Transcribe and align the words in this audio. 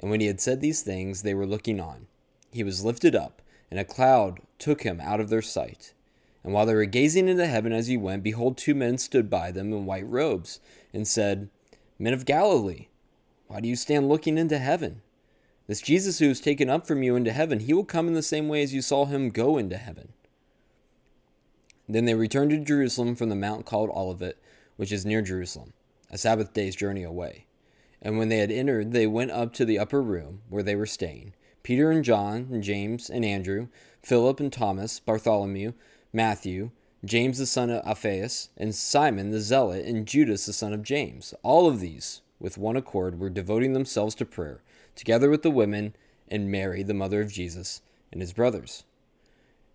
And 0.00 0.10
when 0.10 0.20
he 0.20 0.26
had 0.26 0.40
said 0.40 0.60
these 0.60 0.82
things, 0.82 1.22
they 1.22 1.34
were 1.34 1.46
looking 1.46 1.80
on. 1.80 2.06
He 2.52 2.62
was 2.62 2.84
lifted 2.84 3.14
up, 3.14 3.42
and 3.70 3.80
a 3.80 3.84
cloud 3.84 4.40
took 4.58 4.82
him 4.82 5.00
out 5.00 5.20
of 5.20 5.28
their 5.28 5.42
sight. 5.42 5.92
And 6.44 6.52
while 6.52 6.66
they 6.66 6.74
were 6.74 6.84
gazing 6.84 7.28
into 7.28 7.46
heaven 7.46 7.72
as 7.72 7.88
he 7.88 7.96
went, 7.96 8.22
behold, 8.22 8.56
two 8.56 8.74
men 8.74 8.98
stood 8.98 9.28
by 9.28 9.50
them 9.50 9.72
in 9.72 9.86
white 9.86 10.06
robes, 10.06 10.60
and 10.92 11.06
said, 11.06 11.48
Men 11.98 12.14
of 12.14 12.24
Galilee, 12.24 12.88
why 13.48 13.60
do 13.60 13.68
you 13.68 13.76
stand 13.76 14.08
looking 14.08 14.38
into 14.38 14.58
heaven? 14.58 15.02
This 15.66 15.80
Jesus 15.80 16.18
who 16.20 16.30
is 16.30 16.40
taken 16.40 16.70
up 16.70 16.86
from 16.86 17.02
you 17.02 17.16
into 17.16 17.32
heaven, 17.32 17.60
he 17.60 17.72
will 17.72 17.84
come 17.84 18.06
in 18.06 18.14
the 18.14 18.22
same 18.22 18.48
way 18.48 18.62
as 18.62 18.72
you 18.72 18.82
saw 18.82 19.06
him 19.06 19.30
go 19.30 19.58
into 19.58 19.76
heaven. 19.76 20.12
Then 21.88 22.04
they 22.04 22.14
returned 22.14 22.50
to 22.50 22.58
Jerusalem 22.58 23.16
from 23.16 23.28
the 23.28 23.36
mount 23.36 23.66
called 23.66 23.90
Olivet, 23.90 24.38
which 24.76 24.92
is 24.92 25.06
near 25.06 25.22
Jerusalem, 25.22 25.72
a 26.10 26.18
Sabbath 26.18 26.52
day's 26.52 26.76
journey 26.76 27.02
away. 27.02 27.46
And 28.02 28.18
when 28.18 28.28
they 28.28 28.38
had 28.38 28.52
entered, 28.52 28.92
they 28.92 29.06
went 29.06 29.30
up 29.30 29.52
to 29.54 29.64
the 29.64 29.78
upper 29.78 30.02
room 30.02 30.42
where 30.48 30.62
they 30.62 30.76
were 30.76 30.86
staying 30.86 31.34
Peter 31.62 31.90
and 31.90 32.04
John, 32.04 32.48
and 32.52 32.62
James 32.62 33.10
and 33.10 33.24
Andrew, 33.24 33.68
Philip 34.02 34.38
and 34.38 34.52
Thomas, 34.52 35.00
Bartholomew, 35.00 35.72
Matthew, 36.12 36.70
James 37.04 37.38
the 37.38 37.46
son 37.46 37.70
of 37.70 37.84
Alphaeus, 37.84 38.50
and 38.56 38.74
Simon 38.74 39.30
the 39.30 39.40
zealot, 39.40 39.84
and 39.84 40.06
Judas 40.06 40.46
the 40.46 40.52
son 40.52 40.72
of 40.72 40.82
James. 40.82 41.34
All 41.42 41.66
of 41.66 41.80
these, 41.80 42.20
with 42.38 42.56
one 42.56 42.76
accord, 42.76 43.18
were 43.18 43.30
devoting 43.30 43.72
themselves 43.72 44.14
to 44.16 44.24
prayer, 44.24 44.62
together 44.94 45.28
with 45.28 45.42
the 45.42 45.50
women 45.50 45.94
and 46.28 46.50
Mary, 46.50 46.82
the 46.82 46.94
mother 46.94 47.20
of 47.20 47.32
Jesus, 47.32 47.82
and 48.12 48.20
his 48.20 48.32
brothers. 48.32 48.84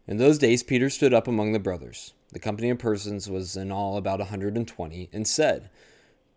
In 0.07 0.17
those 0.17 0.37
days, 0.37 0.63
Peter 0.63 0.89
stood 0.89 1.13
up 1.13 1.27
among 1.27 1.51
the 1.51 1.59
brothers. 1.59 2.13
The 2.31 2.39
company 2.39 2.69
of 2.69 2.79
persons 2.79 3.29
was 3.29 3.57
in 3.57 3.71
all 3.71 3.97
about 3.97 4.21
a 4.21 4.25
hundred 4.25 4.55
and 4.55 4.67
twenty, 4.67 5.09
and 5.11 5.27
said, 5.27 5.69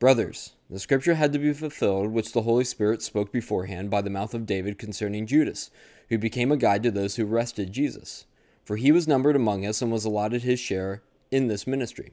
Brothers, 0.05 0.53
the 0.69 0.79
scripture 0.79 1.15
had 1.15 1.33
to 1.33 1.39
be 1.39 1.55
fulfilled, 1.55 2.09
which 2.09 2.35
the 2.35 2.43
Holy 2.43 2.65
Spirit 2.65 3.01
spoke 3.01 3.33
beforehand 3.33 3.89
by 3.89 4.03
the 4.03 4.11
mouth 4.11 4.35
of 4.35 4.45
David 4.45 4.77
concerning 4.77 5.27
Judas, 5.27 5.71
who 6.11 6.19
became 6.19 6.53
a 6.53 6.59
guide 6.59 6.83
to 6.83 6.91
those 6.91 7.17
who 7.17 7.27
arrested 7.27 7.73
Jesus. 7.73 8.27
For 8.67 8.77
he 8.77 8.93
was 8.93 9.09
numbered 9.09 9.35
among 9.35 9.65
us 9.65 9.81
and 9.81 9.91
was 9.91 10.05
allotted 10.05 10.43
his 10.43 10.61
share 10.61 11.03
in 11.31 11.49
this 11.49 11.67
ministry. 11.67 12.13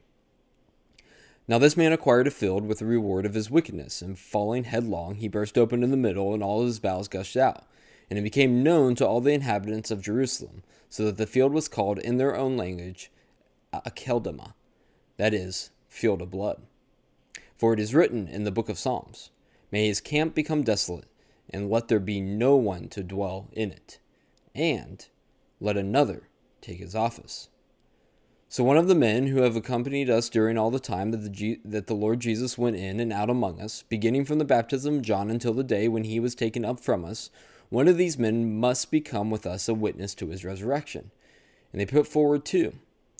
Now 1.46 1.58
this 1.58 1.76
man 1.76 1.92
acquired 1.92 2.26
a 2.26 2.30
field 2.30 2.66
with 2.66 2.78
the 2.78 2.86
reward 2.86 3.26
of 3.26 3.34
his 3.34 3.50
wickedness, 3.50 4.00
and 4.00 4.18
falling 4.18 4.64
headlong, 4.64 5.16
he 5.16 5.28
burst 5.28 5.58
open 5.58 5.82
in 5.82 5.90
the 5.90 5.98
middle, 5.98 6.32
and 6.32 6.42
all 6.42 6.64
his 6.64 6.80
bowels 6.80 7.08
gushed 7.08 7.36
out. 7.36 7.66
And 8.08 8.18
it 8.18 8.22
became 8.22 8.62
known 8.62 8.94
to 8.94 9.06
all 9.06 9.20
the 9.20 9.34
inhabitants 9.34 9.90
of 9.90 10.00
Jerusalem, 10.00 10.62
so 10.88 11.04
that 11.04 11.18
the 11.18 11.26
field 11.26 11.52
was 11.52 11.68
called 11.68 11.98
in 11.98 12.16
their 12.16 12.34
own 12.34 12.56
language 12.56 13.10
Akeldama, 13.74 14.54
that 15.18 15.34
is, 15.34 15.72
field 15.90 16.22
of 16.22 16.30
blood. 16.30 16.62
For 17.62 17.72
it 17.72 17.78
is 17.78 17.94
written 17.94 18.26
in 18.26 18.42
the 18.42 18.50
book 18.50 18.68
of 18.68 18.76
Psalms 18.76 19.30
May 19.70 19.86
his 19.86 20.00
camp 20.00 20.34
become 20.34 20.64
desolate, 20.64 21.06
and 21.48 21.70
let 21.70 21.86
there 21.86 22.00
be 22.00 22.20
no 22.20 22.56
one 22.56 22.88
to 22.88 23.04
dwell 23.04 23.50
in 23.52 23.70
it, 23.70 24.00
and 24.52 25.06
let 25.60 25.76
another 25.76 26.28
take 26.60 26.80
his 26.80 26.96
office. 26.96 27.50
So 28.48 28.64
one 28.64 28.78
of 28.78 28.88
the 28.88 28.96
men 28.96 29.28
who 29.28 29.42
have 29.42 29.54
accompanied 29.54 30.10
us 30.10 30.28
during 30.28 30.58
all 30.58 30.72
the 30.72 30.80
time 30.80 31.12
that 31.12 31.18
the, 31.18 31.60
that 31.64 31.86
the 31.86 31.94
Lord 31.94 32.18
Jesus 32.18 32.58
went 32.58 32.74
in 32.74 32.98
and 32.98 33.12
out 33.12 33.30
among 33.30 33.60
us, 33.60 33.84
beginning 33.88 34.24
from 34.24 34.40
the 34.40 34.44
baptism 34.44 34.96
of 34.96 35.02
John 35.02 35.30
until 35.30 35.54
the 35.54 35.62
day 35.62 35.86
when 35.86 36.02
he 36.02 36.18
was 36.18 36.34
taken 36.34 36.64
up 36.64 36.80
from 36.80 37.04
us, 37.04 37.30
one 37.68 37.86
of 37.86 37.96
these 37.96 38.18
men 38.18 38.58
must 38.58 38.90
become 38.90 39.30
with 39.30 39.46
us 39.46 39.68
a 39.68 39.74
witness 39.74 40.16
to 40.16 40.30
his 40.30 40.44
resurrection. 40.44 41.12
And 41.70 41.80
they 41.80 41.86
put 41.86 42.08
forward 42.08 42.44
two 42.44 42.72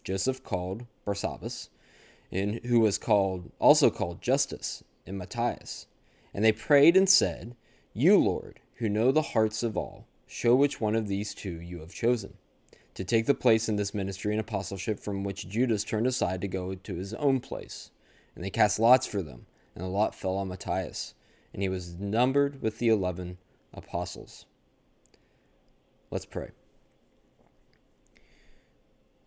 Joseph 0.03 0.43
called 0.43 0.87
Barsabbas, 1.07 1.69
and 2.33 2.61
who 2.65 2.81
was 2.81 2.99
called 2.99 3.53
also 3.59 3.91
called 3.91 4.23
Justus 4.23 4.83
and 5.07 5.19
Matthias. 5.19 5.87
And 6.35 6.45
they 6.45 6.53
prayed 6.53 6.97
and 6.97 7.09
said, 7.09 7.55
You, 7.93 8.17
Lord, 8.17 8.61
who 8.77 8.89
know 8.89 9.13
the 9.13 9.23
hearts 9.23 9.63
of 9.63 9.77
all, 9.77 10.07
show 10.27 10.55
which 10.55 10.81
one 10.81 10.97
of 10.97 11.09
these 11.09 11.35
two 11.35 11.61
you 11.61 11.81
have 11.81 11.93
chosen 11.93 12.35
to 12.95 13.05
take 13.05 13.27
the 13.27 13.35
place 13.35 13.69
in 13.69 13.77
this 13.77 13.95
ministry 13.95 14.33
and 14.33 14.41
apostleship 14.41 15.01
from 15.01 15.25
which 15.25 15.49
Judas 15.49 15.85
turned 15.85 16.07
aside 16.07 16.41
to 16.41 16.49
go 16.49 16.75
to 16.75 16.95
his 16.95 17.15
own 17.15 17.41
place. 17.41 17.91
And 18.35 18.45
they 18.45 18.51
cast 18.51 18.79
lots 18.79 19.07
for 19.07 19.23
them, 19.23 19.47
and 19.75 19.85
the 19.85 19.89
lot 19.89 20.15
fell 20.15 20.37
on 20.37 20.49
Matthias, 20.49 21.15
and 21.53 21.63
he 21.63 21.69
was 21.69 21.95
numbered 21.99 22.63
with 22.63 22.79
the 22.79 22.89
eleven 22.89 23.39
apostles. 23.75 24.47
Let's 26.11 26.27
pray. 26.27 26.51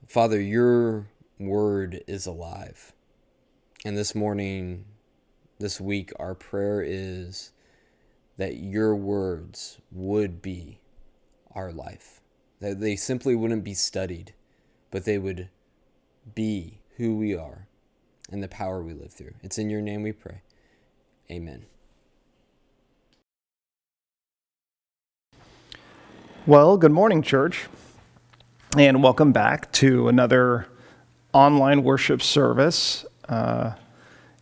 Father, 0.08 0.40
your 0.40 1.08
word 1.40 2.04
is 2.08 2.26
alive. 2.26 2.94
And 3.85 3.96
this 3.96 4.16
morning, 4.16 4.85
this 5.59 5.79
week, 5.79 6.12
our 6.18 6.34
prayer 6.34 6.81
is 6.81 7.51
that 8.35 8.57
your 8.57 8.96
words 8.96 9.78
would 9.91 10.41
be 10.41 10.79
our 11.53 11.72
life. 11.72 12.19
That 12.62 12.79
they 12.79 12.95
simply 12.95 13.35
wouldn't 13.35 13.63
be 13.63 13.75
studied, 13.75 14.34
but 14.90 15.06
they 15.06 15.19
would 15.19 15.50
be 16.34 16.79
who 16.97 17.16
we 17.16 17.35
are 17.35 17.68
and 18.31 18.41
the 18.41 18.47
power 18.47 18.81
we 18.81 18.94
live 18.94 19.13
through. 19.13 19.35
It's 19.44 19.59
in 19.59 19.69
your 19.69 19.81
name 19.81 20.01
we 20.01 20.13
pray. 20.13 20.41
Amen. 21.29 21.68
Well, 26.47 26.78
good 26.78 26.91
morning, 26.91 27.22
church, 27.22 27.68
and 28.75 29.03
welcome 29.03 29.31
back 29.31 29.72
to 29.74 30.07
another 30.07 30.66
online 31.34 31.84
worship 31.84 32.24
service. 32.24 33.06
Uh, 33.28 33.74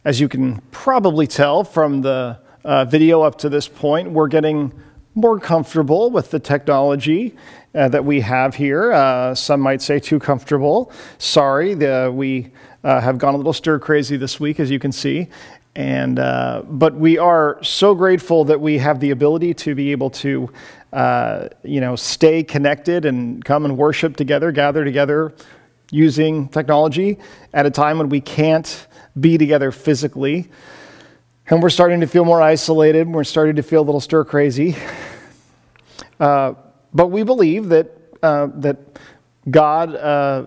as 0.06 0.20
you 0.20 0.28
can 0.28 0.60
probably 0.72 1.28
tell 1.28 1.64
from 1.64 2.02
the 2.02 2.38
uh, 2.64 2.86
video 2.86 3.22
up 3.22 3.38
to 3.40 3.50
this 3.50 3.68
point, 3.68 4.12
we're 4.12 4.28
getting 4.28 4.74
more 5.16 5.40
comfortable 5.40 6.10
with 6.10 6.32
the 6.32 6.40
technology 6.40 7.36
uh, 7.76 7.88
that 7.88 8.04
we 8.04 8.22
have 8.22 8.56
here. 8.56 8.92
Uh, 8.92 9.36
some 9.36 9.62
might 9.62 9.82
say 9.82 10.00
too 10.00 10.20
comfortable. 10.20 10.92
Sorry, 11.20 11.74
the, 11.74 12.12
we 12.14 12.52
uh, 12.84 13.00
have 13.00 13.18
gone 13.18 13.34
a 13.34 13.38
little 13.38 13.54
stir 13.54 13.80
crazy 13.80 14.18
this 14.18 14.40
week, 14.40 14.60
as 14.60 14.70
you 14.72 14.80
can 14.80 14.92
see. 14.92 15.28
And, 15.76 16.20
uh, 16.20 16.64
but 16.68 16.96
we 16.96 17.18
are 17.18 17.58
so 17.64 17.96
grateful 17.96 18.46
that 18.46 18.60
we 18.60 18.78
have 18.78 19.00
the 19.00 19.12
ability 19.12 19.56
to 19.56 19.74
be 19.74 19.92
able 19.92 20.12
to, 20.12 20.52
uh, 20.92 21.50
you 21.64 21.82
know, 21.82 21.96
stay 21.96 22.44
connected 22.44 23.06
and 23.06 23.44
come 23.44 23.66
and 23.66 23.78
worship 23.78 24.16
together, 24.16 24.52
gather 24.52 24.84
together 24.84 25.34
using 25.94 26.48
technology 26.50 27.20
at 27.54 27.66
a 27.66 27.72
time 27.72 28.00
when 28.00 28.10
we 28.10 28.20
can't 28.20 28.88
be 29.20 29.38
together 29.38 29.72
physically. 29.72 30.50
And 31.48 31.62
we're 31.62 31.70
starting 31.70 32.00
to 32.00 32.08
feel 32.08 32.26
more 32.26 32.42
isolated. 32.42 33.08
We're 33.08 33.24
starting 33.24 33.58
to 33.58 33.64
feel 33.64 33.82
a 33.82 33.86
little 33.86 34.02
stir 34.02 34.26
crazy. 34.26 34.76
Uh, 36.20 36.54
but 36.94 37.08
we 37.08 37.24
believe 37.24 37.70
that, 37.70 37.92
uh, 38.22 38.48
that 38.56 38.78
God 39.50 39.96
uh, 39.96 40.46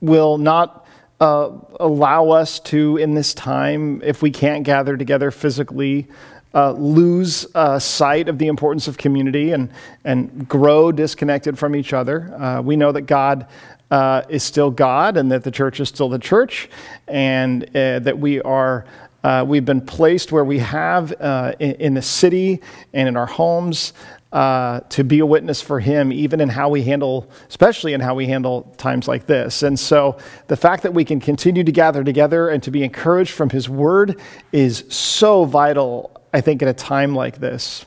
will 0.00 0.38
not 0.38 0.86
uh, 1.20 1.50
allow 1.80 2.30
us 2.30 2.60
to, 2.60 2.96
in 2.98 3.14
this 3.14 3.34
time, 3.34 4.00
if 4.04 4.22
we 4.22 4.30
can't 4.30 4.64
gather 4.64 4.96
together 4.96 5.30
physically, 5.30 6.06
uh, 6.54 6.72
lose 6.72 7.46
uh, 7.54 7.78
sight 7.78 8.28
of 8.28 8.38
the 8.38 8.46
importance 8.46 8.88
of 8.88 8.96
community 8.96 9.52
and, 9.52 9.70
and 10.04 10.48
grow 10.48 10.90
disconnected 10.92 11.58
from 11.58 11.76
each 11.76 11.92
other. 11.92 12.32
Uh, 12.34 12.62
we 12.62 12.76
know 12.76 12.92
that 12.92 13.02
God 13.02 13.46
uh, 13.90 14.22
is 14.28 14.42
still 14.42 14.70
God 14.70 15.16
and 15.16 15.30
that 15.32 15.44
the 15.44 15.50
church 15.50 15.80
is 15.80 15.88
still 15.88 16.08
the 16.08 16.18
church, 16.18 16.68
and 17.08 17.64
uh, 17.76 18.00
that 18.00 18.18
we 18.18 18.40
are. 18.42 18.84
Uh, 19.24 19.44
we've 19.44 19.64
been 19.64 19.80
placed 19.80 20.30
where 20.30 20.44
we 20.44 20.60
have 20.60 21.10
in, 21.58 21.72
in, 21.72 21.94
the 21.94 22.02
city 22.02 22.62
and 22.92 23.08
in 23.08 23.16
our 23.16 23.26
homes 23.26 23.92
uh, 24.36 24.80
to 24.90 25.02
be 25.02 25.20
a 25.20 25.26
witness 25.26 25.62
for 25.62 25.80
Him, 25.80 26.12
even 26.12 26.40
in 26.40 26.48
how 26.48 26.68
we 26.68 26.82
handle, 26.82 27.30
especially 27.48 27.94
in 27.94 28.00
how 28.00 28.14
we 28.14 28.26
handle 28.26 28.62
times 28.76 29.08
like 29.08 29.26
this. 29.26 29.62
And 29.62 29.78
so 29.78 30.18
the 30.48 30.56
fact 30.56 30.82
that 30.82 30.92
we 30.92 31.04
can 31.04 31.20
continue 31.20 31.64
to 31.64 31.72
gather 31.72 32.04
together 32.04 32.50
and 32.50 32.62
to 32.64 32.70
be 32.70 32.82
encouraged 32.82 33.30
from 33.30 33.50
His 33.50 33.68
Word 33.68 34.20
is 34.52 34.84
so 34.88 35.44
vital, 35.44 36.20
I 36.34 36.40
think, 36.40 36.60
at 36.62 36.68
a 36.68 36.74
time 36.74 37.14
like 37.14 37.38
this. 37.38 37.86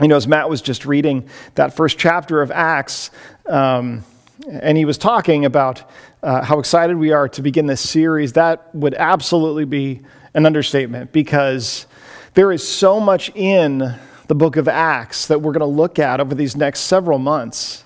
You 0.00 0.06
know, 0.06 0.16
as 0.16 0.28
Matt 0.28 0.48
was 0.48 0.62
just 0.62 0.86
reading 0.86 1.28
that 1.56 1.74
first 1.74 1.98
chapter 1.98 2.40
of 2.40 2.52
Acts, 2.52 3.10
um, 3.46 4.04
and 4.46 4.78
he 4.78 4.84
was 4.84 4.98
talking 4.98 5.44
about 5.44 5.90
uh, 6.22 6.42
how 6.42 6.58
excited 6.58 6.96
we 6.96 7.12
are 7.12 7.28
to 7.30 7.42
begin 7.42 7.66
this 7.66 7.80
series, 7.80 8.34
that 8.34 8.74
would 8.74 8.94
absolutely 8.94 9.64
be 9.64 10.00
an 10.34 10.46
understatement 10.46 11.12
because 11.12 11.86
there 12.34 12.52
is 12.52 12.66
so 12.66 13.00
much 13.00 13.30
in 13.34 13.94
the 14.28 14.34
book 14.34 14.56
of 14.56 14.68
Acts 14.68 15.26
that 15.26 15.40
we're 15.40 15.52
going 15.52 15.60
to 15.60 15.66
look 15.66 15.98
at 15.98 16.20
over 16.20 16.34
these 16.34 16.56
next 16.56 16.80
several 16.80 17.18
months. 17.18 17.84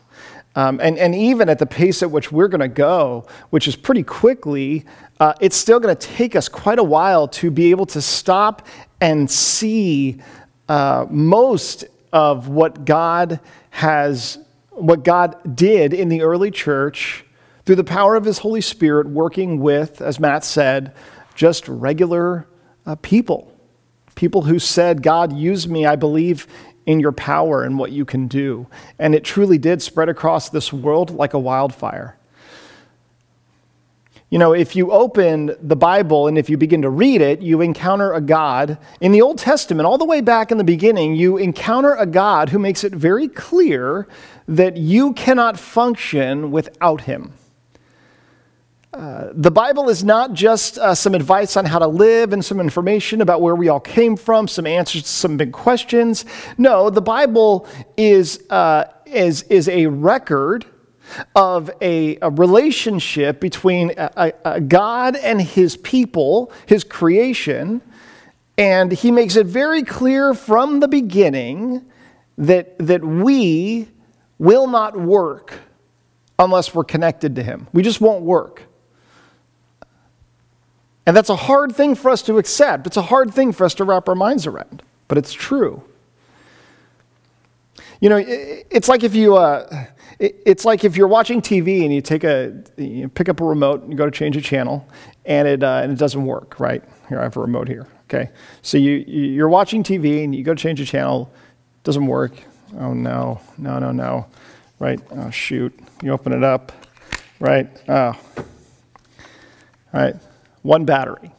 Um, 0.54 0.81
and, 0.82 0.99
and 0.99 1.14
even 1.14 1.49
at 1.49 1.58
the 1.58 1.66
pace 1.66 2.02
at 2.02 2.10
which 2.10 2.31
we're 2.31 2.49
going 2.49 2.60
to 2.60 2.69
go, 2.69 3.26
which 3.50 3.66
is 3.66 3.76
pretty 3.76 4.02
quickly, 4.02 4.84
uh, 5.19 5.32
it's 5.40 5.56
still 5.56 5.81
going 5.81 5.96
to 5.96 6.06
take 6.06 6.37
us 6.37 6.48
quite 6.48 6.78
a 6.78 6.84
while 6.84 7.26
to 7.28 7.50
be 7.50 7.70
able 7.70 7.87
to 7.87 8.02
stop 8.02 8.66
and 9.00 9.31
see 9.31 10.20
uh, 10.69 11.06
most 11.08 11.84
of 12.12 12.48
what 12.48 12.84
God 12.84 13.40
has, 13.70 14.38
what 14.74 15.04
God 15.04 15.56
did 15.56 15.92
in 15.92 16.08
the 16.08 16.22
early 16.22 16.50
church 16.50 17.24
through 17.64 17.76
the 17.76 17.84
power 17.84 18.16
of 18.16 18.24
His 18.24 18.38
Holy 18.38 18.60
Spirit, 18.60 19.08
working 19.08 19.60
with, 19.60 20.00
as 20.00 20.19
Matt 20.19 20.44
said, 20.44 20.94
just 21.34 21.69
regular 21.69 22.46
uh, 22.86 22.96
people. 22.96 23.52
People 24.14 24.42
who 24.42 24.58
said, 24.58 25.02
God, 25.02 25.32
use 25.32 25.69
me. 25.69 25.86
I 25.86 25.96
believe 25.96 26.46
in 26.86 27.00
your 27.00 27.12
power 27.12 27.62
and 27.62 27.78
what 27.78 27.92
you 27.92 28.04
can 28.04 28.26
do. 28.26 28.66
And 28.98 29.14
it 29.14 29.24
truly 29.24 29.58
did 29.58 29.82
spread 29.82 30.08
across 30.08 30.48
this 30.48 30.72
world 30.72 31.10
like 31.10 31.34
a 31.34 31.38
wildfire. 31.38 32.19
You 34.32 34.38
know, 34.38 34.54
if 34.54 34.74
you 34.74 34.90
open 34.90 35.54
the 35.60 35.76
Bible 35.76 36.26
and 36.26 36.38
if 36.38 36.48
you 36.48 36.56
begin 36.56 36.80
to 36.82 36.88
read 36.88 37.20
it, 37.20 37.42
you 37.42 37.60
encounter 37.60 38.14
a 38.14 38.20
God. 38.20 38.78
In 38.98 39.12
the 39.12 39.20
Old 39.20 39.36
Testament, 39.36 39.86
all 39.86 39.98
the 39.98 40.06
way 40.06 40.22
back 40.22 40.50
in 40.50 40.56
the 40.56 40.64
beginning, 40.64 41.14
you 41.14 41.36
encounter 41.36 41.94
a 41.94 42.06
God 42.06 42.48
who 42.48 42.58
makes 42.58 42.82
it 42.82 42.94
very 42.94 43.28
clear 43.28 44.08
that 44.49 44.77
you 44.77 45.12
cannot 45.12 45.59
function 45.59 46.50
without 46.50 47.03
him. 47.03 47.33
Uh, 48.93 49.31
the 49.33 49.50
Bible 49.50 49.89
is 49.89 50.05
not 50.05 50.35
just 50.35 50.77
uh, 50.77 50.94
some 50.94 51.15
advice 51.15 51.56
on 51.56 51.65
how 51.65 51.79
to 51.79 51.87
live 51.87 52.35
and 52.35 52.44
some 52.44 52.61
information 52.61 53.23
about 53.23 53.41
where 53.41 53.55
we 53.55 53.69
all 53.69 53.81
came 53.81 54.17
from, 54.19 54.47
some 54.47 54.67
answers 54.67 55.05
to 55.05 55.09
some 55.09 55.39
big 55.39 55.50
questions. 55.50 56.27
No, 56.59 56.91
the 56.91 57.00
Bible 57.00 57.67
is, 57.97 58.44
uh, 58.50 58.85
is, 59.06 59.44
is 59.44 59.67
a 59.71 59.87
record 59.87 60.67
of 61.35 61.71
a, 61.81 62.19
a 62.21 62.31
relationship 62.31 63.41
between 63.41 63.93
a, 63.97 64.33
a 64.44 64.61
God 64.61 65.17
and 65.17 65.41
his 65.41 65.77
people, 65.79 66.53
his 66.67 66.85
creation. 66.85 67.81
And 68.59 68.93
he 68.93 69.11
makes 69.11 69.37
it 69.37 69.47
very 69.47 69.85
clear 69.85 70.35
from 70.35 70.81
the 70.81 70.89
beginning 70.89 71.91
that, 72.37 72.79
that 72.79 73.03
we 73.03 73.89
will 74.43 74.67
not 74.67 74.99
work 74.99 75.55
unless 76.37 76.75
we're 76.75 76.83
connected 76.83 77.37
to 77.37 77.43
him. 77.44 77.69
We 77.73 77.83
just 77.85 78.00
won't 78.00 78.25
work. 78.25 78.65
And 81.06 81.17
that's 81.17 81.31
a 81.31 81.37
hard 81.37 81.77
thing 81.77 81.94
for 81.94 82.11
us 82.11 82.23
to 82.23 82.39
accept. 82.39 82.89
It's 82.89 82.97
a 82.97 83.03
hard 83.03 83.33
thing 83.33 83.53
for 83.53 83.65
us 83.65 83.75
to 83.75 83.85
wrap 83.85 84.09
our 84.09 84.17
minds 84.17 84.44
around, 84.47 84.83
but 85.06 85.17
it's 85.17 85.33
true. 85.33 85.85
You 88.00 88.09
know, 88.09 88.21
it's 88.27 88.89
like 88.89 89.05
if 89.05 89.15
you, 89.15 89.37
uh, 89.37 89.87
it's 90.19 90.65
like 90.65 90.83
if 90.83 90.97
you're 90.97 91.06
watching 91.06 91.41
TV 91.41 91.85
and 91.85 91.94
you 91.94 92.00
take 92.00 92.25
a, 92.25 92.65
you 92.77 93.09
pick 93.09 93.29
up 93.29 93.41
a 93.41 93.44
remote 93.44 93.83
and 93.83 93.93
you 93.93 93.97
go 93.97 94.06
to 94.06 94.11
change 94.11 94.37
a 94.37 94.41
channel, 94.41 94.89
and 95.25 95.47
it 95.47 95.62
uh, 95.62 95.83
and 95.85 95.93
it 95.93 95.99
doesn't 95.99 96.25
work. 96.25 96.59
Right 96.59 96.83
here, 97.09 97.21
I 97.21 97.23
have 97.23 97.37
a 97.37 97.41
remote 97.41 97.69
here. 97.69 97.87
Okay, 98.05 98.31
so 98.61 98.77
you 98.77 99.05
you're 99.06 99.49
watching 99.49 99.85
TV 99.85 100.25
and 100.25 100.35
you 100.35 100.43
go 100.43 100.55
to 100.55 100.61
change 100.61 100.81
a 100.81 100.85
channel, 100.85 101.33
doesn't 101.85 102.06
work. 102.06 102.33
Oh 102.78 102.92
no, 102.92 103.40
no, 103.58 103.78
no, 103.78 103.92
no. 103.92 104.26
Right? 104.78 105.00
Oh 105.10 105.30
shoot! 105.30 105.78
You 106.02 106.12
open 106.12 106.32
it 106.32 106.42
up. 106.42 106.72
Right? 107.40 107.69
Oh. 107.88 107.92
All 107.94 108.16
right. 109.92 110.14
One 110.62 110.84
battery. 110.84 111.30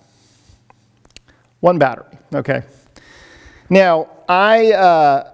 One 1.60 1.80
battery. 1.80 2.18
Okay. 2.34 2.64
Now 3.70 4.10
I. 4.28 4.72
Uh, 4.74 5.30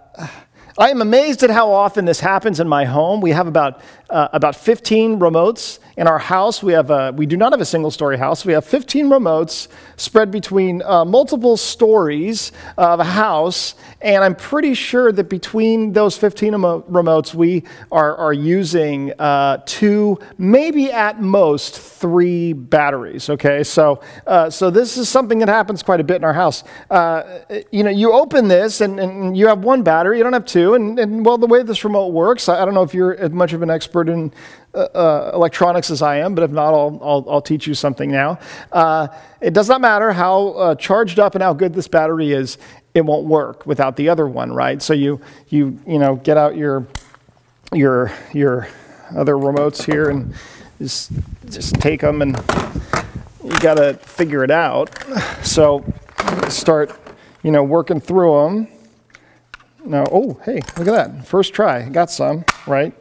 I 0.77 0.91
am 0.91 1.01
amazed 1.01 1.43
at 1.43 1.49
how 1.49 1.73
often 1.73 2.05
this 2.05 2.21
happens 2.21 2.61
in 2.61 2.67
my 2.69 2.85
home. 2.85 3.19
We 3.19 3.31
have 3.31 3.47
about, 3.47 3.81
uh, 4.09 4.29
about 4.31 4.55
15 4.55 5.19
remotes 5.19 5.79
in 5.99 6.07
our 6.07 6.17
house. 6.17 6.63
We, 6.63 6.71
have 6.73 6.91
a, 6.91 7.11
we 7.11 7.25
do 7.25 7.35
not 7.35 7.51
have 7.51 7.59
a 7.59 7.65
single 7.65 7.91
story 7.91 8.17
house. 8.17 8.45
We 8.45 8.53
have 8.53 8.63
15 8.63 9.07
remotes 9.07 9.67
spread 9.97 10.31
between 10.31 10.81
uh, 10.83 11.03
multiple 11.03 11.57
stories 11.57 12.53
of 12.77 13.01
a 13.01 13.03
house. 13.03 13.75
And 13.99 14.23
I'm 14.23 14.33
pretty 14.33 14.75
sure 14.75 15.11
that 15.11 15.25
between 15.25 15.91
those 15.91 16.17
15 16.17 16.53
emo- 16.53 16.81
remotes, 16.83 17.33
we 17.33 17.65
are, 17.91 18.15
are 18.15 18.31
using 18.31 19.11
uh, 19.19 19.61
two, 19.65 20.17
maybe 20.37 20.89
at 20.89 21.21
most 21.21 21.77
three 21.77 22.53
batteries. 22.53 23.29
Okay, 23.29 23.61
so, 23.65 23.99
uh, 24.25 24.49
so 24.49 24.69
this 24.69 24.95
is 24.95 25.09
something 25.09 25.39
that 25.39 25.49
happens 25.49 25.83
quite 25.83 25.99
a 25.99 26.05
bit 26.05 26.15
in 26.15 26.23
our 26.23 26.33
house. 26.33 26.63
Uh, 26.89 27.39
you 27.73 27.83
know, 27.83 27.89
you 27.89 28.13
open 28.13 28.47
this 28.47 28.79
and, 28.79 29.01
and 29.01 29.35
you 29.35 29.47
have 29.47 29.65
one 29.65 29.83
battery, 29.83 30.17
you 30.17 30.23
don't 30.23 30.31
have 30.31 30.45
two. 30.45 30.75
And, 30.75 30.97
and 30.97 31.25
well, 31.25 31.37
the 31.37 31.47
way 31.47 31.61
this 31.61 31.83
remote 31.83 32.13
works, 32.13 32.47
I, 32.47 32.61
I 32.61 32.63
don't 32.63 32.73
know 32.73 32.83
if 32.83 32.93
you're 32.93 33.27
much 33.27 33.51
of 33.51 33.61
an 33.63 33.69
expert 33.69 34.07
in 34.07 34.31
uh, 34.73 34.77
uh, 34.77 35.31
electronics 35.33 35.89
as 35.89 36.01
I 36.01 36.17
am, 36.17 36.35
but 36.35 36.43
if 36.43 36.51
not, 36.51 36.73
I'll, 36.73 36.99
I'll, 37.01 37.25
I'll 37.29 37.41
teach 37.41 37.65
you 37.65 37.73
something 37.73 38.11
now. 38.11 38.37
Uh, 38.71 39.07
it 39.41 39.53
does 39.53 39.67
not 39.67 39.81
matter 39.81 40.11
how 40.11 40.49
uh, 40.49 40.75
charged 40.75 41.19
up 41.19 41.35
and 41.35 41.41
how 41.41 41.53
good 41.53 41.73
this 41.73 41.87
battery 41.87 42.31
is, 42.31 42.57
it 42.93 43.05
won't 43.05 43.25
work 43.25 43.65
without 43.65 43.95
the 43.95 44.09
other 44.09 44.27
one, 44.27 44.51
right? 44.51 44.81
So 44.81 44.93
you, 44.93 45.21
you, 45.47 45.79
you 45.87 45.99
know, 45.99 46.15
get 46.15 46.37
out 46.37 46.55
your, 46.55 46.87
your, 47.73 48.11
your 48.33 48.67
other 49.15 49.33
remotes 49.33 49.83
here 49.83 50.09
and 50.09 50.33
just, 50.79 51.11
just 51.49 51.75
take 51.75 52.01
them 52.01 52.21
and 52.21 52.37
you 53.43 53.59
got 53.61 53.75
to 53.75 53.95
figure 53.95 54.43
it 54.43 54.51
out. 54.51 54.91
So 55.43 55.83
start, 56.47 56.91
you 57.43 57.51
know, 57.51 57.63
working 57.63 57.99
through 57.99 58.43
them. 58.43 58.67
Now, 59.85 60.05
oh, 60.11 60.39
hey, 60.45 60.61
look 60.77 60.87
at 60.87 60.93
that. 61.15 61.25
First 61.25 61.53
try, 61.53 61.87
got 61.89 62.11
some, 62.11 62.45
right? 62.67 62.93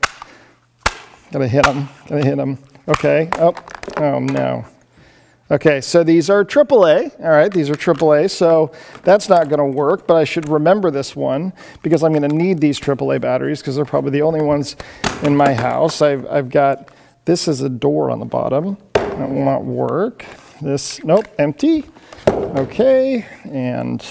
Gotta 1.33 1.49
hit 1.49 1.65
them. 1.65 1.89
Gotta 2.09 2.25
hit 2.25 2.37
them. 2.37 2.59
Okay. 2.89 3.29
Oh, 3.35 3.55
oh 3.99 4.19
no. 4.21 4.65
Okay, 5.51 5.81
so 5.81 6.05
these 6.05 6.29
are 6.29 6.45
AAA. 6.45 7.19
All 7.21 7.31
right, 7.31 7.51
these 7.51 7.71
are 7.71 7.75
AAA. 7.75 8.31
So 8.31 8.71
that's 9.03 9.31
not 9.31 9.49
going 9.49 9.59
to 9.61 9.79
work, 9.79 10.07
but 10.07 10.19
I 10.19 10.25
should 10.25 10.47
remember 10.47 10.91
this 10.91 11.17
one 11.17 11.55
because 11.83 12.03
I'm 12.03 12.13
going 12.13 12.29
to 12.29 12.37
need 12.37 12.61
these 12.61 12.79
AAA 12.79 13.23
batteries 13.23 13.61
because 13.61 13.77
they're 13.77 13.87
probably 13.87 14.11
the 14.11 14.21
only 14.21 14.43
ones 14.43 14.77
in 15.23 15.35
my 15.35 15.55
house. 15.55 16.03
I've, 16.03 16.27
I've 16.27 16.51
got 16.51 16.91
this 17.25 17.49
is 17.49 17.63
a 17.63 17.69
door 17.71 18.11
on 18.11 18.19
the 18.19 18.27
bottom. 18.27 18.77
That 18.93 19.31
will 19.31 19.45
not 19.45 19.65
work. 19.65 20.27
This, 20.61 21.03
nope, 21.03 21.25
empty. 21.39 21.87
Okay, 22.29 23.25
and 23.45 24.05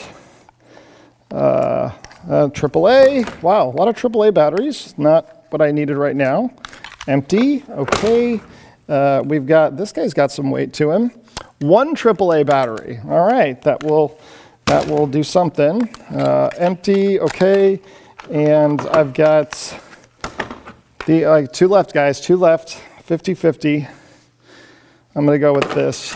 uh, 1.31 1.91
uh, 2.27 2.47
AAA. 2.47 3.43
Wow, 3.43 3.69
a 3.69 3.75
lot 3.75 3.87
of 3.87 3.95
AAA 3.95 4.33
batteries. 4.33 4.97
Not 4.97 5.45
what 5.51 5.61
I 5.61 5.71
needed 5.71 5.97
right 5.97 6.15
now. 6.15 6.51
Empty, 7.07 7.63
okay. 7.69 8.41
Uh, 8.89 9.23
we've 9.23 9.45
got, 9.45 9.77
this 9.77 9.93
guy's 9.93 10.13
got 10.13 10.29
some 10.29 10.51
weight 10.51 10.73
to 10.73 10.91
him. 10.91 11.11
One 11.59 11.95
AAA 11.95 12.45
battery, 12.45 12.99
all 13.05 13.25
right, 13.25 13.61
that 13.61 13.81
will, 13.81 14.19
that 14.65 14.85
will 14.87 15.07
do 15.07 15.23
something. 15.23 15.87
Uh, 16.09 16.49
empty, 16.57 17.17
okay. 17.21 17.79
And 18.29 18.81
I've 18.81 19.13
got 19.13 19.51
the, 21.05 21.23
uh, 21.23 21.47
two 21.47 21.69
left 21.69 21.93
guys, 21.93 22.19
two 22.19 22.35
left, 22.35 22.81
50-50. 23.07 23.89
I'm 25.15 25.25
gonna 25.25 25.39
go 25.39 25.53
with 25.53 25.73
this. 25.73 26.13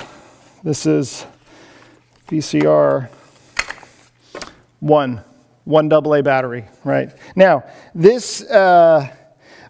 This 0.62 0.86
is 0.86 1.26
VCR 2.28 3.10
one, 4.82 5.22
one 5.64 5.92
AA 5.92 6.22
battery, 6.22 6.66
right? 6.84 7.16
Now, 7.36 7.64
this, 7.96 8.42
uh, 8.44 9.08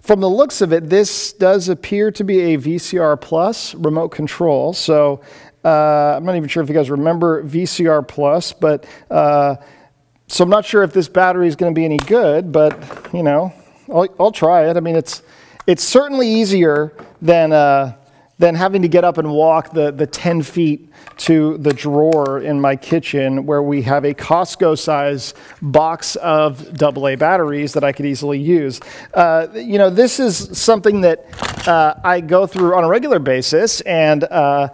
from 0.01 0.19
the 0.19 0.29
looks 0.29 0.61
of 0.61 0.73
it, 0.73 0.89
this 0.89 1.33
does 1.33 1.69
appear 1.69 2.11
to 2.11 2.23
be 2.23 2.53
a 2.53 2.57
VCR 2.57 3.19
Plus 3.21 3.75
remote 3.75 4.09
control. 4.09 4.73
So 4.73 5.21
uh, 5.63 6.15
I'm 6.17 6.25
not 6.25 6.35
even 6.35 6.49
sure 6.49 6.63
if 6.63 6.69
you 6.69 6.75
guys 6.75 6.89
remember 6.89 7.43
VCR 7.43 8.07
Plus, 8.07 8.51
but 8.51 8.85
uh, 9.11 9.55
so 10.27 10.43
I'm 10.43 10.49
not 10.49 10.65
sure 10.65 10.81
if 10.81 10.91
this 10.91 11.07
battery 11.07 11.47
is 11.47 11.55
going 11.55 11.73
to 11.73 11.77
be 11.77 11.85
any 11.85 11.97
good, 11.97 12.51
but 12.51 13.09
you 13.13 13.21
know, 13.21 13.53
I'll, 13.89 14.07
I'll, 14.19 14.31
try 14.31 14.69
it. 14.69 14.77
I 14.77 14.79
mean, 14.79 14.95
it's 14.95 15.21
it's 15.67 15.83
certainly 15.83 16.27
easier 16.27 16.93
than 17.21 17.51
uh, 17.51 17.95
than 18.41 18.55
having 18.55 18.81
to 18.81 18.87
get 18.87 19.03
up 19.03 19.17
and 19.17 19.31
walk 19.31 19.71
the, 19.71 19.91
the 19.91 20.07
10 20.07 20.41
feet 20.41 20.89
to 21.17 21.57
the 21.59 21.71
drawer 21.71 22.41
in 22.41 22.59
my 22.59 22.75
kitchen 22.75 23.45
where 23.45 23.61
we 23.61 23.81
have 23.83 24.03
a 24.03 24.13
Costco 24.13 24.77
size 24.77 25.33
box 25.61 26.15
of 26.17 26.81
AA 26.81 27.15
batteries 27.15 27.73
that 27.73 27.83
I 27.83 27.91
could 27.91 28.07
easily 28.07 28.39
use. 28.39 28.79
Uh, 29.13 29.47
you 29.53 29.77
know, 29.77 29.89
this 29.89 30.19
is 30.19 30.57
something 30.57 31.01
that 31.01 31.25
uh, 31.67 31.93
I 32.03 32.19
go 32.19 32.47
through 32.47 32.75
on 32.75 32.83
a 32.83 32.87
regular 32.87 33.19
basis, 33.19 33.81
and 33.81 34.23
uh, 34.23 34.69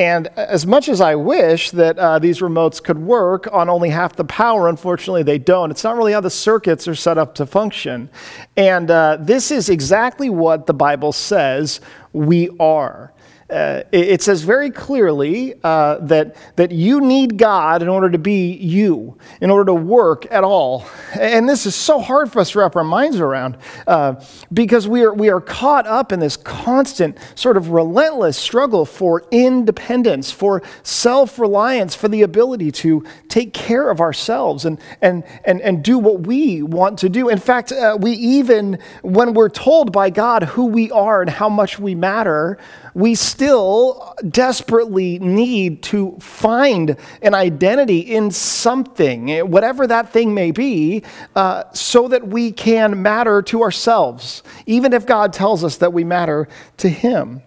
and 0.00 0.28
as 0.28 0.66
much 0.66 0.88
as 0.88 1.02
I 1.02 1.14
wish 1.14 1.72
that 1.72 1.98
uh, 1.98 2.18
these 2.18 2.40
remotes 2.40 2.82
could 2.82 2.96
work 2.96 3.46
on 3.52 3.68
only 3.68 3.90
half 3.90 4.16
the 4.16 4.24
power, 4.24 4.66
unfortunately 4.66 5.24
they 5.24 5.36
don't. 5.36 5.70
It's 5.70 5.84
not 5.84 5.94
really 5.94 6.12
how 6.12 6.22
the 6.22 6.30
circuits 6.30 6.88
are 6.88 6.94
set 6.94 7.18
up 7.18 7.34
to 7.34 7.44
function. 7.44 8.08
And 8.56 8.90
uh, 8.90 9.18
this 9.20 9.50
is 9.50 9.68
exactly 9.68 10.30
what 10.30 10.66
the 10.66 10.72
Bible 10.72 11.12
says 11.12 11.82
we 12.12 12.48
are 12.58 13.12
uh, 13.50 13.82
it, 13.92 14.22
says 14.22 14.42
very 14.42 14.70
clearly 14.70 15.54
uh, 15.64 15.98
that, 15.98 16.36
that 16.56 16.70
you 16.70 17.00
need 17.00 17.36
God 17.36 17.82
in 17.82 17.88
order 17.88 18.10
to 18.10 18.18
be 18.18 18.52
you, 18.54 19.18
in 19.40 19.50
order 19.50 19.66
to 19.66 19.74
work 19.74 20.26
at 20.30 20.44
all. 20.44 20.86
And 21.18 21.48
this 21.48 21.66
is 21.66 21.74
so 21.74 21.98
hard 21.98 22.30
for 22.30 22.40
us 22.40 22.50
to 22.52 22.60
wrap 22.60 22.76
our 22.76 22.84
minds 22.84 23.18
around 23.18 23.56
uh, 23.86 24.22
because 24.52 24.86
we 24.86 25.02
are, 25.02 25.12
we 25.12 25.30
are 25.30 25.40
caught 25.40 25.86
up 25.86 26.12
in 26.12 26.20
this 26.20 26.36
constant, 26.36 27.18
sort 27.34 27.56
of 27.56 27.70
relentless 27.70 28.36
struggle 28.36 28.84
for 28.84 29.24
independence, 29.30 30.30
for 30.30 30.62
self 30.82 31.38
reliance, 31.38 31.94
for 31.94 32.08
the 32.08 32.22
ability 32.22 32.70
to 32.70 33.04
take 33.28 33.52
care 33.52 33.90
of 33.90 34.00
ourselves 34.00 34.64
and, 34.64 34.80
and, 35.02 35.24
and, 35.44 35.60
and 35.62 35.82
do 35.82 35.98
what 35.98 36.26
we 36.26 36.62
want 36.62 36.98
to 37.00 37.08
do. 37.08 37.28
In 37.28 37.38
fact, 37.38 37.72
uh, 37.72 37.96
we 38.00 38.12
even, 38.12 38.78
when 39.02 39.34
we're 39.34 39.48
told 39.48 39.92
by 39.92 40.10
God 40.10 40.44
who 40.44 40.66
we 40.66 40.90
are 40.90 41.20
and 41.22 41.30
how 41.30 41.48
much 41.48 41.78
we 41.78 41.94
matter, 41.94 42.58
we 42.94 43.14
still 43.14 44.14
desperately 44.28 45.18
need 45.18 45.82
to 45.84 46.16
find 46.20 46.96
an 47.22 47.34
identity 47.34 48.00
in 48.00 48.30
something, 48.30 49.28
whatever 49.50 49.86
that 49.86 50.12
thing 50.12 50.34
may 50.34 50.50
be, 50.50 51.02
uh, 51.36 51.64
so 51.72 52.08
that 52.08 52.26
we 52.26 52.52
can 52.52 53.02
matter 53.02 53.42
to 53.42 53.62
ourselves, 53.62 54.42
even 54.66 54.92
if 54.92 55.06
God 55.06 55.32
tells 55.32 55.64
us 55.64 55.76
that 55.78 55.92
we 55.92 56.04
matter 56.04 56.48
to 56.78 56.88
Him. 56.88 57.42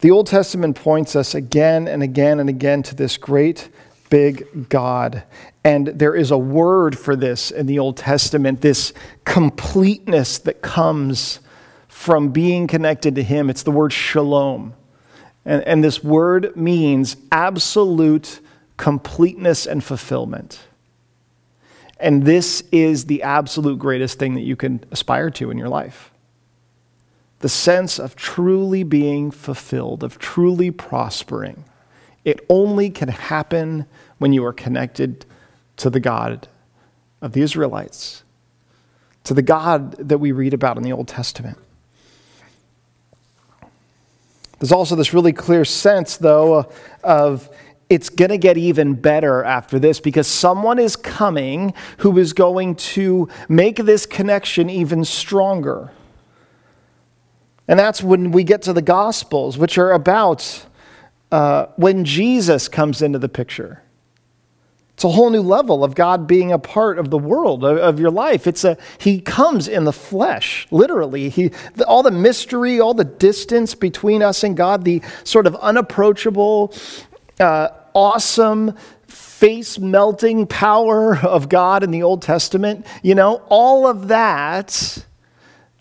The 0.00 0.10
Old 0.10 0.26
Testament 0.26 0.76
points 0.76 1.14
us 1.14 1.34
again 1.34 1.86
and 1.86 2.02
again 2.02 2.40
and 2.40 2.48
again 2.48 2.82
to 2.84 2.94
this 2.94 3.18
great 3.18 3.68
big 4.08 4.68
God. 4.68 5.22
And 5.62 5.88
there 5.88 6.14
is 6.14 6.30
a 6.30 6.38
word 6.38 6.98
for 6.98 7.14
this 7.14 7.50
in 7.50 7.66
the 7.66 7.78
Old 7.78 7.96
Testament, 7.96 8.60
this 8.60 8.92
completeness 9.24 10.38
that 10.38 10.62
comes 10.62 11.40
from 12.00 12.30
being 12.30 12.66
connected 12.66 13.14
to 13.14 13.22
Him. 13.22 13.50
It's 13.50 13.62
the 13.62 13.70
word 13.70 13.92
shalom. 13.92 14.72
And, 15.44 15.62
and 15.64 15.84
this 15.84 16.02
word 16.02 16.56
means 16.56 17.18
absolute 17.30 18.40
completeness 18.78 19.66
and 19.66 19.84
fulfillment. 19.84 20.60
And 21.98 22.24
this 22.24 22.62
is 22.72 23.04
the 23.04 23.22
absolute 23.22 23.78
greatest 23.78 24.18
thing 24.18 24.32
that 24.32 24.44
you 24.44 24.56
can 24.56 24.82
aspire 24.90 25.28
to 25.32 25.50
in 25.50 25.58
your 25.58 25.68
life. 25.68 26.10
The 27.40 27.50
sense 27.50 27.98
of 27.98 28.16
truly 28.16 28.82
being 28.82 29.30
fulfilled, 29.30 30.02
of 30.02 30.18
truly 30.18 30.70
prospering. 30.70 31.64
It 32.24 32.40
only 32.48 32.88
can 32.88 33.10
happen 33.10 33.84
when 34.16 34.32
you 34.32 34.42
are 34.46 34.54
connected 34.54 35.26
to 35.76 35.90
the 35.90 36.00
God 36.00 36.48
of 37.20 37.32
the 37.32 37.42
Israelites, 37.42 38.22
to 39.24 39.34
the 39.34 39.42
God 39.42 40.08
that 40.08 40.16
we 40.16 40.32
read 40.32 40.54
about 40.54 40.78
in 40.78 40.82
the 40.82 40.92
Old 40.92 41.06
Testament. 41.06 41.58
There's 44.60 44.72
also 44.72 44.94
this 44.94 45.12
really 45.14 45.32
clear 45.32 45.64
sense, 45.64 46.18
though, 46.18 46.70
of 47.02 47.50
it's 47.88 48.10
going 48.10 48.28
to 48.28 48.38
get 48.38 48.56
even 48.56 48.94
better 48.94 49.42
after 49.42 49.78
this 49.78 49.98
because 49.98 50.28
someone 50.28 50.78
is 50.78 50.94
coming 50.96 51.74
who 51.98 52.16
is 52.18 52.32
going 52.32 52.76
to 52.76 53.28
make 53.48 53.76
this 53.76 54.06
connection 54.06 54.70
even 54.70 55.04
stronger. 55.04 55.90
And 57.66 57.78
that's 57.78 58.02
when 58.02 58.32
we 58.32 58.44
get 58.44 58.62
to 58.62 58.72
the 58.72 58.82
Gospels, 58.82 59.56
which 59.56 59.78
are 59.78 59.92
about 59.92 60.66
uh, 61.32 61.66
when 61.76 62.04
Jesus 62.04 62.68
comes 62.68 63.00
into 63.00 63.18
the 63.18 63.28
picture. 63.28 63.82
It's 65.00 65.04
a 65.06 65.08
whole 65.08 65.30
new 65.30 65.40
level 65.40 65.82
of 65.82 65.94
God 65.94 66.26
being 66.26 66.52
a 66.52 66.58
part 66.58 66.98
of 66.98 67.08
the 67.08 67.16
world, 67.16 67.64
of, 67.64 67.78
of 67.78 67.98
your 67.98 68.10
life. 68.10 68.46
It's 68.46 68.64
a, 68.64 68.76
he 68.98 69.18
comes 69.18 69.66
in 69.66 69.84
the 69.84 69.94
flesh, 69.94 70.66
literally. 70.70 71.30
He, 71.30 71.52
the, 71.74 71.86
all 71.86 72.02
the 72.02 72.10
mystery, 72.10 72.80
all 72.80 72.92
the 72.92 73.06
distance 73.06 73.74
between 73.74 74.22
us 74.22 74.44
and 74.44 74.54
God, 74.54 74.84
the 74.84 75.00
sort 75.24 75.46
of 75.46 75.56
unapproachable, 75.56 76.74
uh, 77.38 77.68
awesome, 77.94 78.76
face 79.06 79.78
melting 79.78 80.46
power 80.46 81.16
of 81.16 81.48
God 81.48 81.82
in 81.82 81.92
the 81.92 82.02
Old 82.02 82.20
Testament, 82.20 82.84
you 83.02 83.14
know, 83.14 83.42
all 83.48 83.86
of 83.86 84.08
that 84.08 85.02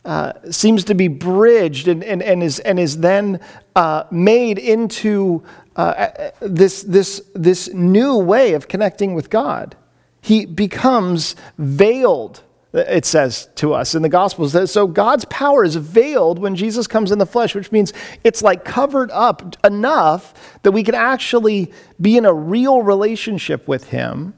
uh, 0.06 0.32
seems 0.50 0.86
to 0.86 0.96
be 0.96 1.10
bridged 1.10 1.90
and, 1.90 2.06
and, 2.06 2.24
and, 2.24 2.42
is, 2.42 2.60
and 2.60 2.80
is 2.80 3.00
then 3.00 3.42
uh, 3.76 4.06
made 4.12 4.58
into 4.58 5.44
uh, 5.80 5.82
uh, 5.82 6.32
this, 6.42 6.84
this, 6.84 7.22
this 7.34 7.70
new 7.74 8.18
way 8.18 8.52
of 8.52 8.68
connecting 8.68 9.14
with 9.14 9.30
God. 9.30 9.78
He 10.20 10.46
becomes 10.46 11.38
veiled, 11.58 12.44
it 12.74 13.06
says 13.06 13.48
to 13.56 13.74
us 13.74 13.96
in 13.96 14.02
the 14.02 14.10
Gospels. 14.10 14.70
So 14.70 14.88
God's 14.88 15.24
power 15.26 15.64
is 15.64 15.78
veiled 15.78 16.38
when 16.38 16.58
Jesus 16.58 16.86
comes 16.86 17.14
in 17.14 17.18
the 17.18 17.26
flesh, 17.26 17.56
which 17.56 17.72
means 17.72 17.94
it's 18.26 18.42
like 18.42 18.66
covered 18.66 19.10
up 19.12 19.56
enough 19.64 20.60
that 20.64 20.72
we 20.72 20.84
can 20.84 20.96
actually 20.96 21.72
be 22.02 22.18
in 22.18 22.26
a 22.26 22.34
real 22.34 22.82
relationship 22.82 23.66
with 23.66 23.86
Him. 23.86 24.34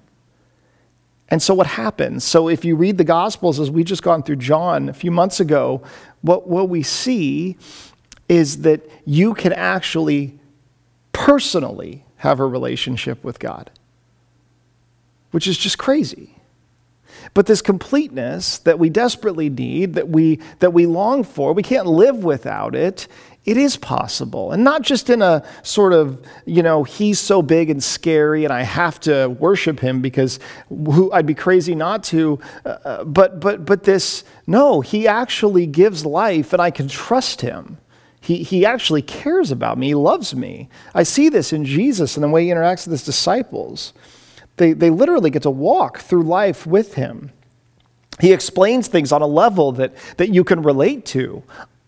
And 1.29 1.41
so, 1.41 1.55
what 1.55 1.65
happens? 1.65 2.23
So, 2.23 2.49
if 2.49 2.63
you 2.63 2.75
read 2.75 2.99
the 2.99 3.03
Gospels, 3.03 3.59
as 3.59 3.71
we 3.71 3.83
just 3.83 4.03
gone 4.03 4.21
through 4.21 4.35
John 4.35 4.89
a 4.89 4.93
few 4.93 5.09
months 5.09 5.39
ago, 5.39 5.81
what, 6.21 6.47
what 6.47 6.69
we 6.69 6.83
see 6.83 7.57
is 8.29 8.61
that 8.61 8.87
you 9.05 9.33
can 9.33 9.53
actually 9.53 10.40
personally 11.21 12.03
have 12.17 12.39
a 12.39 12.45
relationship 12.45 13.23
with 13.23 13.37
God, 13.37 13.69
which 15.29 15.45
is 15.45 15.55
just 15.55 15.77
crazy. 15.77 16.35
But 17.35 17.45
this 17.45 17.61
completeness 17.61 18.57
that 18.59 18.79
we 18.79 18.89
desperately 18.89 19.49
need, 19.49 19.93
that 19.93 20.09
we, 20.09 20.39
that 20.59 20.73
we 20.73 20.87
long 20.87 21.23
for, 21.23 21.53
we 21.53 21.61
can't 21.61 21.85
live 21.85 22.23
without 22.23 22.73
it. 22.73 23.07
It 23.45 23.55
is 23.57 23.77
possible. 23.77 24.51
And 24.51 24.63
not 24.63 24.81
just 24.81 25.11
in 25.11 25.21
a 25.21 25.43
sort 25.61 25.93
of, 25.93 26.25
you 26.45 26.63
know, 26.63 26.83
he's 26.83 27.19
so 27.19 27.43
big 27.43 27.69
and 27.69 27.83
scary 27.83 28.43
and 28.43 28.51
I 28.51 28.63
have 28.63 28.99
to 29.01 29.27
worship 29.27 29.79
him 29.79 30.01
because 30.01 30.39
who, 30.69 31.11
I'd 31.11 31.27
be 31.27 31.35
crazy 31.35 31.75
not 31.75 32.03
to. 32.05 32.39
Uh, 32.65 32.69
uh 32.69 33.03
but, 33.03 33.39
but, 33.39 33.65
but 33.65 33.83
this, 33.83 34.23
no, 34.47 34.81
he 34.81 35.07
actually 35.07 35.67
gives 35.67 36.03
life 36.03 36.51
and 36.51 36.61
I 36.61 36.71
can 36.71 36.87
trust 36.87 37.41
him. 37.41 37.77
He, 38.21 38.43
he 38.43 38.65
actually 38.65 39.01
cares 39.01 39.51
about 39.51 39.79
me. 39.79 39.87
He 39.87 39.95
loves 39.95 40.35
me. 40.35 40.69
I 40.93 41.03
see 41.03 41.27
this 41.27 41.51
in 41.51 41.65
Jesus 41.65 42.15
and 42.15 42.23
the 42.23 42.29
way 42.29 42.45
he 42.45 42.51
interacts 42.51 42.85
with 42.85 42.91
his 42.91 43.03
disciples. 43.03 43.93
They, 44.57 44.73
they 44.73 44.91
literally 44.91 45.31
get 45.31 45.41
to 45.41 45.49
walk 45.49 45.99
through 45.99 46.23
life 46.23 46.67
with 46.67 46.93
him. 46.93 47.31
He 48.19 48.31
explains 48.31 48.87
things 48.87 49.11
on 49.11 49.23
a 49.23 49.27
level 49.27 49.71
that, 49.73 49.95
that 50.17 50.29
you 50.29 50.43
can 50.43 50.61
relate 50.61 51.05
to 51.07 51.41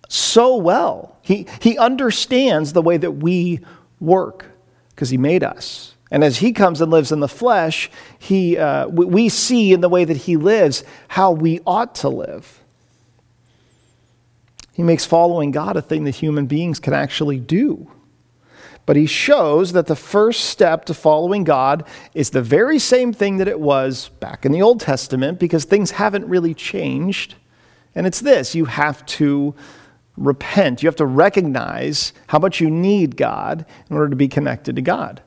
so 0.10 0.56
well. 0.56 1.18
He, 1.22 1.46
he 1.62 1.78
understands 1.78 2.74
the 2.74 2.82
way 2.82 2.98
that 2.98 3.12
we 3.12 3.60
work 4.00 4.46
because 4.90 5.12
he 5.12 5.18
made 5.18 5.44
us. 5.44 5.94
And 6.10 6.24
as 6.24 6.38
he 6.38 6.52
comes 6.52 6.82
and 6.82 6.92
lives 6.92 7.12
in 7.12 7.20
the 7.20 7.28
flesh, 7.28 7.92
he, 8.18 8.58
uh, 8.58 8.88
we 8.88 9.30
see 9.30 9.72
in 9.72 9.82
the 9.82 9.90
way 9.90 10.04
that 10.06 10.18
he 10.18 10.38
lives 10.38 10.84
how 11.08 11.32
we 11.32 11.60
ought 11.66 11.94
to 11.96 12.10
live. 12.10 12.63
He 14.74 14.84
makes 14.84 15.06
following 15.06 15.52
God 15.52 15.78
a 15.78 15.82
thing 15.82 16.04
that 16.04 16.16
human 16.16 16.48
beings 16.48 16.80
can 16.80 16.94
actually 16.94 17.40
do. 17.40 17.90
But 18.86 18.96
he 18.98 19.06
shows 19.06 19.72
that 19.74 19.86
the 19.86 19.96
first 19.96 20.46
step 20.46 20.86
to 20.86 20.94
following 20.94 21.46
God 21.46 21.86
is 22.14 22.32
the 22.32 22.42
very 22.42 22.80
same 22.80 23.14
thing 23.14 23.38
that 23.38 23.48
it 23.48 23.60
was 23.60 24.10
back 24.20 24.46
in 24.46 24.52
the 24.52 24.62
Old 24.62 24.82
Testament 24.82 25.40
because 25.40 25.64
things 25.64 25.92
haven't 25.92 26.28
really 26.28 26.54
changed. 26.54 27.36
And 27.96 28.06
it's 28.06 28.20
this 28.20 28.56
you 28.56 28.66
have 28.66 29.06
to 29.06 29.56
repent. 30.18 30.84
You 30.84 30.88
have 30.88 30.98
to 30.98 31.06
recognize 31.06 32.12
how 32.28 32.40
much 32.40 32.60
you 32.60 32.70
need 32.70 33.16
God 33.16 33.66
in 33.90 33.96
order 33.96 34.10
to 34.10 34.16
be 34.16 34.28
connected 34.28 34.76
to 34.76 34.82
God. 34.82 35.22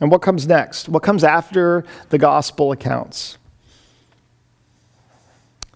And 0.00 0.10
what 0.10 0.22
comes 0.22 0.46
next? 0.46 0.88
What 0.88 1.02
comes 1.02 1.24
after 1.24 1.84
the 2.10 2.18
gospel 2.18 2.72
accounts? 2.72 3.38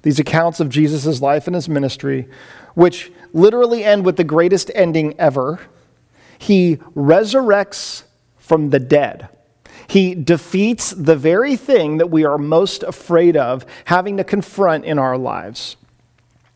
These 0.03 0.19
accounts 0.19 0.61
of 0.61 0.69
Jesus' 0.69 1.21
life 1.21 1.47
and 1.47 1.55
his 1.55 1.69
ministry, 1.69 2.29
which 2.75 3.11
literally 3.33 3.85
end 3.85 4.05
with 4.05 4.17
the 4.17 4.25
greatest 4.25 4.71
ending 4.75 5.19
ever. 5.19 5.61
He 6.39 6.77
resurrects 6.95 8.05
from 8.37 8.71
the 8.71 8.79
dead. 8.79 9.29
He 9.89 10.15
defeats 10.15 10.91
the 10.91 11.17
very 11.17 11.57
thing 11.57 11.97
that 11.99 12.11
we 12.11 12.25
are 12.25 12.39
most 12.39 12.83
afraid 12.83 13.37
of 13.37 13.65
having 13.87 14.19
to 14.19 14.25
confront 14.25 14.85
in 14.85 14.99
our 14.99 15.17
lives. 15.17 15.77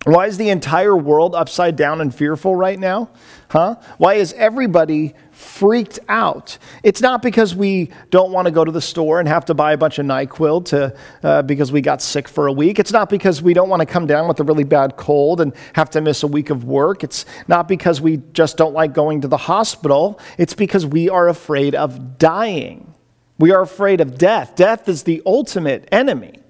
Why 0.05 0.27
is 0.27 0.37
the 0.37 0.49
entire 0.49 0.97
world 0.97 1.35
upside 1.37 1.77
down 1.77 2.01
and 2.01 2.13
fearful 2.13 2.57
right 2.57 2.79
now? 2.79 3.11
Huh? 3.51 3.77
Why 3.99 4.15
is 4.15 4.33
everybody 4.33 5.15
freaked 5.31 6.01
out? 6.09 6.59
It's 6.83 7.01
not 7.01 7.23
because 7.23 7.55
we 7.55 7.91
don't 8.11 8.33
want 8.33 8.47
to 8.47 8.51
go 8.51 8.65
to 8.65 8.73
the 8.73 8.81
store 8.81 9.21
and 9.21 9.29
have 9.29 9.45
to 9.45 9.55
buy 9.55 9.75
a 9.75 9.77
bunch 9.77 10.01
of 10.01 10.07
NyQuil 10.07 10.65
to, 10.67 10.97
uh, 11.23 11.43
because 11.43 11.71
we 11.71 11.83
got 11.83 12.03
sick 12.03 12.27
for 12.27 12.49
a 12.49 12.53
week. 12.53 12.81
It's 12.81 12.91
not 12.91 13.11
because 13.11 13.43
we 13.43 13.55
don't 13.55 13.69
want 13.69 13.79
to 13.79 13.87
come 13.87 14.07
down 14.09 14.27
with 14.27 14.41
a 14.41 14.45
really 14.45 14.65
bad 14.65 14.97
cold 14.97 15.41
and 15.41 15.53
have 15.75 15.91
to 15.91 16.01
miss 16.01 16.25
a 16.25 16.27
week 16.27 16.51
of 16.51 16.65
work. 16.65 17.05
It's 17.05 17.25
not 17.47 17.69
because 17.69 18.01
we 18.01 18.17
just 18.33 18.57
don't 18.57 18.75
like 18.75 18.95
going 18.95 19.21
to 19.21 19.29
the 19.29 19.37
hospital. 19.37 20.19
It's 20.37 20.55
because 20.55 20.85
we 20.85 21.11
are 21.11 21.29
afraid 21.29 21.77
of 21.77 22.19
dying. 22.19 22.93
We 23.39 23.53
are 23.53 23.63
afraid 23.63 24.01
of 24.01 24.19
death. 24.19 24.57
Death 24.57 24.89
is 24.89 25.05
the 25.05 25.23
ultimate 25.25 25.89
enemy. 25.93 26.42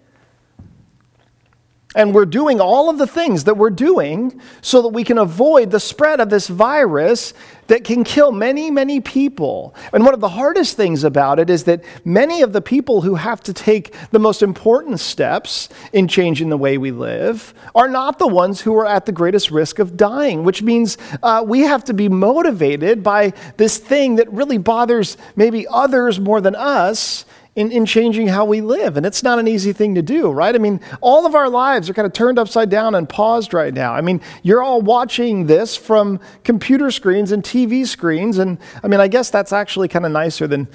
And 1.95 2.15
we're 2.15 2.27
doing 2.27 2.61
all 2.61 2.89
of 2.89 2.99
the 2.99 3.07
things 3.07 3.45
that 3.45 3.57
we're 3.57 3.71
doing 3.71 4.41
so 4.63 4.83
that 4.83 4.89
we 4.89 5.05
can 5.05 5.19
avoid 5.19 5.71
the 5.71 5.81
spread 5.81 6.21
of 6.21 6.31
this 6.31 6.49
virus 6.49 7.35
that 7.67 7.85
can 7.85 8.03
kill 8.03 8.33
many, 8.33 8.71
many 8.71 9.01
people. 9.01 9.75
And 9.93 10.05
one 10.05 10.15
of 10.15 10.21
the 10.21 10.29
hardest 10.29 10.77
things 10.77 11.05
about 11.05 11.39
it 11.39 11.49
is 11.49 11.65
that 11.65 11.83
many 12.05 12.43
of 12.43 12.53
the 12.53 12.61
people 12.61 13.03
who 13.03 13.15
have 13.15 13.43
to 13.45 13.53
take 13.53 13.95
the 14.11 14.19
most 14.19 14.43
important 14.43 15.01
steps 15.01 15.69
in 15.93 16.09
changing 16.09 16.49
the 16.49 16.57
way 16.57 16.77
we 16.77 16.91
live 16.91 17.55
are 17.75 17.89
not 17.89 18.19
the 18.19 18.27
ones 18.27 18.61
who 18.61 18.75
are 18.77 18.87
at 18.87 19.07
the 19.07 19.13
greatest 19.13 19.51
risk 19.51 19.79
of 19.79 19.97
dying, 19.97 20.45
which 20.45 20.63
means 20.63 20.99
uh, 21.23 21.45
we 21.47 21.61
have 21.61 21.85
to 21.85 21.95
be 21.95 22.09
motivated 22.09 23.03
by 23.03 23.33
this 23.57 23.79
thing 23.79 24.17
that 24.17 24.31
really 24.33 24.59
bothers 24.59 25.17
maybe 25.37 25.67
others 25.69 26.19
more 26.19 26.41
than 26.41 26.55
us 26.55 27.25
in, 27.55 27.71
in 27.71 27.85
changing 27.85 28.29
how 28.29 28.45
we 28.45 28.61
live. 28.61 28.97
And 28.97 29.05
it's 29.05 29.23
not 29.23 29.39
an 29.39 29.47
easy 29.47 29.73
thing 29.73 29.95
to 29.95 30.03
do, 30.03 30.31
right? 30.31 30.55
I 30.55 30.59
mean, 30.59 30.81
all 31.01 31.27
of 31.27 31.35
our 31.35 31.51
lives 31.51 31.91
are 31.91 31.95
kind 31.95 32.07
of 32.07 32.13
turned 32.13 32.39
upside 32.39 32.71
down 32.71 32.95
and 32.95 33.07
paused 33.07 33.53
right 33.53 33.75
now. 33.75 33.93
I 33.93 34.01
mean, 34.01 34.23
you're 34.43 34.63
all 34.63 34.81
watching 34.81 35.47
this 35.47 35.77
from 35.77 36.19
computer 36.45 36.91
screens 36.91 37.31
and 37.31 37.43
TV 37.43 37.87
screens. 37.87 38.39
And 38.39 38.59
I 38.83 38.89
mean, 38.89 39.01
I 39.01 39.09
guess 39.09 39.29
that's 39.29 39.53
actually 39.53 39.89
kind 39.89 40.07
of 40.07 40.13
nicer 40.13 40.47
than 40.47 40.67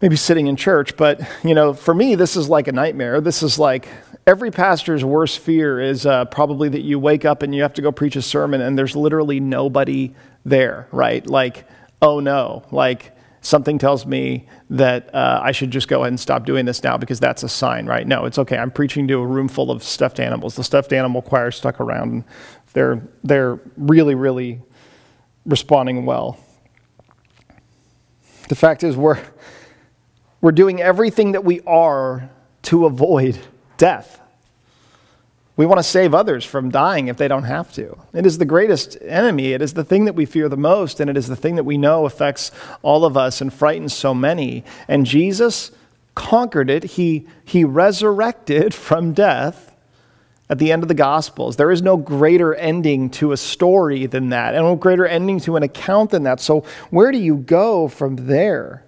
maybe 0.00 0.14
sitting 0.14 0.46
in 0.46 0.54
church. 0.54 0.96
But, 0.96 1.20
you 1.42 1.54
know, 1.54 1.74
for 1.74 1.94
me, 1.94 2.14
this 2.14 2.36
is 2.36 2.48
like 2.48 2.68
a 2.68 2.72
nightmare. 2.72 3.20
This 3.20 3.42
is 3.42 3.58
like 3.58 3.88
every 4.24 4.52
pastor's 4.52 5.04
worst 5.04 5.40
fear 5.40 5.80
is 5.80 6.06
uh, 6.06 6.26
probably 6.26 6.68
that 6.68 6.82
you 6.82 7.00
wake 7.00 7.24
up 7.24 7.42
and 7.42 7.52
you 7.52 7.62
have 7.62 7.74
to 7.74 7.82
go 7.82 7.90
preach 7.90 8.14
a 8.14 8.22
sermon 8.22 8.60
and 8.60 8.78
there's 8.78 8.94
literally 8.94 9.40
nobody 9.40 10.14
there, 10.44 10.86
right? 10.92 11.26
Like, 11.26 11.66
oh 12.00 12.20
no, 12.20 12.62
like, 12.70 13.17
something 13.40 13.78
tells 13.78 14.06
me 14.06 14.46
that 14.70 15.14
uh, 15.14 15.40
I 15.42 15.52
should 15.52 15.70
just 15.70 15.88
go 15.88 16.00
ahead 16.00 16.08
and 16.08 16.20
stop 16.20 16.44
doing 16.44 16.64
this 16.64 16.82
now 16.82 16.96
because 16.96 17.20
that's 17.20 17.42
a 17.42 17.48
sign, 17.48 17.86
right? 17.86 18.06
No, 18.06 18.24
it's 18.24 18.38
okay. 18.38 18.56
I'm 18.56 18.70
preaching 18.70 19.06
to 19.08 19.14
a 19.14 19.26
room 19.26 19.48
full 19.48 19.70
of 19.70 19.82
stuffed 19.82 20.20
animals. 20.20 20.56
The 20.56 20.64
stuffed 20.64 20.92
animal 20.92 21.22
choir 21.22 21.50
stuck 21.50 21.80
around, 21.80 22.12
and 22.12 22.24
they're, 22.72 23.02
they're 23.24 23.60
really, 23.76 24.14
really 24.14 24.60
responding 25.46 26.04
well. 26.04 26.38
The 28.48 28.54
fact 28.54 28.82
is, 28.82 28.96
we're, 28.96 29.22
we're 30.40 30.52
doing 30.52 30.80
everything 30.80 31.32
that 31.32 31.44
we 31.44 31.60
are 31.62 32.30
to 32.62 32.86
avoid 32.86 33.38
death. 33.76 34.20
We 35.58 35.66
want 35.66 35.80
to 35.80 35.82
save 35.82 36.14
others 36.14 36.44
from 36.44 36.70
dying 36.70 37.08
if 37.08 37.16
they 37.16 37.26
don't 37.26 37.42
have 37.42 37.72
to. 37.72 37.98
It 38.14 38.24
is 38.24 38.38
the 38.38 38.44
greatest 38.44 38.96
enemy. 39.02 39.54
It 39.54 39.60
is 39.60 39.74
the 39.74 39.82
thing 39.82 40.04
that 40.04 40.14
we 40.14 40.24
fear 40.24 40.48
the 40.48 40.56
most, 40.56 41.00
and 41.00 41.10
it 41.10 41.16
is 41.16 41.26
the 41.26 41.34
thing 41.34 41.56
that 41.56 41.64
we 41.64 41.76
know 41.76 42.06
affects 42.06 42.52
all 42.80 43.04
of 43.04 43.16
us 43.16 43.40
and 43.40 43.52
frightens 43.52 43.92
so 43.92 44.14
many. 44.14 44.62
And 44.86 45.04
Jesus 45.04 45.72
conquered 46.14 46.70
it. 46.70 46.84
He, 46.84 47.26
he 47.44 47.64
resurrected 47.64 48.72
from 48.88 49.12
death 49.12 49.74
at 50.48 50.60
the 50.60 50.70
end 50.70 50.84
of 50.84 50.88
the 50.88 50.94
Gospels. 50.94 51.56
There 51.56 51.72
is 51.72 51.82
no 51.82 51.96
greater 51.96 52.54
ending 52.54 53.10
to 53.10 53.32
a 53.32 53.36
story 53.36 54.06
than 54.06 54.28
that, 54.28 54.54
and 54.54 54.62
no 54.62 54.76
greater 54.76 55.08
ending 55.08 55.40
to 55.40 55.56
an 55.56 55.64
account 55.64 56.10
than 56.10 56.22
that. 56.22 56.38
So, 56.38 56.60
where 56.90 57.10
do 57.10 57.18
you 57.18 57.34
go 57.34 57.88
from 57.88 58.14
there? 58.14 58.84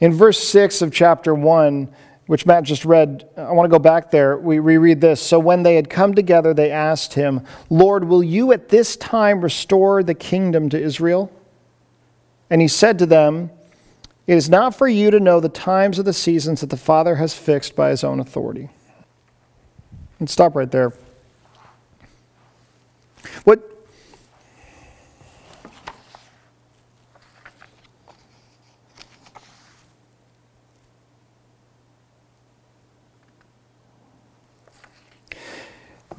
In 0.00 0.14
verse 0.14 0.42
6 0.48 0.80
of 0.80 0.94
chapter 0.94 1.34
1, 1.34 1.92
which 2.26 2.46
Matt 2.46 2.64
just 2.64 2.84
read, 2.84 3.28
I 3.36 3.52
want 3.52 3.66
to 3.66 3.70
go 3.70 3.78
back 3.78 4.10
there. 4.10 4.38
We 4.38 4.58
reread 4.58 5.00
this. 5.00 5.20
So 5.20 5.38
when 5.38 5.62
they 5.62 5.76
had 5.76 5.90
come 5.90 6.14
together, 6.14 6.54
they 6.54 6.70
asked 6.70 7.14
him, 7.14 7.44
Lord, 7.68 8.04
will 8.04 8.22
you 8.22 8.52
at 8.52 8.68
this 8.68 8.96
time 8.96 9.40
restore 9.40 10.02
the 10.02 10.14
kingdom 10.14 10.68
to 10.70 10.80
Israel? 10.80 11.32
And 12.48 12.60
he 12.60 12.68
said 12.68 12.98
to 13.00 13.06
them, 13.06 13.50
It 14.26 14.36
is 14.36 14.48
not 14.48 14.74
for 14.74 14.86
you 14.86 15.10
to 15.10 15.18
know 15.18 15.40
the 15.40 15.48
times 15.48 15.98
or 15.98 16.04
the 16.04 16.12
seasons 16.12 16.60
that 16.60 16.70
the 16.70 16.76
Father 16.76 17.16
has 17.16 17.34
fixed 17.34 17.74
by 17.74 17.90
his 17.90 18.04
own 18.04 18.20
authority. 18.20 18.68
And 20.18 20.30
stop 20.30 20.54
right 20.54 20.70
there. 20.70 20.92
What 23.44 23.71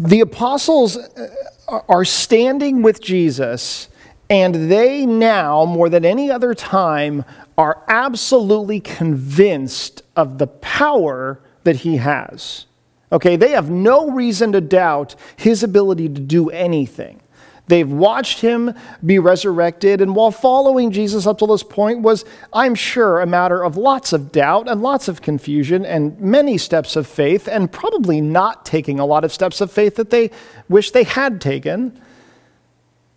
the 0.04 0.20
apostles 0.20 0.98
uh, 0.98 1.80
are 1.88 2.06
standing 2.06 2.82
with 2.82 3.02
Jesus, 3.02 3.88
and 4.30 4.72
they 4.72 5.06
now, 5.06 5.66
more 5.66 5.90
than 5.90 6.04
any 6.04 6.30
other 6.30 6.54
time, 6.54 7.24
are 7.58 7.84
absolutely 7.88 8.80
convinced 8.80 10.02
of 10.16 10.38
the 10.38 10.48
power 10.48 11.40
that 11.64 11.78
he 11.78 11.98
has. 11.98 12.66
Okay, 13.12 13.36
they 13.36 13.52
have 13.52 13.70
no 13.70 14.10
reason 14.10 14.52
to 14.52 14.62
doubt 14.62 15.16
his 15.38 15.64
ability 15.64 16.10
to 16.10 16.20
do 16.20 16.50
anything. 16.50 17.22
They've 17.68 17.90
watched 17.90 18.42
him 18.42 18.74
be 19.06 19.20
resurrected, 19.20 20.02
and 20.02 20.16
while 20.16 20.32
following 20.32 20.92
Jesus 20.92 21.26
up 21.26 21.38
to 21.38 21.48
this 21.48 21.64
point 21.64 22.02
was, 22.02 22.26
I'm 22.52 22.76
sure, 22.76 23.22
a 23.22 23.26
matter 23.26 23.64
of 23.64 23.78
lots 23.78 24.12
of 24.12 24.34
doubt 24.34 24.68
and 24.68 24.82
lots 24.82 25.08
of 25.08 25.22
confusion 25.22 25.86
and 25.86 26.20
many 26.20 26.58
steps 26.58 26.98
of 26.98 27.08
faith, 27.08 27.48
and 27.48 27.72
probably 27.72 28.20
not 28.20 28.66
taking 28.66 29.00
a 29.00 29.06
lot 29.06 29.24
of 29.24 29.32
steps 29.32 29.62
of 29.62 29.72
faith 29.72 29.96
that 29.96 30.10
they 30.10 30.32
wish 30.68 30.92
they 30.92 31.04
had 31.04 31.40
taken. 31.40 31.98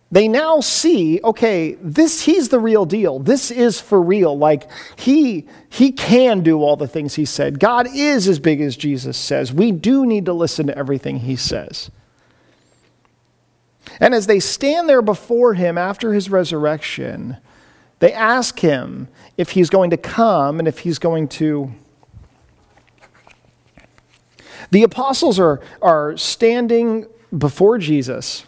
They 0.09 0.29
now 0.29 0.61
see, 0.61 1.19
okay, 1.21 1.75
this 1.81 2.21
he's 2.21 2.47
the 2.47 2.59
real 2.61 2.85
deal. 2.85 3.19
This 3.19 3.51
is 3.51 3.81
for 3.81 4.01
real. 4.01 4.37
Like 4.37 4.69
he 4.95 5.45
he 5.67 5.91
can 5.91 6.41
do 6.43 6.61
all 6.61 6.77
the 6.77 6.87
things 6.87 7.15
he 7.15 7.25
said. 7.25 7.59
God 7.59 7.89
is 7.93 8.29
as 8.29 8.39
big 8.39 8.61
as 8.61 8.77
Jesus 8.77 9.17
says. 9.17 9.51
We 9.51 9.73
do 9.73 10.05
need 10.05 10.25
to 10.25 10.33
listen 10.33 10.67
to 10.67 10.77
everything 10.77 11.17
he 11.17 11.35
says. 11.35 11.91
And 13.99 14.13
as 14.13 14.27
they 14.27 14.39
stand 14.39 14.87
there 14.87 15.01
before 15.01 15.53
him 15.53 15.77
after 15.77 16.13
his 16.13 16.29
resurrection, 16.29 17.37
they 17.99 18.13
ask 18.13 18.59
him 18.59 19.07
if 19.37 19.51
he's 19.51 19.69
going 19.69 19.89
to 19.89 19.97
come 19.97 20.59
and 20.59 20.67
if 20.67 20.79
he's 20.79 20.99
going 20.99 21.27
to. 21.29 21.71
The 24.71 24.83
apostles 24.83 25.39
are, 25.39 25.61
are 25.81 26.17
standing 26.17 27.07
before 27.35 27.77
Jesus, 27.77 28.45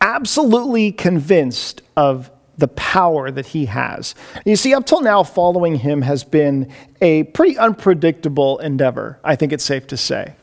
absolutely 0.00 0.92
convinced 0.92 1.82
of 1.96 2.30
the 2.58 2.68
power 2.68 3.30
that 3.30 3.46
he 3.46 3.66
has. 3.66 4.14
You 4.44 4.56
see, 4.56 4.74
up 4.74 4.86
till 4.86 5.00
now, 5.00 5.22
following 5.22 5.76
him 5.76 6.02
has 6.02 6.24
been 6.24 6.72
a 7.00 7.24
pretty 7.24 7.58
unpredictable 7.58 8.58
endeavor, 8.58 9.20
I 9.22 9.36
think 9.36 9.52
it's 9.52 9.64
safe 9.64 9.86
to 9.88 9.96
say. 9.96 10.34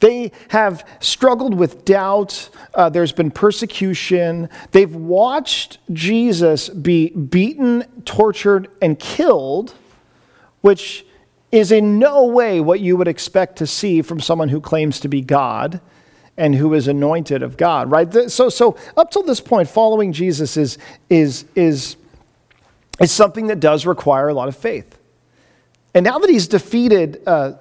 They 0.00 0.32
have 0.48 0.86
struggled 1.00 1.54
with 1.54 1.84
doubt. 1.84 2.50
Uh, 2.74 2.88
there's 2.88 3.12
been 3.12 3.30
persecution. 3.30 4.48
They've 4.72 4.94
watched 4.94 5.78
Jesus 5.92 6.68
be 6.68 7.10
beaten, 7.10 7.84
tortured, 8.04 8.68
and 8.82 8.98
killed, 8.98 9.74
which 10.60 11.06
is 11.50 11.72
in 11.72 11.98
no 11.98 12.26
way 12.26 12.60
what 12.60 12.80
you 12.80 12.96
would 12.96 13.08
expect 13.08 13.56
to 13.56 13.66
see 13.66 14.02
from 14.02 14.20
someone 14.20 14.48
who 14.48 14.60
claims 14.60 15.00
to 15.00 15.08
be 15.08 15.22
God 15.22 15.80
and 16.36 16.54
who 16.54 16.74
is 16.74 16.86
anointed 16.86 17.42
of 17.42 17.56
God, 17.56 17.90
right? 17.90 18.30
So, 18.30 18.50
so 18.50 18.76
up 18.96 19.10
till 19.10 19.22
this 19.22 19.40
point, 19.40 19.68
following 19.68 20.12
Jesus 20.12 20.58
is, 20.58 20.76
is, 21.08 21.46
is, 21.54 21.96
is 23.00 23.10
something 23.10 23.46
that 23.46 23.60
does 23.60 23.86
require 23.86 24.28
a 24.28 24.34
lot 24.34 24.48
of 24.48 24.56
faith. 24.56 24.98
And 25.94 26.04
now 26.04 26.18
that 26.18 26.28
he's 26.28 26.46
defeated 26.46 27.22
uh, 27.26 27.52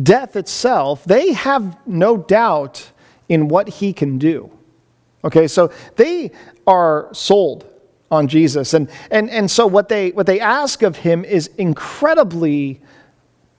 death 0.00 0.36
itself, 0.36 1.04
they 1.04 1.32
have 1.32 1.78
no 1.86 2.16
doubt 2.16 2.90
in 3.28 3.48
what 3.48 3.68
he 3.68 3.92
can 3.92 4.18
do. 4.18 4.50
Okay, 5.24 5.46
so 5.46 5.72
they 5.96 6.30
are 6.66 7.08
sold 7.12 7.66
on 8.10 8.26
Jesus. 8.26 8.74
And, 8.74 8.90
and, 9.10 9.30
and 9.30 9.50
so 9.50 9.66
what 9.66 9.88
they, 9.88 10.10
what 10.10 10.26
they 10.26 10.40
ask 10.40 10.82
of 10.82 10.96
him 10.96 11.24
is 11.24 11.48
incredibly 11.58 12.80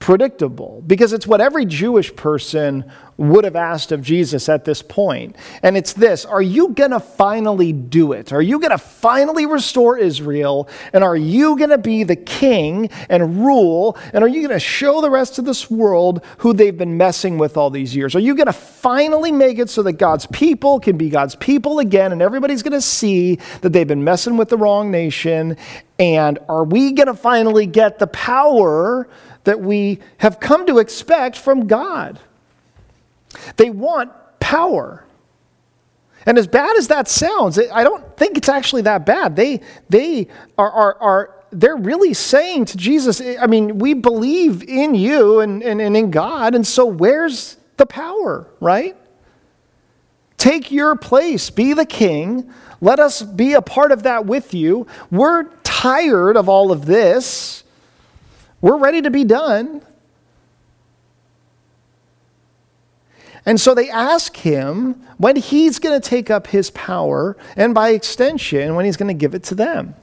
predictable 0.02 0.82
because 0.84 1.12
it's 1.12 1.28
what 1.28 1.40
every 1.40 1.64
Jewish 1.64 2.14
person 2.16 2.90
would 3.18 3.44
have 3.44 3.54
asked 3.54 3.92
of 3.92 4.02
Jesus 4.02 4.48
at 4.48 4.64
this 4.64 4.82
point. 4.82 5.36
And 5.62 5.76
it's 5.76 5.92
this 5.92 6.24
Are 6.24 6.42
you 6.42 6.70
going 6.70 6.90
to 6.90 6.98
finally 6.98 7.72
do 7.72 8.10
it? 8.12 8.32
Are 8.32 8.42
you 8.42 8.58
going 8.58 8.72
to 8.72 8.78
finally 8.78 9.46
restore 9.46 9.96
Israel? 9.96 10.68
And 10.92 11.04
are 11.04 11.16
you 11.16 11.56
going 11.56 11.70
to 11.70 11.78
be 11.78 12.02
the 12.02 12.16
king 12.16 12.90
and 13.08 13.44
rule? 13.44 13.96
And 14.12 14.24
are 14.24 14.28
you 14.28 14.40
going 14.40 14.50
to 14.50 14.58
show 14.58 15.00
the 15.00 15.10
rest 15.10 15.38
of 15.38 15.44
this 15.44 15.70
world 15.70 16.24
who 16.38 16.52
they've 16.52 16.76
been 16.76 16.96
messing 16.96 17.38
with 17.38 17.56
all 17.56 17.70
these 17.70 17.94
years? 17.94 18.16
Are 18.16 18.20
you 18.20 18.34
going 18.34 18.46
to 18.46 18.52
finally 18.52 19.30
make 19.30 19.60
it 19.60 19.70
so 19.70 19.84
that 19.84 19.92
God's 19.92 20.26
people 20.26 20.80
can 20.80 20.96
be 20.96 21.10
God's 21.10 21.36
people 21.36 21.78
again 21.78 22.10
and 22.10 22.20
everybody's 22.20 22.64
going 22.64 22.72
to 22.72 22.80
see 22.80 23.36
that 23.60 23.72
they've 23.72 23.86
been 23.86 24.02
messing 24.02 24.36
with 24.36 24.48
the 24.48 24.56
wrong 24.56 24.90
nation? 24.90 25.56
And 26.00 26.40
are 26.48 26.64
we 26.64 26.90
going 26.90 27.06
to 27.06 27.14
finally 27.14 27.66
get 27.66 28.00
the 28.00 28.08
power? 28.08 29.08
That 29.44 29.60
we 29.60 29.98
have 30.18 30.40
come 30.40 30.66
to 30.66 30.78
expect 30.78 31.36
from 31.36 31.66
God. 31.66 32.20
They 33.56 33.70
want 33.70 34.12
power. 34.40 35.04
And 36.26 36.38
as 36.38 36.46
bad 36.46 36.76
as 36.76 36.88
that 36.88 37.08
sounds, 37.08 37.58
I 37.58 37.82
don't 37.82 38.16
think 38.16 38.36
it's 38.38 38.48
actually 38.48 38.82
that 38.82 39.04
bad. 39.04 39.34
They, 39.34 39.60
they 39.88 40.28
are, 40.56 40.70
are, 40.70 40.96
are 41.00 41.34
they're 41.50 41.76
really 41.76 42.14
saying 42.14 42.66
to 42.66 42.76
Jesus, 42.76 43.20
I 43.20 43.46
mean, 43.46 43.78
we 43.78 43.94
believe 43.94 44.62
in 44.62 44.94
you 44.94 45.40
and, 45.40 45.62
and, 45.62 45.80
and 45.80 45.96
in 45.96 46.10
God, 46.10 46.54
and 46.54 46.66
so 46.66 46.86
where's 46.86 47.56
the 47.76 47.86
power, 47.86 48.46
right? 48.60 48.96
Take 50.38 50.72
your 50.72 50.96
place, 50.96 51.50
be 51.50 51.72
the 51.72 51.86
king. 51.86 52.50
Let 52.80 52.98
us 52.98 53.22
be 53.22 53.52
a 53.52 53.62
part 53.62 53.92
of 53.92 54.04
that 54.04 54.26
with 54.26 54.54
you. 54.54 54.86
We're 55.10 55.44
tired 55.62 56.36
of 56.36 56.48
all 56.48 56.72
of 56.72 56.86
this. 56.86 57.61
We're 58.62 58.78
ready 58.78 59.02
to 59.02 59.10
be 59.10 59.24
done. 59.24 59.82
And 63.44 63.60
so 63.60 63.74
they 63.74 63.90
ask 63.90 64.36
him 64.36 65.02
when 65.18 65.36
he's 65.36 65.78
going 65.80 66.00
to 66.00 66.08
take 66.08 66.30
up 66.30 66.46
his 66.46 66.70
power, 66.70 67.36
and 67.56 67.74
by 67.74 67.90
extension, 67.90 68.76
when 68.76 68.84
he's 68.84 68.96
going 68.96 69.08
to 69.08 69.18
give 69.18 69.34
it 69.34 69.42
to 69.44 69.54
them. 69.54 69.96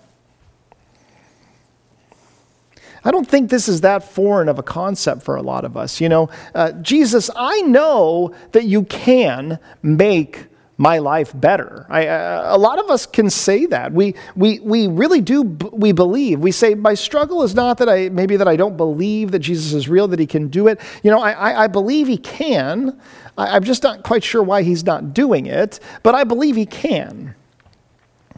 I 3.03 3.11
don't 3.11 3.27
think 3.27 3.49
this 3.49 3.69
is 3.69 3.79
that 3.81 4.03
foreign 4.03 4.49
of 4.49 4.59
a 4.59 4.63
concept 4.63 5.23
for 5.23 5.37
a 5.37 5.41
lot 5.41 5.63
of 5.63 5.77
us. 5.77 6.01
You 6.01 6.09
know, 6.09 6.29
uh, 6.53 6.73
Jesus, 6.73 7.29
I 7.33 7.61
know 7.61 8.35
that 8.51 8.65
you 8.65 8.83
can 8.83 9.57
make 9.81 10.47
my 10.79 10.97
life 10.97 11.33
better. 11.35 11.85
I, 11.89 12.07
uh, 12.07 12.55
a 12.55 12.57
lot 12.57 12.79
of 12.79 12.89
us 12.89 13.05
can 13.05 13.29
say 13.29 13.65
that. 13.65 13.91
We, 13.91 14.15
we, 14.33 14.59
we 14.61 14.87
really 14.87 15.19
do, 15.19 15.41
we 15.43 15.91
believe. 15.91 16.39
We 16.39 16.53
say, 16.53 16.73
my 16.73 16.93
struggle 16.93 17.43
is 17.43 17.53
not 17.53 17.79
that 17.79 17.89
I, 17.89 18.07
maybe 18.07 18.37
that 18.37 18.47
I 18.47 18.55
don't 18.55 18.77
believe 18.77 19.31
that 19.31 19.39
Jesus 19.39 19.73
is 19.73 19.89
real, 19.89 20.07
that 20.07 20.19
he 20.19 20.25
can 20.25 20.47
do 20.47 20.69
it. 20.69 20.79
You 21.03 21.11
know, 21.11 21.19
I, 21.19 21.31
I, 21.31 21.63
I 21.65 21.67
believe 21.67 22.07
he 22.07 22.17
can. 22.17 22.97
I, 23.37 23.57
I'm 23.57 23.65
just 23.65 23.83
not 23.83 24.03
quite 24.03 24.23
sure 24.23 24.41
why 24.41 24.63
he's 24.63 24.85
not 24.85 25.13
doing 25.13 25.47
it, 25.47 25.81
but 26.01 26.15
I 26.15 26.23
believe 26.23 26.55
he 26.55 26.65
can. 26.65 27.35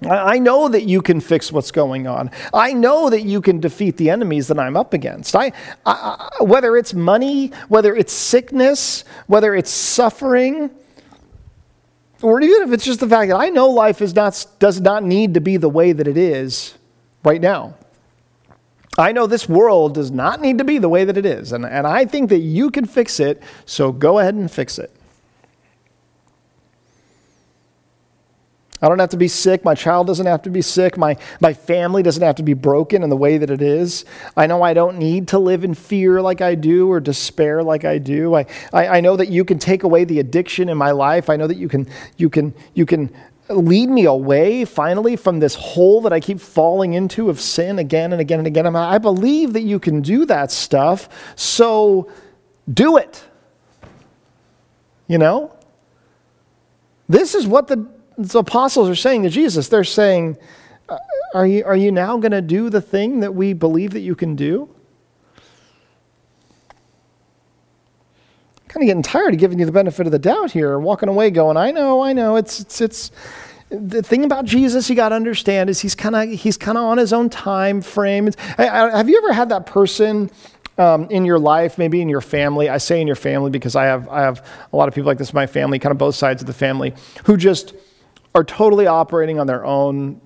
I 0.04 0.40
know 0.40 0.68
that 0.68 0.86
you 0.86 1.04
can 1.04 1.22
fix 1.22 1.52
what's 1.52 1.70
going 1.70 2.08
on. 2.08 2.32
I 2.56 2.74
know 2.74 3.12
that 3.12 3.22
you 3.22 3.40
can 3.40 3.60
defeat 3.60 3.98
the 3.98 4.10
enemies 4.10 4.48
that 4.48 4.58
I'm 4.58 4.76
up 4.76 4.96
against. 4.96 5.36
I, 5.36 5.52
I, 5.86 6.28
whether 6.40 6.76
it's 6.76 6.96
money, 6.96 7.52
whether 7.68 7.96
it's 7.96 8.12
sickness, 8.12 9.04
whether 9.28 9.54
it's 9.54 9.70
suffering, 9.70 10.72
or 12.22 12.42
even 12.42 12.64
if 12.64 12.72
it's 12.72 12.86
just 12.86 13.00
the 13.00 13.08
fact 13.08 13.30
that 13.30 13.38
I 13.38 13.50
know 13.50 13.70
life 13.70 14.02
is 14.02 14.16
not, 14.16 14.46
does 14.60 14.80
not 14.80 15.04
need 15.04 15.34
to 15.34 15.42
be 15.42 15.58
the 15.58 15.70
way 15.70 15.92
that 15.92 16.08
it 16.08 16.18
is 16.18 16.76
right 17.24 17.42
now. 17.42 17.76
I 18.98 19.12
know 19.12 19.26
this 19.26 19.48
world 19.48 19.94
does 19.94 20.12
not 20.12 20.42
need 20.42 20.58
to 20.58 20.64
be 20.64 20.78
the 20.78 20.90
way 20.90 21.06
that 21.06 21.18
it 21.18 21.26
is, 21.26 21.54
and, 21.54 21.66
and 21.66 21.88
I 21.88 22.06
think 22.06 22.30
that 22.30 22.40
you 22.40 22.70
can 22.70 22.86
fix 22.86 23.20
it, 23.20 23.42
so 23.66 23.92
go 23.92 24.20
ahead 24.20 24.36
and 24.36 24.52
fix 24.52 24.78
it. 24.78 24.94
I 28.82 28.90
don't 28.90 29.00
have 29.00 29.10
to 29.10 29.18
be 29.18 29.28
sick. 29.28 29.64
My 29.64 29.76
child 29.76 30.08
doesn't 30.08 30.26
have 30.26 30.42
to 30.44 30.50
be 30.50 30.62
sick. 30.62 30.98
My, 30.98 31.16
my 31.40 31.54
family 31.54 32.02
doesn't 32.02 32.24
have 32.24 32.36
to 32.36 32.44
be 32.44 32.56
broken 32.56 33.04
in 33.04 33.10
the 33.10 33.18
way 33.18 33.38
that 33.38 33.52
it 33.52 33.62
is. 33.62 34.06
I 34.36 34.48
know 34.48 34.64
I 34.64 34.74
don't 34.74 34.98
need 34.98 35.28
to 35.30 35.40
live 35.40 35.64
in 35.64 35.76
fear 35.76 36.20
like 36.22 36.42
I 36.42 36.56
do 36.56 36.92
or 36.92 37.00
despair 37.00 37.62
like 37.62 37.86
I 37.86 38.00
do. 38.00 38.36
I, 38.36 38.48
I, 38.74 38.88
I 38.88 39.02
know 39.02 39.16
that 39.16 39.30
you 39.30 39.46
can 39.46 39.60
take 39.60 39.84
away 39.84 40.04
the 40.04 40.20
addiction 40.20 40.68
in 40.68 40.78
my 40.78 40.92
life. 40.92 41.30
I 41.30 41.36
know 41.36 41.46
that 41.46 41.58
you 41.58 41.68
can, 41.68 41.88
you 42.18 42.30
can, 42.30 42.56
you 42.74 42.88
can 42.88 43.14
lead 43.50 43.90
me 43.90 44.06
away 44.06 44.66
finally 44.66 45.16
from 45.16 45.40
this 45.40 45.54
hole 45.54 46.02
that 46.02 46.14
I 46.14 46.20
keep 46.20 46.40
falling 46.40 46.94
into 46.94 47.30
of 47.30 47.40
sin 47.40 47.78
again 47.78 48.14
and 48.14 48.22
again 48.22 48.40
and 48.40 48.48
again. 48.48 48.76
I 48.76 48.98
believe 48.98 49.54
that 49.54 49.62
you 49.62 49.78
can 49.80 50.02
do 50.02 50.26
that 50.26 50.52
stuff. 50.52 51.08
So 51.36 52.12
do 52.72 52.98
it. 52.98 53.24
You 55.08 55.20
know? 55.20 55.56
This 57.08 57.36
is 57.36 57.46
what 57.46 57.68
the 57.68 57.86
the 58.24 58.40
apostles 58.40 58.90
are 58.90 58.96
saying 58.96 59.24
to 59.24 59.30
Jesus, 59.30 59.68
they're 59.68 59.84
saying, 59.84 60.38
uh, 60.90 60.98
Are 61.34 61.48
you, 61.48 61.64
are 61.64 61.76
you 61.76 61.92
now 61.92 62.18
going 62.18 62.32
to 62.32 62.42
do 62.42 62.70
the 62.70 62.82
thing 62.82 63.20
that 63.22 63.36
we 63.36 63.54
believe 63.54 63.92
that 63.92 64.02
you 64.02 64.16
can 64.16 64.36
do? 64.36 64.70
kind 68.72 68.84
of 68.84 68.88
getting 68.88 69.04
tired 69.04 69.34
of 69.34 69.40
giving 69.40 69.60
you 69.60 69.66
the 69.66 69.72
benefit 69.72 70.06
of 70.06 70.14
the 70.14 70.20
doubt 70.20 70.50
here, 70.50 70.80
walking 70.80 71.10
away 71.10 71.30
going, 71.30 71.58
I 71.58 71.72
know, 71.72 72.02
I 72.02 72.14
know, 72.14 72.38
it's, 72.38 72.62
it's, 72.62 72.80
it's, 72.80 73.12
the 73.70 74.02
thing 74.02 74.24
about 74.24 74.46
Jesus 74.46 74.90
you 74.90 74.96
got 74.96 75.10
to 75.10 75.16
understand 75.16 75.70
is 75.70 75.80
he's 75.80 75.96
kind 75.96 76.16
of 76.16 76.30
he's 76.30 76.58
kind 76.58 76.78
of 76.78 76.84
on 76.84 76.98
his 76.98 77.14
own 77.14 77.30
time 77.30 77.82
frame. 77.82 78.30
have 78.58 79.10
you 79.10 79.18
ever 79.18 79.32
had 79.32 79.48
that 79.50 79.66
person 79.66 80.30
um, 80.78 81.10
in 81.10 81.24
your 81.24 81.40
life, 81.40 81.78
maybe 81.78 82.02
in 82.02 82.10
your 82.10 82.20
family? 82.20 82.68
I 82.68 82.78
say 82.80 83.00
in 83.00 83.08
your 83.08 83.16
family 83.16 83.50
because 83.50 83.78
I 83.78 83.86
have 83.86 84.10
I 84.10 84.22
have 84.22 84.46
a 84.74 84.76
lot 84.76 84.90
of 84.90 84.94
people 84.94 85.08
like 85.08 85.18
this 85.18 85.32
in 85.32 85.36
my 85.36 85.48
family, 85.48 85.80
kind 85.80 85.92
of 85.92 85.98
both 85.98 86.16
sides 86.16 86.42
of 86.42 86.48
the 86.48 86.54
family, 86.54 86.94
who 87.24 87.38
just 87.38 87.74
are 88.34 88.44
totally 88.44 88.88
operating 88.88 89.40
on 89.40 89.48
their 89.48 89.66
own 89.66 90.22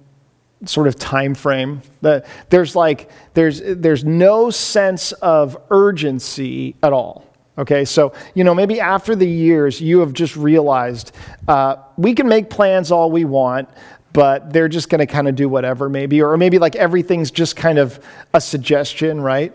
sort 0.66 0.88
of 0.88 0.96
time 0.98 1.36
frame. 1.36 1.82
That 2.02 2.26
there's 2.50 2.76
like 2.76 3.10
there's 3.34 3.62
there's 3.64 4.04
no 4.04 4.50
sense 4.50 5.12
of 5.14 5.58
urgency 5.70 6.76
at 6.84 6.94
all. 6.94 7.26
Okay 7.58 7.86
so 7.86 8.14
you 8.34 8.44
know 8.44 8.54
maybe 8.54 8.82
after 8.82 9.16
the 9.16 9.28
years 9.28 9.80
you 9.80 10.00
have 10.00 10.12
just 10.12 10.36
realized 10.36 11.14
uh, 11.48 11.78
we 11.98 12.14
can 12.14 12.28
make 12.28 12.50
plans 12.50 12.92
all 12.92 13.10
we 13.10 13.24
want 13.24 13.70
but 14.12 14.52
they're 14.52 14.70
just 14.70 14.90
going 14.90 15.00
to 15.00 15.06
kind 15.06 15.28
of 15.28 15.36
do 15.36 15.48
whatever 15.48 15.88
maybe 15.88 16.22
or 16.22 16.36
maybe 16.36 16.60
like 16.60 16.76
everything's 16.76 17.32
just 17.32 17.56
kind 17.56 17.78
of 17.78 18.04
a 18.34 18.42
suggestion 18.42 19.22
right? 19.22 19.54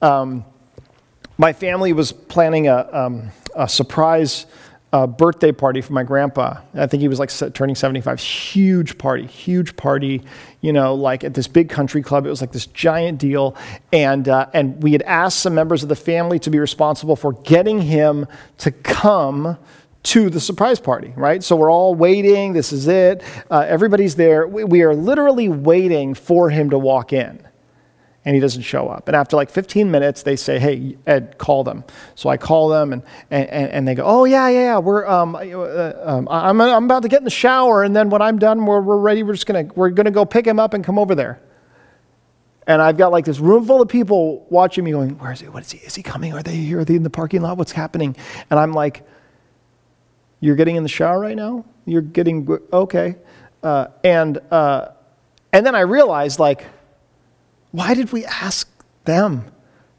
Um, 0.00 0.44
my 1.38 1.52
family 1.52 1.92
was 1.92 2.12
planning 2.12 2.68
a, 2.68 2.88
um, 2.92 3.30
a 3.56 3.68
surprise 3.68 4.46
a 4.92 5.06
birthday 5.06 5.52
party 5.52 5.80
for 5.80 5.92
my 5.92 6.02
grandpa. 6.02 6.60
I 6.74 6.86
think 6.86 7.00
he 7.00 7.08
was 7.08 7.20
like 7.20 7.30
turning 7.54 7.76
75. 7.76 8.18
Huge 8.18 8.98
party, 8.98 9.26
huge 9.26 9.76
party, 9.76 10.22
you 10.60 10.72
know, 10.72 10.94
like 10.94 11.22
at 11.22 11.34
this 11.34 11.46
big 11.46 11.68
country 11.68 12.02
club. 12.02 12.26
It 12.26 12.30
was 12.30 12.40
like 12.40 12.52
this 12.52 12.66
giant 12.66 13.18
deal. 13.18 13.56
And, 13.92 14.28
uh, 14.28 14.46
and 14.52 14.82
we 14.82 14.92
had 14.92 15.02
asked 15.02 15.40
some 15.40 15.54
members 15.54 15.84
of 15.84 15.88
the 15.88 15.96
family 15.96 16.40
to 16.40 16.50
be 16.50 16.58
responsible 16.58 17.14
for 17.14 17.32
getting 17.32 17.80
him 17.80 18.26
to 18.58 18.72
come 18.72 19.56
to 20.02 20.30
the 20.30 20.40
surprise 20.40 20.80
party, 20.80 21.12
right? 21.14 21.44
So 21.44 21.54
we're 21.56 21.70
all 21.70 21.94
waiting. 21.94 22.52
This 22.52 22.72
is 22.72 22.88
it. 22.88 23.22
Uh, 23.50 23.66
everybody's 23.68 24.16
there. 24.16 24.48
We, 24.48 24.64
we 24.64 24.82
are 24.82 24.94
literally 24.94 25.48
waiting 25.48 26.14
for 26.14 26.50
him 26.50 26.70
to 26.70 26.78
walk 26.78 27.12
in 27.12 27.46
and 28.24 28.34
he 28.34 28.40
doesn't 28.40 28.62
show 28.62 28.88
up. 28.88 29.08
And 29.08 29.16
after 29.16 29.36
like 29.36 29.50
15 29.50 29.90
minutes, 29.90 30.22
they 30.22 30.36
say, 30.36 30.58
"Hey, 30.58 30.96
Ed, 31.06 31.38
call 31.38 31.64
them." 31.64 31.84
So 32.14 32.28
I 32.28 32.36
call 32.36 32.68
them, 32.68 32.92
and 32.92 33.02
and, 33.30 33.48
and 33.48 33.88
they 33.88 33.94
go, 33.94 34.04
"Oh 34.04 34.24
yeah, 34.24 34.48
yeah, 34.48 34.60
yeah. 34.60 34.78
We're 34.78 35.06
um, 35.06 35.34
uh, 35.34 35.92
um, 36.02 36.28
I'm 36.30 36.60
I'm 36.60 36.84
about 36.84 37.02
to 37.02 37.08
get 37.08 37.18
in 37.18 37.24
the 37.24 37.30
shower, 37.30 37.82
and 37.82 37.96
then 37.96 38.10
when 38.10 38.20
I'm 38.20 38.38
done, 38.38 38.66
we're 38.66 38.80
we're 38.80 38.98
ready. 38.98 39.22
We're 39.22 39.32
just 39.32 39.46
gonna 39.46 39.68
we're 39.74 39.90
gonna 39.90 40.10
go 40.10 40.24
pick 40.24 40.46
him 40.46 40.58
up 40.58 40.74
and 40.74 40.84
come 40.84 40.98
over 40.98 41.14
there." 41.14 41.40
And 42.66 42.80
I've 42.82 42.98
got 42.98 43.10
like 43.10 43.24
this 43.24 43.40
room 43.40 43.66
full 43.66 43.80
of 43.80 43.88
people 43.88 44.46
watching 44.50 44.84
me, 44.84 44.90
going, 44.90 45.18
"Where 45.18 45.32
is 45.32 45.40
he? 45.40 45.48
What 45.48 45.62
is 45.62 45.72
he? 45.72 45.78
Is 45.78 45.94
he 45.94 46.02
coming? 46.02 46.34
Are 46.34 46.42
they 46.42 46.56
here? 46.56 46.80
Are 46.80 46.84
they 46.84 46.96
in 46.96 47.02
the 47.02 47.10
parking 47.10 47.40
lot? 47.40 47.56
What's 47.56 47.72
happening?" 47.72 48.14
And 48.50 48.60
I'm 48.60 48.72
like, 48.72 49.02
"You're 50.40 50.56
getting 50.56 50.76
in 50.76 50.82
the 50.82 50.90
shower 50.90 51.18
right 51.18 51.36
now? 51.36 51.64
You're 51.86 52.02
getting 52.02 52.46
okay?" 52.70 53.16
Uh, 53.62 53.86
and 54.04 54.38
uh, 54.50 54.88
and 55.54 55.64
then 55.64 55.74
I 55.74 55.80
realized 55.80 56.38
like 56.38 56.66
why 57.72 57.94
did 57.94 58.12
we 58.12 58.24
ask 58.24 58.68
them 59.04 59.44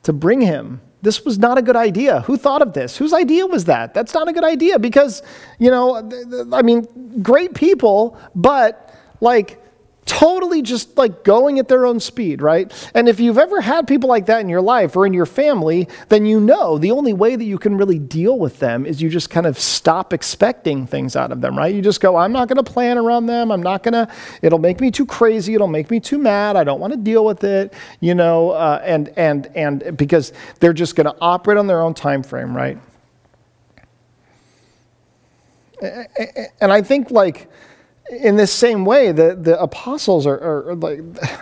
to 0.03 0.13
bring 0.13 0.41
him? 0.41 0.81
This 1.01 1.25
was 1.25 1.39
not 1.39 1.57
a 1.57 1.61
good 1.61 1.75
idea. 1.75 2.21
Who 2.21 2.37
thought 2.37 2.61
of 2.61 2.73
this? 2.73 2.97
Whose 2.97 3.13
idea 3.13 3.47
was 3.47 3.65
that? 3.65 3.93
That's 3.93 4.13
not 4.13 4.27
a 4.27 4.33
good 4.33 4.43
idea 4.43 4.77
because, 4.77 5.23
you 5.57 5.71
know, 5.71 6.09
I 6.53 6.61
mean, 6.61 7.21
great 7.21 7.55
people, 7.55 8.17
but 8.35 8.93
like 9.19 9.60
totally 10.05 10.61
just 10.61 10.97
like 10.97 11.23
going 11.23 11.59
at 11.59 11.67
their 11.67 11.85
own 11.85 11.99
speed, 11.99 12.41
right? 12.41 12.71
And 12.95 13.07
if 13.07 13.19
you've 13.19 13.37
ever 13.37 13.61
had 13.61 13.87
people 13.87 14.09
like 14.09 14.25
that 14.25 14.41
in 14.41 14.49
your 14.49 14.61
life 14.61 14.95
or 14.95 15.05
in 15.05 15.13
your 15.13 15.25
family, 15.25 15.87
then 16.09 16.25
you 16.25 16.39
know 16.39 16.77
the 16.77 16.91
only 16.91 17.13
way 17.13 17.35
that 17.35 17.43
you 17.43 17.57
can 17.57 17.77
really 17.77 17.99
deal 17.99 18.37
with 18.39 18.59
them 18.59 18.85
is 18.85 19.01
you 19.01 19.09
just 19.09 19.29
kind 19.29 19.45
of 19.45 19.59
stop 19.59 20.11
expecting 20.11 20.87
things 20.87 21.15
out 21.15 21.31
of 21.31 21.41
them, 21.41 21.57
right? 21.57 21.73
You 21.73 21.81
just 21.81 22.01
go, 22.01 22.17
I'm 22.17 22.31
not 22.31 22.47
going 22.47 22.63
to 22.63 22.71
plan 22.71 22.97
around 22.97 23.27
them. 23.27 23.51
I'm 23.51 23.61
not 23.61 23.83
going 23.83 23.93
to, 23.93 24.07
it'll 24.41 24.59
make 24.59 24.81
me 24.81 24.89
too 24.91 25.05
crazy. 25.05 25.53
It'll 25.53 25.67
make 25.67 25.91
me 25.91 25.99
too 25.99 26.17
mad. 26.17 26.55
I 26.55 26.63
don't 26.63 26.79
want 26.79 26.93
to 26.93 26.99
deal 26.99 27.23
with 27.23 27.43
it, 27.43 27.73
you 27.99 28.15
know, 28.15 28.51
uh, 28.51 28.81
and, 28.83 29.13
and, 29.17 29.47
and 29.55 29.97
because 29.97 30.33
they're 30.59 30.73
just 30.73 30.95
going 30.95 31.05
to 31.05 31.15
operate 31.21 31.57
on 31.57 31.67
their 31.67 31.81
own 31.81 31.93
time 31.93 32.23
frame, 32.23 32.55
right? 32.55 32.77
And 35.81 36.71
I 36.71 36.81
think 36.81 37.11
like, 37.11 37.49
in 38.11 38.35
this 38.35 38.51
same 38.51 38.83
way, 38.83 39.13
the, 39.13 39.35
the 39.35 39.59
apostles 39.61 40.27
are, 40.27 40.37
are, 40.37 40.71
are 40.71 40.75
like, 40.75 40.99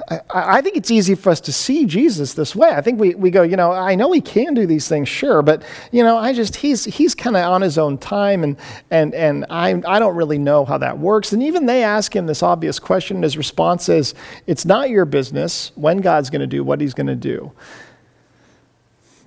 I, 0.10 0.22
I, 0.58 0.62
think 0.62 0.78
it's 0.78 0.92
easy 0.92 1.16
for 1.16 1.32
us 1.32 1.42
to 1.42 1.52
see 1.52 1.86
Jesus 1.86 2.36
this 2.36 2.56
way. 2.56 2.70
I 2.70 2.82
think 2.82 3.00
we, 3.00 3.16
we 3.16 3.32
go, 3.32 3.42
you 3.42 3.56
know, 3.56 3.72
I 3.72 3.96
know 3.96 4.12
he 4.12 4.22
can 4.22 4.54
do 4.54 4.68
these 4.68 4.88
things, 4.88 5.10
sure, 5.10 5.42
but, 5.42 5.64
you 5.92 6.04
know, 6.04 6.18
I 6.18 6.32
just, 6.32 6.58
he's, 6.58 6.86
he's 6.86 7.16
kind 7.16 7.36
of 7.36 7.44
on 7.44 7.62
his 7.62 7.80
own 7.80 7.98
time, 7.98 8.44
and, 8.44 8.56
and, 8.92 9.16
and 9.16 9.48
I, 9.50 9.82
I 9.88 9.98
don't 9.98 10.16
really 10.16 10.38
know 10.38 10.64
how 10.64 10.78
that 10.78 11.00
works. 11.00 11.34
And 11.34 11.42
even 11.42 11.66
they 11.66 11.84
ask 11.84 12.16
him 12.16 12.28
this 12.28 12.44
obvious 12.44 12.78
question, 12.78 13.18
and 13.18 13.24
his 13.24 13.36
response 13.36 13.90
is, 13.90 14.14
it's 14.46 14.64
not 14.64 14.92
your 14.92 15.06
business 15.06 15.72
when 15.74 15.98
God's 16.02 16.30
going 16.30 16.42
to 16.42 16.48
do 16.48 16.64
what 16.64 16.82
he's 16.82 16.94
going 16.94 17.08
to 17.08 17.16
do. 17.16 17.52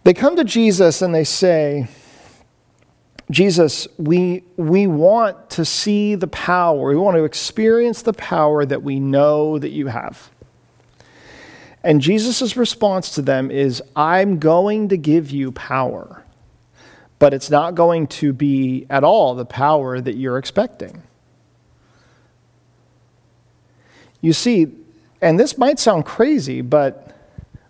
They 0.04 0.14
come 0.14 0.36
to 0.36 0.44
Jesus 0.44 1.02
and 1.02 1.12
they 1.12 1.24
say, 1.24 1.88
Jesus, 3.30 3.88
we, 3.98 4.44
we 4.56 4.86
want 4.86 5.50
to 5.50 5.64
see 5.64 6.14
the 6.14 6.26
power, 6.26 6.88
we 6.88 6.96
want 6.96 7.16
to 7.16 7.24
experience 7.24 8.02
the 8.02 8.12
power 8.12 8.64
that 8.64 8.82
we 8.82 9.00
know 9.00 9.58
that 9.58 9.70
you 9.70 9.86
have. 9.86 10.30
And 11.84 12.00
Jesus' 12.00 12.56
response 12.56 13.14
to 13.14 13.22
them 13.22 13.50
is, 13.50 13.82
I'm 13.96 14.38
going 14.38 14.88
to 14.90 14.96
give 14.96 15.30
you 15.30 15.50
power, 15.52 16.24
but 17.18 17.34
it's 17.34 17.50
not 17.50 17.74
going 17.74 18.06
to 18.08 18.32
be 18.32 18.86
at 18.88 19.02
all 19.02 19.34
the 19.34 19.44
power 19.44 20.00
that 20.00 20.14
you're 20.14 20.38
expecting. 20.38 21.02
You 24.20 24.32
see, 24.32 24.68
and 25.20 25.38
this 25.38 25.58
might 25.58 25.78
sound 25.78 26.04
crazy, 26.04 26.60
but 26.60 27.16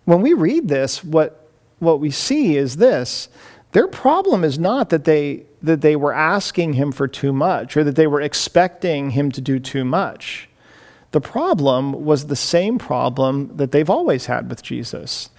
when 0.05 0.21
we 0.21 0.33
read 0.33 0.67
this, 0.67 1.03
what, 1.03 1.49
what 1.79 1.99
we 1.99 2.11
see 2.11 2.57
is 2.57 2.77
this 2.77 3.29
their 3.73 3.87
problem 3.87 4.43
is 4.43 4.57
not 4.57 4.89
that 4.89 5.03
they, 5.03 5.45
that 5.61 5.81
they 5.81 5.95
were 5.95 6.13
asking 6.13 6.73
him 6.73 6.91
for 6.91 7.07
too 7.07 7.33
much 7.33 7.75
or 7.75 7.83
that 7.83 7.95
they 7.95 8.07
were 8.07 8.21
expecting 8.21 9.11
him 9.11 9.31
to 9.31 9.41
do 9.41 9.59
too 9.59 9.83
much. 9.83 10.47
The 11.11 11.21
problem 11.21 12.05
was 12.05 12.27
the 12.27 12.35
same 12.35 12.79
problem 12.79 13.55
that 13.57 13.71
they've 13.71 13.89
always 13.89 14.27
had 14.27 14.49
with 14.49 14.63
Jesus. 14.63 15.29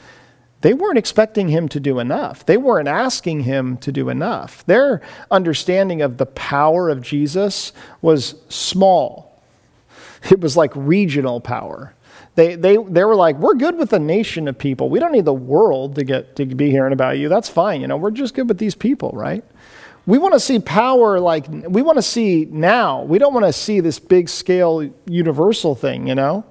They 0.60 0.72
weren't 0.72 0.98
expecting 0.98 1.48
him 1.48 1.68
to 1.68 1.78
do 1.78 1.98
enough. 1.98 2.46
They 2.46 2.56
weren't 2.56 2.88
asking 2.88 3.40
him 3.40 3.76
to 3.78 3.92
do 3.92 4.08
enough. 4.08 4.64
Their 4.66 5.02
understanding 5.30 6.00
of 6.00 6.16
the 6.16 6.26
power 6.26 6.88
of 6.88 7.02
Jesus 7.02 7.72
was 8.02 8.34
small, 8.48 9.42
it 10.30 10.40
was 10.40 10.56
like 10.56 10.72
regional 10.74 11.40
power. 11.40 11.94
They, 12.36 12.56
they, 12.56 12.76
they 12.76 13.04
were 13.04 13.14
like, 13.14 13.38
we're 13.38 13.54
good 13.54 13.76
with 13.76 13.92
a 13.92 13.98
nation 13.98 14.48
of 14.48 14.58
people. 14.58 14.88
We 14.88 14.98
don't 14.98 15.12
need 15.12 15.24
the 15.24 15.32
world 15.32 15.94
to 15.94 16.04
get 16.04 16.34
to 16.36 16.46
be 16.46 16.70
hearing 16.70 16.92
about 16.92 17.18
you. 17.18 17.28
That's 17.28 17.48
fine. 17.48 17.80
You 17.80 17.86
know, 17.86 17.96
we're 17.96 18.10
just 18.10 18.34
good 18.34 18.48
with 18.48 18.58
these 18.58 18.74
people, 18.74 19.10
right? 19.12 19.44
We 20.06 20.18
want 20.18 20.34
to 20.34 20.40
see 20.40 20.58
power 20.58 21.20
like 21.20 21.46
we 21.48 21.80
want 21.80 21.96
to 21.96 22.02
see 22.02 22.46
now. 22.50 23.04
We 23.04 23.18
don't 23.18 23.32
want 23.32 23.46
to 23.46 23.52
see 23.52 23.80
this 23.80 23.98
big 23.98 24.28
scale 24.28 24.90
universal 25.06 25.74
thing, 25.74 26.08
you 26.08 26.14
know? 26.14 26.44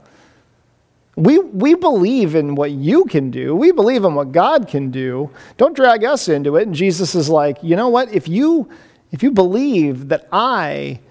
We, 1.15 1.37
we 1.37 1.75
believe 1.75 2.33
in 2.33 2.55
what 2.55 2.71
you 2.71 3.05
can 3.05 3.29
do. 3.29 3.55
We 3.55 3.71
believe 3.71 4.03
in 4.03 4.15
what 4.15 4.31
God 4.31 4.67
can 4.67 4.89
do. 4.89 5.29
Don't 5.57 5.75
drag 5.75 6.03
us 6.03 6.27
into 6.27 6.55
it. 6.55 6.65
And 6.65 6.73
Jesus 6.73 7.13
is 7.13 7.29
like, 7.29 7.57
you 7.61 7.75
know 7.75 7.89
what? 7.89 8.11
If 8.11 8.27
you, 8.27 8.67
if 9.11 9.21
you 9.21 9.29
believe 9.29 10.09
that 10.09 10.27
I 10.31 11.01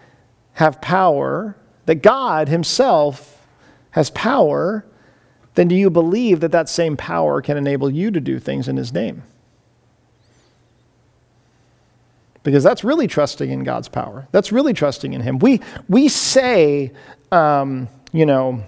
have 0.54 0.80
power, 0.80 1.56
that 1.86 1.96
God 2.02 2.48
Himself 2.48 3.31
has 3.92 4.10
power, 4.10 4.84
then 5.54 5.68
do 5.68 5.74
you 5.74 5.90
believe 5.90 6.40
that 6.40 6.52
that 6.52 6.68
same 6.68 6.96
power 6.96 7.40
can 7.40 7.56
enable 7.56 7.90
you 7.90 8.10
to 8.10 8.20
do 8.20 8.38
things 8.38 8.68
in 8.68 8.76
His 8.76 8.92
name? 8.92 9.22
Because 12.42 12.64
that's 12.64 12.82
really 12.82 13.06
trusting 13.06 13.50
in 13.50 13.62
God's 13.62 13.88
power. 13.88 14.26
That's 14.32 14.50
really 14.50 14.72
trusting 14.72 15.12
in 15.12 15.20
Him. 15.20 15.38
We, 15.38 15.60
we 15.88 16.08
say, 16.08 16.92
um, 17.30 17.88
you 18.12 18.26
know, 18.26 18.64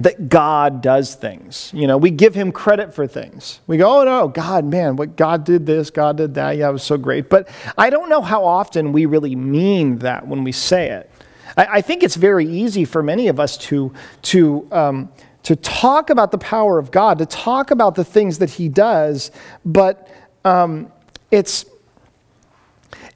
that 0.00 0.30
God 0.30 0.80
does 0.80 1.14
things. 1.14 1.70
You 1.74 1.86
know, 1.86 1.98
we 1.98 2.10
give 2.10 2.34
him 2.34 2.52
credit 2.52 2.94
for 2.94 3.06
things. 3.06 3.60
We 3.66 3.76
go, 3.76 4.00
oh 4.00 4.04
no, 4.04 4.28
God, 4.28 4.64
man, 4.64 4.96
what 4.96 5.14
God 5.14 5.44
did 5.44 5.66
this, 5.66 5.90
God 5.90 6.16
did 6.16 6.34
that. 6.34 6.56
Yeah, 6.56 6.70
it 6.70 6.72
was 6.72 6.82
so 6.82 6.96
great. 6.96 7.28
But 7.28 7.48
I 7.76 7.90
don't 7.90 8.08
know 8.08 8.22
how 8.22 8.42
often 8.44 8.92
we 8.92 9.04
really 9.04 9.36
mean 9.36 9.98
that 9.98 10.26
when 10.26 10.42
we 10.42 10.52
say 10.52 10.90
it. 10.90 11.09
I, 11.56 11.66
I 11.66 11.80
think 11.80 12.02
it's 12.02 12.16
very 12.16 12.46
easy 12.46 12.84
for 12.84 13.02
many 13.02 13.28
of 13.28 13.40
us 13.40 13.56
to, 13.58 13.92
to, 14.22 14.68
um, 14.72 15.12
to 15.44 15.56
talk 15.56 16.10
about 16.10 16.30
the 16.30 16.38
power 16.38 16.78
of 16.78 16.90
God, 16.90 17.18
to 17.18 17.26
talk 17.26 17.70
about 17.70 17.94
the 17.94 18.04
things 18.04 18.38
that 18.38 18.50
He 18.50 18.68
does, 18.68 19.30
but 19.64 20.08
um, 20.44 20.90
it's, 21.30 21.64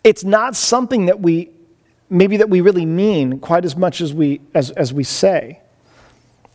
it's 0.03 0.25
not 0.25 0.55
something 0.55 1.07
that 1.07 1.21
we 1.21 1.51
maybe 2.11 2.37
that 2.37 2.49
we 2.49 2.61
really 2.61 2.87
mean 2.87 3.41
quite 3.41 3.65
as 3.65 3.77
much 3.77 4.01
as 4.01 4.13
we 4.13 4.41
as, 4.55 4.71
as 4.71 4.93
we 4.93 5.03
say. 5.03 5.61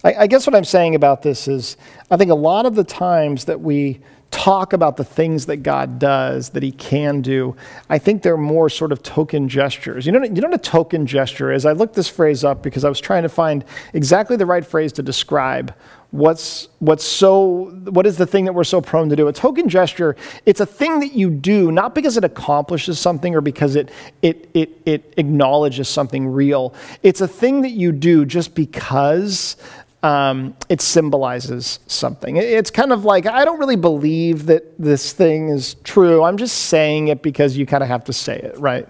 I, 0.03 0.13
I 0.13 0.27
guess 0.27 0.47
what 0.47 0.55
I'm 0.55 0.63
saying 0.63 0.95
about 0.95 1.21
this 1.21 1.47
is 1.47 1.75
I 2.09 2.17
think 2.17 2.31
a 2.31 2.35
lot 2.35 2.65
of 2.65 2.75
the 2.75 2.83
times 2.83 3.45
that 3.45 3.59
we 3.59 3.99
talk 4.31 4.73
about 4.73 4.97
the 4.97 5.03
things 5.03 5.47
that 5.47 5.57
God 5.57 5.99
does, 5.99 6.49
that 6.49 6.63
He 6.63 6.71
can 6.71 7.21
do, 7.21 7.55
I 7.89 7.97
think 7.97 8.21
they're 8.21 8.37
more 8.37 8.69
sort 8.69 8.91
of 8.91 9.03
token 9.03 9.49
gestures. 9.49 10.05
You 10.05 10.11
know, 10.11 10.23
you 10.23 10.29
know 10.41 10.49
what 10.49 10.59
a 10.59 10.63
token 10.63 11.05
gesture 11.05 11.51
is? 11.51 11.65
I 11.65 11.71
looked 11.71 11.95
this 11.95 12.07
phrase 12.07 12.43
up 12.43 12.61
because 12.61 12.85
I 12.85 12.89
was 12.89 12.99
trying 12.99 13.23
to 13.23 13.29
find 13.29 13.65
exactly 13.93 14.37
the 14.37 14.45
right 14.45 14.65
phrase 14.65 14.93
to 14.93 15.03
describe 15.03 15.73
what's 16.11 16.67
what's 16.79 17.03
so 17.03 17.65
what 17.91 18.07
is 18.07 18.17
the 18.17 18.25
thing 18.25 18.45
that 18.45 18.53
we're 18.53 18.63
so 18.63 18.81
prone 18.81 19.09
to 19.09 19.15
do 19.15 19.27
a 19.27 19.33
token 19.33 19.69
gesture 19.69 20.15
it's 20.47 20.59
a 20.59 20.65
thing 20.65 20.99
that 20.99 21.13
you 21.13 21.29
do 21.29 21.71
not 21.71 21.93
because 21.93 22.17
it 22.17 22.23
accomplishes 22.23 22.97
something 22.97 23.35
or 23.35 23.41
because 23.41 23.75
it 23.75 23.91
it 24.23 24.49
it, 24.55 24.81
it 24.87 25.13
acknowledges 25.17 25.87
something 25.87 26.27
real 26.27 26.73
it's 27.03 27.21
a 27.21 27.27
thing 27.27 27.61
that 27.61 27.71
you 27.71 27.91
do 27.91 28.25
just 28.25 28.55
because 28.55 29.55
um, 30.01 30.55
it 30.69 30.81
symbolizes 30.81 31.79
something. 31.87 32.37
It's 32.37 32.71
kind 32.71 32.93
of 32.93 33.03
like, 33.03 33.25
I 33.25 33.43
don't 33.43 33.59
really 33.59 33.75
believe 33.75 34.45
that 34.45 34.79
this 34.79 35.11
thing 35.11 35.49
is 35.49 35.75
true. 35.83 36.23
I'm 36.23 36.37
just 36.37 36.65
saying 36.67 37.09
it 37.09 37.21
because 37.21 37.57
you 37.57 37.65
kind 37.65 37.83
of 37.83 37.89
have 37.89 38.05
to 38.05 38.13
say 38.13 38.37
it, 38.37 38.57
right? 38.57 38.87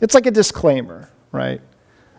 It's 0.00 0.14
like 0.14 0.26
a 0.26 0.30
disclaimer, 0.30 1.10
right? 1.32 1.60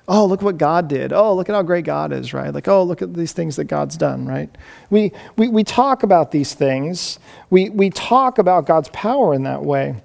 Oh, 0.10 0.26
look 0.26 0.42
what 0.42 0.58
God 0.58 0.88
did. 0.88 1.13
Oh, 1.13 1.36
look 1.36 1.50
at 1.50 1.56
how 1.56 1.63
great 1.63 1.86
God 1.86 2.12
is, 2.12 2.34
right? 2.34 2.54
Like, 2.54 2.68
oh, 2.68 2.84
look 2.84 3.02
at 3.02 3.13
these 3.13 3.34
things 3.34 3.58
that 3.58 3.66
God's 3.66 3.98
done, 3.98 4.26
right? 4.26 4.50
We, 4.90 5.12
we, 5.38 5.48
we 5.50 5.63
talk 5.63 6.04
about 6.04 6.32
these 6.32 6.54
things. 6.54 7.20
We, 7.50 7.70
we 7.70 7.90
talk 7.90 8.40
about 8.40 8.66
God's 8.66 8.90
power 8.90 9.34
in 9.34 9.44
that 9.44 9.63
way. 9.63 10.02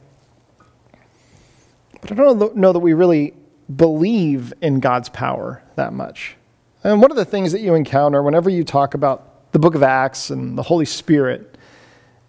But 2.01 2.13
I 2.13 2.15
don't 2.17 2.57
know 2.57 2.73
that 2.73 2.81
we 2.81 2.95
really 2.95 3.35
believe 3.75 4.53
in 4.61 4.81
God's 4.81 5.09
power 5.09 5.63
that 5.77 5.93
much. 5.93 6.37
And 6.85 7.01
one 7.01 7.11
of 7.11 7.17
the 7.17 7.25
things 7.25 7.53
that 7.53 7.61
you 7.61 7.75
encounter 7.75 8.23
whenever 8.23 8.51
you 8.51 8.65
talk 8.65 8.95
about 8.95 9.53
the 9.53 9.59
book 9.59 9.75
of 9.75 9.83
Acts 9.83 10.31
and 10.31 10.57
the 10.59 10.63
Holy 10.63 10.85
Spirit 10.85 11.57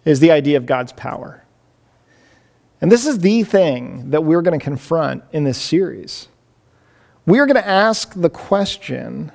is 0.04 0.20
the 0.20 0.30
idea 0.30 0.56
of 0.56 0.66
God's 0.66 0.92
power. 0.92 1.44
And 2.80 2.92
this 2.92 3.06
is 3.06 3.18
the 3.18 3.42
thing 3.44 4.10
that 4.10 4.24
we're 4.24 4.42
going 4.42 4.58
to 4.58 4.62
confront 4.62 5.24
in 5.32 5.44
this 5.44 5.58
series. 5.58 6.28
We 7.26 7.38
are 7.38 7.46
going 7.46 7.56
to 7.56 7.66
ask 7.66 8.12
the 8.14 8.30
question 8.30 9.32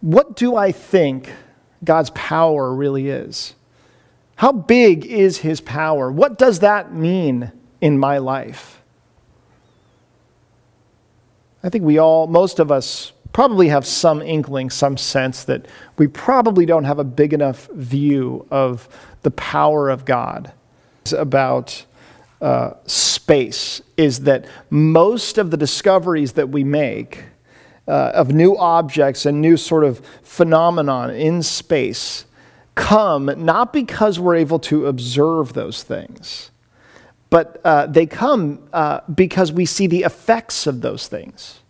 what 0.00 0.36
do 0.36 0.54
I 0.54 0.70
think 0.72 1.32
God's 1.82 2.10
power 2.10 2.72
really 2.72 3.08
is? 3.08 3.54
How 4.36 4.52
big 4.52 5.04
is 5.04 5.38
his 5.38 5.60
power? 5.60 6.10
What 6.10 6.38
does 6.38 6.60
that 6.60 6.94
mean 6.94 7.50
in 7.80 7.98
my 7.98 8.18
life? 8.18 8.77
I 11.62 11.68
think 11.68 11.84
we 11.84 11.98
all, 11.98 12.26
most 12.26 12.58
of 12.58 12.70
us, 12.70 13.12
probably 13.32 13.68
have 13.68 13.86
some 13.86 14.22
inkling, 14.22 14.70
some 14.70 14.96
sense 14.96 15.44
that 15.44 15.66
we 15.96 16.06
probably 16.06 16.66
don't 16.66 16.84
have 16.84 16.98
a 16.98 17.04
big 17.04 17.32
enough 17.32 17.68
view 17.74 18.46
of 18.50 18.88
the 19.22 19.30
power 19.32 19.90
of 19.90 20.04
God. 20.04 20.52
It's 21.02 21.12
about 21.12 21.84
uh, 22.40 22.72
space, 22.86 23.82
is 23.96 24.20
that 24.20 24.46
most 24.70 25.38
of 25.38 25.50
the 25.50 25.56
discoveries 25.56 26.32
that 26.32 26.48
we 26.48 26.64
make 26.64 27.24
uh, 27.86 28.12
of 28.14 28.32
new 28.32 28.56
objects 28.56 29.26
and 29.26 29.40
new 29.40 29.56
sort 29.56 29.84
of 29.84 30.04
phenomenon 30.22 31.10
in 31.10 31.42
space 31.42 32.26
come 32.74 33.32
not 33.44 33.72
because 33.72 34.20
we're 34.20 34.36
able 34.36 34.58
to 34.58 34.86
observe 34.86 35.54
those 35.54 35.82
things 35.82 36.50
but 37.30 37.60
uh, 37.64 37.86
they 37.86 38.06
come 38.06 38.68
uh, 38.72 39.00
because 39.14 39.52
we 39.52 39.66
see 39.66 39.86
the 39.86 40.02
effects 40.02 40.66
of 40.66 40.80
those 40.80 41.08
things. 41.08 41.60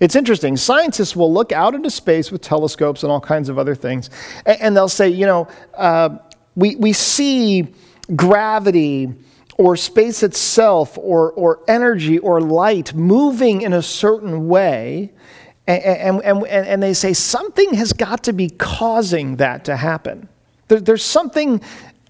It's 0.00 0.16
interesting. 0.16 0.56
Scientists 0.56 1.14
will 1.14 1.32
look 1.32 1.52
out 1.52 1.74
into 1.74 1.90
space 1.90 2.32
with 2.32 2.42
telescopes 2.42 3.02
and 3.04 3.12
all 3.12 3.20
kinds 3.20 3.48
of 3.48 3.58
other 3.58 3.74
things, 3.74 4.10
and, 4.44 4.60
and 4.60 4.76
they'll 4.76 4.88
say, 4.88 5.08
you 5.08 5.26
know, 5.26 5.48
uh, 5.74 6.18
we, 6.56 6.76
we 6.76 6.92
see 6.92 7.68
gravity 8.14 9.14
or 9.56 9.76
space 9.76 10.22
itself 10.22 10.98
or, 10.98 11.32
or 11.32 11.60
energy 11.68 12.18
or 12.18 12.40
light 12.40 12.94
moving 12.94 13.62
in 13.62 13.72
a 13.72 13.82
certain 13.82 14.48
way. 14.48 15.12
And, 15.66 15.82
and, 15.82 16.24
and, 16.24 16.46
and 16.46 16.82
they 16.82 16.92
say 16.92 17.12
something 17.12 17.74
has 17.74 17.92
got 17.92 18.24
to 18.24 18.32
be 18.32 18.50
causing 18.50 19.36
that 19.36 19.64
to 19.64 19.76
happen. 19.76 20.28
There, 20.68 20.80
there's 20.80 21.04
something 21.04 21.62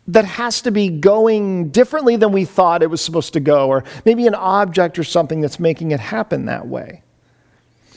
that 0.08 0.24
has 0.24 0.60
to 0.62 0.70
be 0.70 0.88
going 0.88 1.70
differently 1.70 2.16
than 2.16 2.32
we 2.32 2.44
thought 2.44 2.82
it 2.82 2.90
was 2.90 3.00
supposed 3.00 3.32
to 3.32 3.40
go, 3.40 3.68
or 3.68 3.84
maybe 4.04 4.26
an 4.26 4.34
object 4.34 4.98
or 4.98 5.04
something 5.04 5.40
that's 5.40 5.58
making 5.58 5.92
it 5.92 6.00
happen 6.00 6.44
that 6.44 6.66
way. 6.66 7.02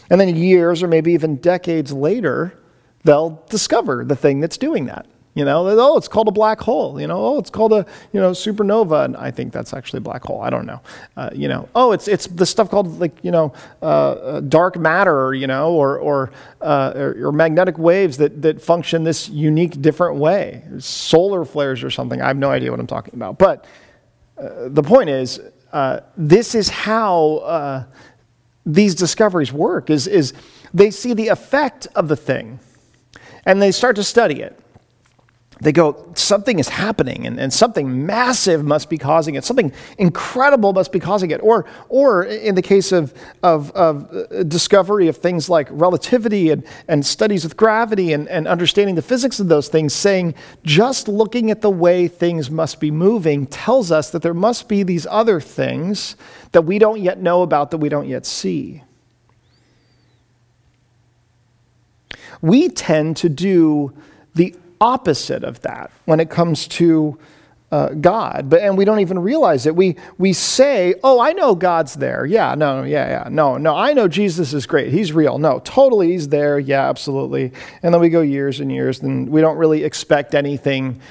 And 0.10 0.22
then 0.22 0.36
years 0.36 0.82
or 0.82 0.88
maybe 0.88 1.12
even 1.13 1.36
decades 1.36 1.91
later, 1.91 2.58
they'll 3.04 3.43
discover 3.50 4.06
the 4.06 4.15
thing 4.15 4.39
that's 4.39 4.58
doing 4.58 4.86
that. 4.86 5.06
You 5.38 5.45
know, 5.45 5.67
oh, 5.67 5.97
it's 5.97 6.08
called 6.08 6.28
a 6.28 6.32
black 6.32 6.60
hole. 6.60 7.00
You 7.00 7.06
know, 7.06 7.23
oh, 7.23 7.38
it's 7.38 7.52
called 7.52 7.71
a 7.71 7.86
you 8.12 8.19
know 8.19 8.32
supernova. 8.32 9.06
And 9.06 9.15
I 9.15 9.30
think 9.30 9.54
that's 9.54 9.71
actually 9.71 10.00
a 10.00 10.02
black 10.02 10.23
hole. 10.23 10.41
I 10.41 10.50
don't 10.50 10.65
know. 10.65 10.82
Uh, 11.15 11.30
you 11.32 11.47
know, 11.47 11.69
oh, 11.76 11.91
it's 11.91 12.08
it's 12.08 12.26
the 12.26 12.45
stuff 12.45 12.71
called 12.71 13.00
like 13.00 13.23
you 13.23 13.30
know 13.30 13.54
uh, 13.84 13.86
uh 13.86 14.39
dark 14.39 14.78
matter. 14.80 15.36
You 15.36 15.45
know, 15.45 15.73
or 15.73 16.00
or, 16.00 16.32
uh, 16.60 16.93
or, 16.95 17.28
or 17.28 17.32
magnetic 17.32 17.78
waves 17.78 18.17
that 18.17 18.41
that 18.41 18.60
function 18.60 19.04
this 19.04 19.30
unique 19.30 19.80
different 19.80 20.17
way. 20.17 20.63
Solar 20.80 21.45
flares 21.45 21.84
or 21.84 21.91
something. 21.91 22.19
I 22.19 22.30
have 22.30 22.38
no 22.38 22.50
idea 22.50 22.71
what 22.71 22.80
I'm 22.80 22.88
talking 22.88 23.13
about. 23.13 23.38
But 23.38 23.65
uh, 24.39 24.69
the 24.69 24.82
point 24.82 25.12
is, 25.12 25.39
uh, 25.71 26.00
this 26.17 26.56
is 26.56 26.67
how 26.67 27.86
these 28.65 28.95
discoveries 28.95 29.54
work. 29.54 29.91
Is 29.91 30.08
is 30.08 30.34
they 30.73 30.89
see 30.89 31.13
the 31.13 31.28
effect 31.28 31.86
of 31.93 32.08
the 32.08 32.15
thing, 32.15 32.60
and 33.45 33.62
they 33.62 33.71
start 33.71 33.95
to 33.97 34.04
study 34.04 34.41
it 34.41 34.60
they 35.60 35.72
go, 35.72 36.12
something 36.13 36.60
is 36.60 36.70
happening 36.70 37.26
and, 37.26 37.39
and 37.39 37.52
something 37.52 38.06
massive 38.06 38.63
must 38.63 38.89
be 38.89 38.98
causing 38.98 39.36
it. 39.36 39.43
Something 39.43 39.74
incredible 39.98 40.72
must 40.74 40.91
be 40.91 41.00
causing 41.00 41.32
it. 41.32 41.41
Or, 41.41 41.65
or 41.89 42.26
in 42.26 42.54
the 42.56 42.62
case 42.62 42.91
of, 42.91 43.13
of, 43.41 43.72
of 43.72 44.13
uh, 44.13 44.43
discovery 44.43 45.08
of 45.08 45.17
things 45.17 45.50
like 45.50 45.67
relativity 45.72 46.52
and, 46.52 46.63
and 46.88 47.06
studies 47.06 47.43
with 47.43 47.58
gravity 47.58 48.13
and, 48.13 48.28
and 48.28 48.48
understanding 48.48 48.96
the 48.96 49.02
physics 49.02 49.39
of 49.39 49.48
those 49.48 49.67
things, 49.67 49.93
saying 49.93 50.36
just 50.63 51.08
looking 51.08 51.50
at 51.50 51.62
the 51.62 51.72
way 51.72 52.08
things 52.08 52.52
must 52.52 52.80
be 52.80 52.91
moving 52.91 53.48
tells 53.48 53.91
us 53.91 54.12
that 54.12 54.22
there 54.22 54.36
must 54.36 54.67
be 54.67 54.84
these 54.84 55.08
other 55.08 55.41
things 55.41 56.15
that 56.52 56.62
we 56.62 56.78
don't 56.78 57.02
yet 57.02 57.20
know 57.20 57.41
about, 57.41 57.72
that 57.72 57.78
we 57.78 57.89
don't 57.89 58.08
yet 58.08 58.26
see. 58.26 58.84
We 62.41 62.70
tend 62.70 63.17
to 63.17 63.30
do 63.30 63.93
the 64.36 64.56
opposite 64.80 65.44
of 65.44 65.62
that 65.62 65.92
when 66.06 66.20
it 66.20 66.30
comes 66.30 66.68
to 66.68 67.18
uh, 67.70 67.90
God, 67.90 68.50
but 68.50 68.62
and 68.62 68.78
we 68.78 68.86
don't 68.86 69.02
even 69.02 69.20
realize 69.20 69.66
it. 69.66 69.76
We 69.76 69.98
we 70.18 70.32
say, 70.32 70.96
"Oh, 71.04 71.20
I 71.20 71.34
know 71.34 71.54
God's 71.54 71.96
there." 71.96 72.26
Yeah, 72.26 72.56
no, 72.56 72.84
yeah, 72.84 73.24
yeah, 73.24 73.30
no, 73.30 73.58
no. 73.58 73.76
I 73.76 73.92
know 73.92 74.08
Jesus 74.08 74.54
is 74.54 74.66
great. 74.66 74.94
He's 74.94 75.12
real. 75.12 75.38
No, 75.38 75.60
totally, 75.60 76.12
He's 76.12 76.30
there. 76.30 76.60
Yeah, 76.60 76.88
absolutely. 76.88 77.52
And 77.84 77.94
then 77.94 78.00
we 78.00 78.08
go 78.08 78.22
years 78.22 78.62
and 78.62 78.72
years, 78.72 79.02
and 79.02 79.28
we 79.28 79.42
don't 79.42 79.58
really 79.58 79.84
expect 79.84 80.34
anything 80.34 81.02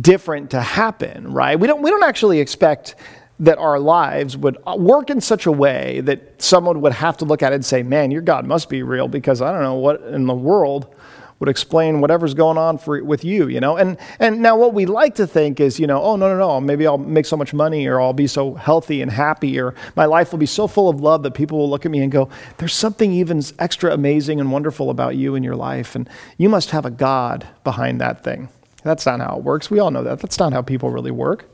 different 0.00 0.50
to 0.50 0.60
happen, 0.60 1.32
right? 1.32 1.60
We 1.60 1.66
don't 1.66 1.82
we 1.82 1.90
don't 1.90 2.04
actually 2.04 2.40
expect 2.40 2.94
that 3.40 3.58
our 3.58 3.78
lives 3.78 4.38
would 4.38 4.56
work 4.78 5.10
in 5.10 5.20
such 5.20 5.44
a 5.44 5.52
way 5.52 6.00
that 6.00 6.40
someone 6.40 6.80
would 6.80 6.94
have 6.94 7.18
to 7.18 7.26
look 7.26 7.42
at 7.42 7.52
it 7.52 7.56
and 7.56 7.64
say, 7.64 7.82
"Man, 7.82 8.10
your 8.10 8.22
God 8.22 8.46
must 8.46 8.70
be 8.70 8.82
real," 8.82 9.06
because 9.06 9.42
I 9.42 9.52
don't 9.52 9.62
know 9.62 9.74
what 9.74 10.00
in 10.00 10.26
the 10.26 10.34
world 10.34 10.94
would 11.38 11.48
explain 11.48 12.00
whatever's 12.00 12.34
going 12.34 12.56
on 12.56 12.78
for, 12.78 13.02
with 13.04 13.24
you, 13.24 13.48
you 13.48 13.60
know? 13.60 13.76
And, 13.76 13.98
and 14.18 14.40
now 14.40 14.56
what 14.56 14.72
we 14.72 14.86
like 14.86 15.14
to 15.16 15.26
think 15.26 15.60
is, 15.60 15.78
you 15.78 15.86
know, 15.86 16.00
oh, 16.00 16.16
no, 16.16 16.28
no, 16.28 16.38
no, 16.38 16.60
maybe 16.60 16.86
I'll 16.86 16.98
make 16.98 17.26
so 17.26 17.36
much 17.36 17.52
money 17.52 17.86
or 17.86 18.00
I'll 18.00 18.12
be 18.12 18.26
so 18.26 18.54
healthy 18.54 19.02
and 19.02 19.10
happy 19.10 19.60
or 19.60 19.74
my 19.96 20.06
life 20.06 20.32
will 20.32 20.38
be 20.38 20.46
so 20.46 20.66
full 20.66 20.88
of 20.88 21.00
love 21.00 21.22
that 21.24 21.32
people 21.32 21.58
will 21.58 21.68
look 21.68 21.84
at 21.84 21.90
me 21.90 22.00
and 22.00 22.10
go, 22.10 22.28
there's 22.56 22.74
something 22.74 23.12
even 23.12 23.42
extra 23.58 23.92
amazing 23.92 24.40
and 24.40 24.50
wonderful 24.50 24.88
about 24.88 25.16
you 25.16 25.34
and 25.34 25.44
your 25.44 25.56
life. 25.56 25.94
And 25.94 26.08
you 26.38 26.48
must 26.48 26.70
have 26.70 26.86
a 26.86 26.90
God 26.90 27.46
behind 27.64 28.00
that 28.00 28.24
thing. 28.24 28.48
That's 28.82 29.04
not 29.04 29.20
how 29.20 29.36
it 29.36 29.42
works. 29.42 29.70
We 29.70 29.78
all 29.78 29.90
know 29.90 30.04
that. 30.04 30.20
That's 30.20 30.38
not 30.38 30.52
how 30.52 30.62
people 30.62 30.90
really 30.90 31.10
work. 31.10 31.50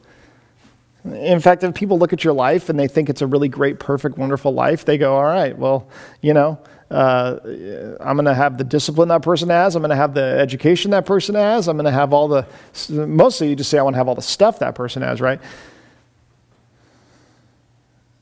In 1.04 1.40
fact, 1.40 1.64
if 1.64 1.74
people 1.74 1.98
look 1.98 2.12
at 2.12 2.22
your 2.22 2.34
life 2.34 2.68
and 2.68 2.78
they 2.78 2.86
think 2.86 3.10
it's 3.10 3.22
a 3.22 3.26
really 3.26 3.48
great, 3.48 3.80
perfect, 3.80 4.18
wonderful 4.18 4.52
life, 4.52 4.84
they 4.84 4.98
go, 4.98 5.16
all 5.16 5.24
right, 5.24 5.56
well, 5.58 5.88
you 6.20 6.32
know, 6.32 6.60
uh, 6.92 7.96
I'm 8.00 8.16
going 8.16 8.26
to 8.26 8.34
have 8.34 8.58
the 8.58 8.64
discipline 8.64 9.08
that 9.08 9.22
person 9.22 9.48
has. 9.48 9.74
I'm 9.74 9.82
going 9.82 9.90
to 9.90 9.96
have 9.96 10.12
the 10.12 10.38
education 10.38 10.90
that 10.90 11.06
person 11.06 11.34
has. 11.34 11.66
I'm 11.66 11.76
going 11.76 11.86
to 11.86 11.90
have 11.90 12.12
all 12.12 12.28
the, 12.28 12.46
mostly 12.90 13.48
you 13.48 13.56
just 13.56 13.70
say, 13.70 13.78
I 13.78 13.82
want 13.82 13.94
to 13.94 13.98
have 13.98 14.08
all 14.08 14.14
the 14.14 14.20
stuff 14.20 14.58
that 14.58 14.74
person 14.74 15.00
has, 15.00 15.18
right? 15.18 15.40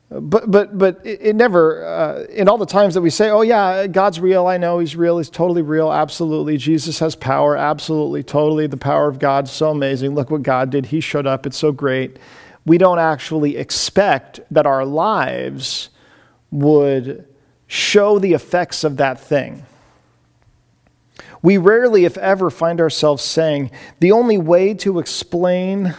But, 0.09 0.49
but, 0.49 0.77
but 0.77 1.05
it, 1.05 1.19
it 1.21 1.35
never, 1.35 1.85
uh, 1.85 2.23
in 2.29 2.47
all 2.47 2.57
the 2.57 2.65
times 2.65 2.93
that 2.93 3.01
we 3.01 3.09
say, 3.09 3.29
oh, 3.29 3.41
yeah, 3.41 3.87
God's 3.87 4.21
real, 4.21 4.47
I 4.47 4.57
know 4.57 4.79
He's 4.79 4.95
real, 4.95 5.17
He's 5.17 5.29
totally 5.29 5.61
real, 5.61 5.91
absolutely. 5.91 6.55
Jesus 6.55 6.99
has 6.99 7.13
power, 7.13 7.57
absolutely, 7.57 8.23
totally. 8.23 8.67
The 8.67 8.77
power 8.77 9.09
of 9.09 9.19
God's 9.19 9.51
so 9.51 9.71
amazing. 9.71 10.15
Look 10.15 10.31
what 10.31 10.43
God 10.43 10.69
did. 10.69 10.85
He 10.87 11.01
showed 11.01 11.27
up, 11.27 11.45
it's 11.45 11.57
so 11.57 11.73
great. 11.73 12.19
We 12.65 12.77
don't 12.77 12.99
actually 12.99 13.57
expect 13.57 14.39
that 14.49 14.65
our 14.65 14.85
lives 14.85 15.89
would 16.51 17.25
show 17.71 18.19
the 18.19 18.33
effects 18.33 18.83
of 18.83 18.97
that 18.97 19.17
thing. 19.17 19.65
We 21.41 21.57
rarely, 21.57 22.03
if 22.03 22.17
ever, 22.17 22.49
find 22.49 22.81
ourselves 22.81 23.23
saying, 23.23 23.71
the 24.01 24.11
only 24.11 24.37
way 24.37 24.73
to 24.73 24.99
explain 24.99 25.95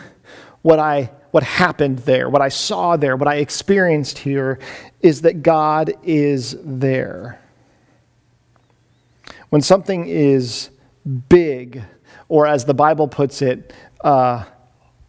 what 0.60 0.78
I 0.78 1.10
what 1.30 1.42
happened 1.42 2.00
there, 2.00 2.28
what 2.28 2.42
I 2.42 2.50
saw 2.50 2.98
there, 2.98 3.16
what 3.16 3.26
I 3.26 3.36
experienced 3.36 4.18
here, 4.18 4.58
is 5.00 5.22
that 5.22 5.42
God 5.42 5.94
is 6.02 6.58
there. 6.62 7.40
When 9.48 9.62
something 9.62 10.06
is 10.06 10.68
big, 11.30 11.82
or 12.28 12.46
as 12.46 12.66
the 12.66 12.74
Bible 12.74 13.08
puts 13.08 13.40
it, 13.40 13.72
uh, 14.04 14.44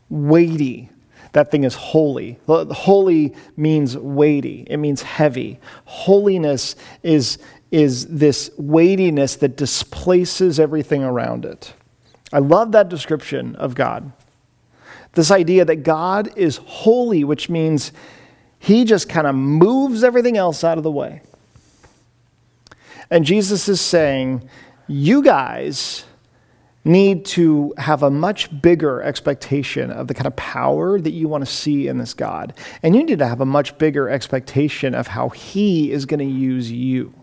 weighty, 0.09 0.89
that 1.33 1.49
thing 1.49 1.63
is 1.63 1.75
holy. 1.75 2.39
Holy 2.47 3.35
means 3.57 3.97
weighty, 3.97 4.65
it 4.67 4.77
means 4.77 5.01
heavy. 5.01 5.59
Holiness 5.85 6.75
is, 7.01 7.39
is 7.71 8.07
this 8.07 8.51
weightiness 8.57 9.35
that 9.37 9.57
displaces 9.57 10.59
everything 10.59 11.03
around 11.03 11.43
it. 11.45 11.73
I 12.31 12.39
love 12.39 12.71
that 12.71 12.89
description 12.89 13.55
of 13.57 13.75
God. 13.75 14.11
This 15.13 15.29
idea 15.29 15.65
that 15.65 15.77
God 15.77 16.35
is 16.37 16.57
holy, 16.57 17.23
which 17.23 17.49
means 17.49 17.91
he 18.57 18.85
just 18.85 19.09
kind 19.09 19.27
of 19.27 19.35
moves 19.35 20.03
everything 20.03 20.37
else 20.37 20.63
out 20.63 20.77
of 20.77 20.83
the 20.83 20.91
way. 20.91 21.21
And 23.09 23.25
Jesus 23.25 23.67
is 23.67 23.81
saying, 23.81 24.47
You 24.87 25.21
guys 25.21 26.05
need 26.85 27.25
to 27.25 27.73
have 27.77 28.03
a 28.03 28.11
much 28.11 28.61
bigger 28.61 29.01
expectation 29.01 29.89
of 29.89 30.07
the 30.07 30.13
kind 30.13 30.27
of 30.27 30.35
power 30.35 30.99
that 30.99 31.11
you 31.11 31.27
want 31.27 31.45
to 31.45 31.51
see 31.51 31.87
in 31.87 31.97
this 31.97 32.13
God. 32.13 32.53
And 32.81 32.95
you 32.95 33.03
need 33.03 33.19
to 33.19 33.27
have 33.27 33.41
a 33.41 33.45
much 33.45 33.77
bigger 33.77 34.09
expectation 34.09 34.93
of 34.93 35.07
how 35.07 35.29
He 35.29 35.91
is 35.91 36.05
going 36.05 36.19
to 36.19 36.25
use 36.25 36.71
you. 36.71 37.13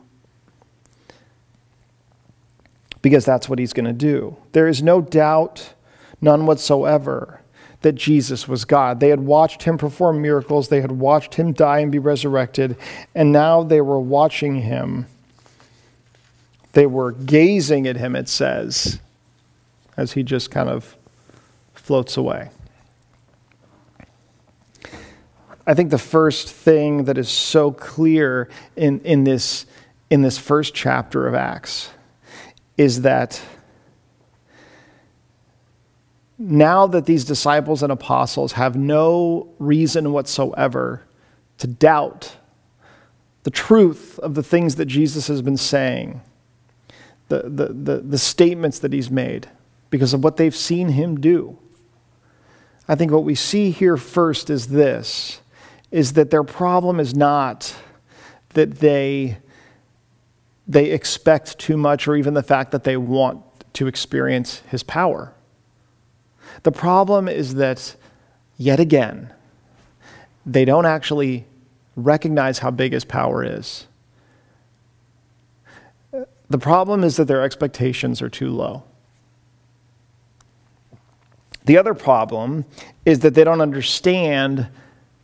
Because 3.03 3.25
that's 3.25 3.49
what 3.49 3.59
He's 3.59 3.73
going 3.73 3.87
to 3.87 3.93
do. 3.93 4.37
There 4.53 4.69
is 4.69 4.83
no 4.83 5.01
doubt, 5.01 5.75
none 6.21 6.47
whatsoever, 6.47 7.41
that 7.83 7.95
Jesus 7.95 8.47
was 8.47 8.65
God. 8.65 9.01
They 9.01 9.09
had 9.09 9.21
watched 9.21 9.63
Him 9.63 9.77
perform 9.77 10.23
miracles, 10.23 10.69
they 10.69 10.81
had 10.81 10.93
watched 10.93 11.35
Him 11.35 11.53
die 11.53 11.81
and 11.81 11.93
be 11.93 11.99
resurrected, 11.99 12.77
and 13.15 13.31
now 13.31 13.63
they 13.63 13.83
were 13.83 14.01
watching 14.01 14.63
Him. 14.63 15.07
They 16.73 16.87
were 16.87 17.13
gazing 17.13 17.87
at 17.87 17.97
Him, 17.97 18.17
it 18.17 18.29
says 18.29 19.01
as 20.01 20.13
he 20.13 20.23
just 20.23 20.51
kind 20.51 20.71
of 20.71 20.97
floats 21.75 22.17
away. 22.17 22.49
I 25.67 25.75
think 25.75 25.91
the 25.91 25.99
first 25.99 26.49
thing 26.49 27.05
that 27.05 27.19
is 27.19 27.29
so 27.29 27.71
clear 27.71 28.49
in, 28.77 29.01
in, 29.01 29.25
this, 29.25 29.67
in 30.09 30.23
this 30.23 30.39
first 30.39 30.75
chapter 30.75 31.29
of 31.29 31.35
Acts 31.35 31.91
is 32.79 33.03
that 33.03 33.43
now 36.39 36.87
that 36.87 37.05
these 37.05 37.27
disciples 37.27 37.83
and 37.83 37.93
apostles 37.93 38.53
have 38.53 38.75
no 38.75 39.49
reason 39.59 40.13
whatsoever 40.13 41.03
to 41.59 41.67
doubt 41.67 42.37
the 43.43 43.51
truth 43.51 44.19
of 44.21 44.35
the 44.35 44.43
things 44.43 44.77
that 44.77 44.87
Jesus 44.87 45.29
has 45.29 45.43
been 45.43 45.59
saying, 45.59 46.23
the, 47.29 47.43
the, 47.43 47.67
the, 47.67 47.99
the 47.99 48.19
statements 48.19 48.79
that 48.79 48.95
he's 48.95 49.11
made, 49.11 49.49
because 49.91 50.15
of 50.15 50.25
what 50.25 50.37
they've 50.37 50.57
seen 50.57 50.89
him 50.89 51.21
do. 51.21 51.59
I 52.89 52.95
think 52.95 53.13
what 53.13 53.25
we 53.25 53.35
see 53.35 53.71
here 53.71 53.97
first 53.97 54.51
is 54.51 54.69
this 54.69 55.41
is 55.91 56.13
that 56.15 56.31
their 56.31 56.45
problem 56.45 57.01
is 57.01 57.15
not 57.17 57.75
that 58.55 58.77
they 58.77 59.39
they 60.71 60.93
expect 60.93 61.59
too 61.59 61.77
much 61.77 62.07
or 62.07 62.15
even 62.15 62.35
the 62.35 62.45
fact 62.45 62.71
that 62.71 62.85
they 62.85 62.97
want 62.97 63.43
to 63.73 63.89
experience 63.89 64.63
his 64.69 64.85
power. 64.85 65.35
The 66.63 66.71
problem 66.71 67.29
is 67.29 67.55
that, 67.57 67.97
yet 68.57 68.79
again, 68.79 69.33
they 70.47 70.65
don't 70.65 70.87
actually 70.87 71.47
recognize 71.97 72.61
how 72.61 72.71
big 72.71 72.93
his 72.93 73.05
power 73.05 73.43
is. 73.45 73.89
The 76.49 76.59
problem 76.59 77.03
is 77.03 77.17
that 77.17 77.25
their 77.25 77.43
expectations 77.43 78.23
are 78.23 78.29
too 78.29 78.51
low. 78.51 78.85
The 81.71 81.79
other 81.79 81.95
problem 81.95 82.65
is 83.07 83.21
that 83.21 83.35
they 83.35 83.45
don't 83.45 83.61
understand 83.61 84.67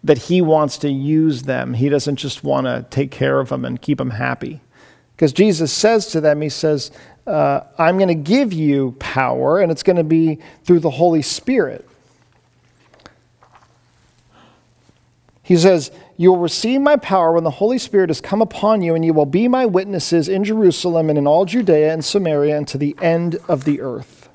that 0.05 0.17
he 0.17 0.41
wants 0.41 0.79
to 0.79 0.89
use 0.89 1.43
them. 1.43 1.75
He 1.75 1.89
doesn't 1.89 2.15
just 2.15 2.45
want 2.45 2.69
to 2.69 2.87
take 2.89 3.11
care 3.11 3.41
of 3.41 3.49
them 3.49 3.65
and 3.65 3.83
keep 3.83 3.99
them 3.99 4.11
happy. 4.11 4.61
Because 5.17 5.33
Jesus 5.33 5.73
says 5.73 6.07
to 6.13 6.21
them, 6.21 6.41
He 6.41 6.49
says, 6.49 6.93
uh, 7.27 7.63
I'm 7.79 7.99
going 7.99 8.07
to 8.07 8.15
give 8.15 8.53
you 8.53 8.95
power, 9.01 9.59
and 9.59 9.73
it's 9.73 9.83
going 9.83 9.97
to 9.97 10.05
be 10.05 10.39
through 10.63 10.79
the 10.79 10.91
Holy 10.91 11.21
Spirit. 11.21 11.85
He 15.43 15.57
says, 15.57 15.91
You 16.17 16.31
will 16.31 16.39
receive 16.39 16.81
my 16.81 16.95
power 16.95 17.33
when 17.33 17.43
the 17.43 17.51
Holy 17.51 17.79
Spirit 17.79 18.09
has 18.09 18.21
come 18.21 18.41
upon 18.41 18.83
you, 18.83 18.95
and 18.95 19.05
you 19.05 19.15
will 19.15 19.27
be 19.27 19.49
my 19.49 19.67
witnesses 19.67 20.29
in 20.29 20.45
Jerusalem 20.45 21.11
and 21.11 21.19
in 21.19 21.27
all 21.27 21.45
Judea 21.45 21.93
and 21.93 22.05
Samaria 22.05 22.57
and 22.57 22.69
to 22.69 22.79
the 22.79 22.95
end 23.03 23.35
of 23.49 23.65
the 23.65 23.81
earth. 23.81 24.26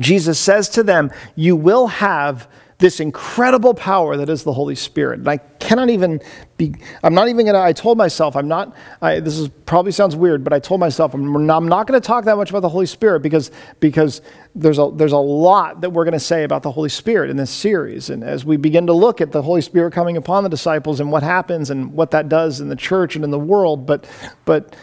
Jesus 0.00 0.38
says 0.38 0.68
to 0.70 0.82
them, 0.82 1.10
You 1.36 1.56
will 1.56 1.86
have 1.86 2.48
this 2.78 3.00
incredible 3.00 3.72
power 3.72 4.16
that 4.16 4.28
is 4.28 4.42
the 4.42 4.52
Holy 4.52 4.74
Spirit. 4.74 5.20
And 5.20 5.28
I 5.28 5.36
cannot 5.36 5.90
even 5.90 6.20
be, 6.56 6.74
I'm 7.02 7.14
not 7.14 7.28
even 7.28 7.46
going 7.46 7.54
to, 7.54 7.60
I 7.60 7.72
told 7.72 7.96
myself, 7.96 8.34
I'm 8.34 8.48
not, 8.48 8.76
I, 9.00 9.20
this 9.20 9.38
is 9.38 9.48
probably 9.64 9.92
sounds 9.92 10.16
weird, 10.16 10.42
but 10.42 10.52
I 10.52 10.58
told 10.58 10.80
myself, 10.80 11.14
I'm 11.14 11.50
I'm 11.50 11.68
not 11.68 11.86
going 11.86 12.00
to 12.00 12.06
talk 12.06 12.24
that 12.24 12.36
much 12.36 12.50
about 12.50 12.60
the 12.60 12.68
Holy 12.68 12.86
Spirit 12.86 13.20
because, 13.20 13.52
because 13.78 14.22
there's, 14.54 14.78
a, 14.78 14.90
there's 14.92 15.12
a 15.12 15.16
lot 15.16 15.80
that 15.82 15.90
we're 15.90 16.04
going 16.04 16.12
to 16.12 16.20
say 16.20 16.42
about 16.42 16.62
the 16.62 16.70
Holy 16.70 16.88
Spirit 16.88 17.30
in 17.30 17.36
this 17.36 17.50
series. 17.50 18.10
And 18.10 18.24
as 18.24 18.44
we 18.44 18.56
begin 18.56 18.86
to 18.88 18.92
look 18.92 19.20
at 19.20 19.30
the 19.30 19.42
Holy 19.42 19.62
Spirit 19.62 19.92
coming 19.92 20.16
upon 20.16 20.42
the 20.42 20.50
disciples 20.50 21.00
and 21.00 21.12
what 21.12 21.22
happens 21.22 21.70
and 21.70 21.92
what 21.92 22.10
that 22.10 22.28
does 22.28 22.60
in 22.60 22.68
the 22.68 22.76
church 22.76 23.14
and 23.14 23.24
in 23.24 23.30
the 23.30 23.38
world, 23.38 23.86
but, 23.86 24.06
but 24.44 24.74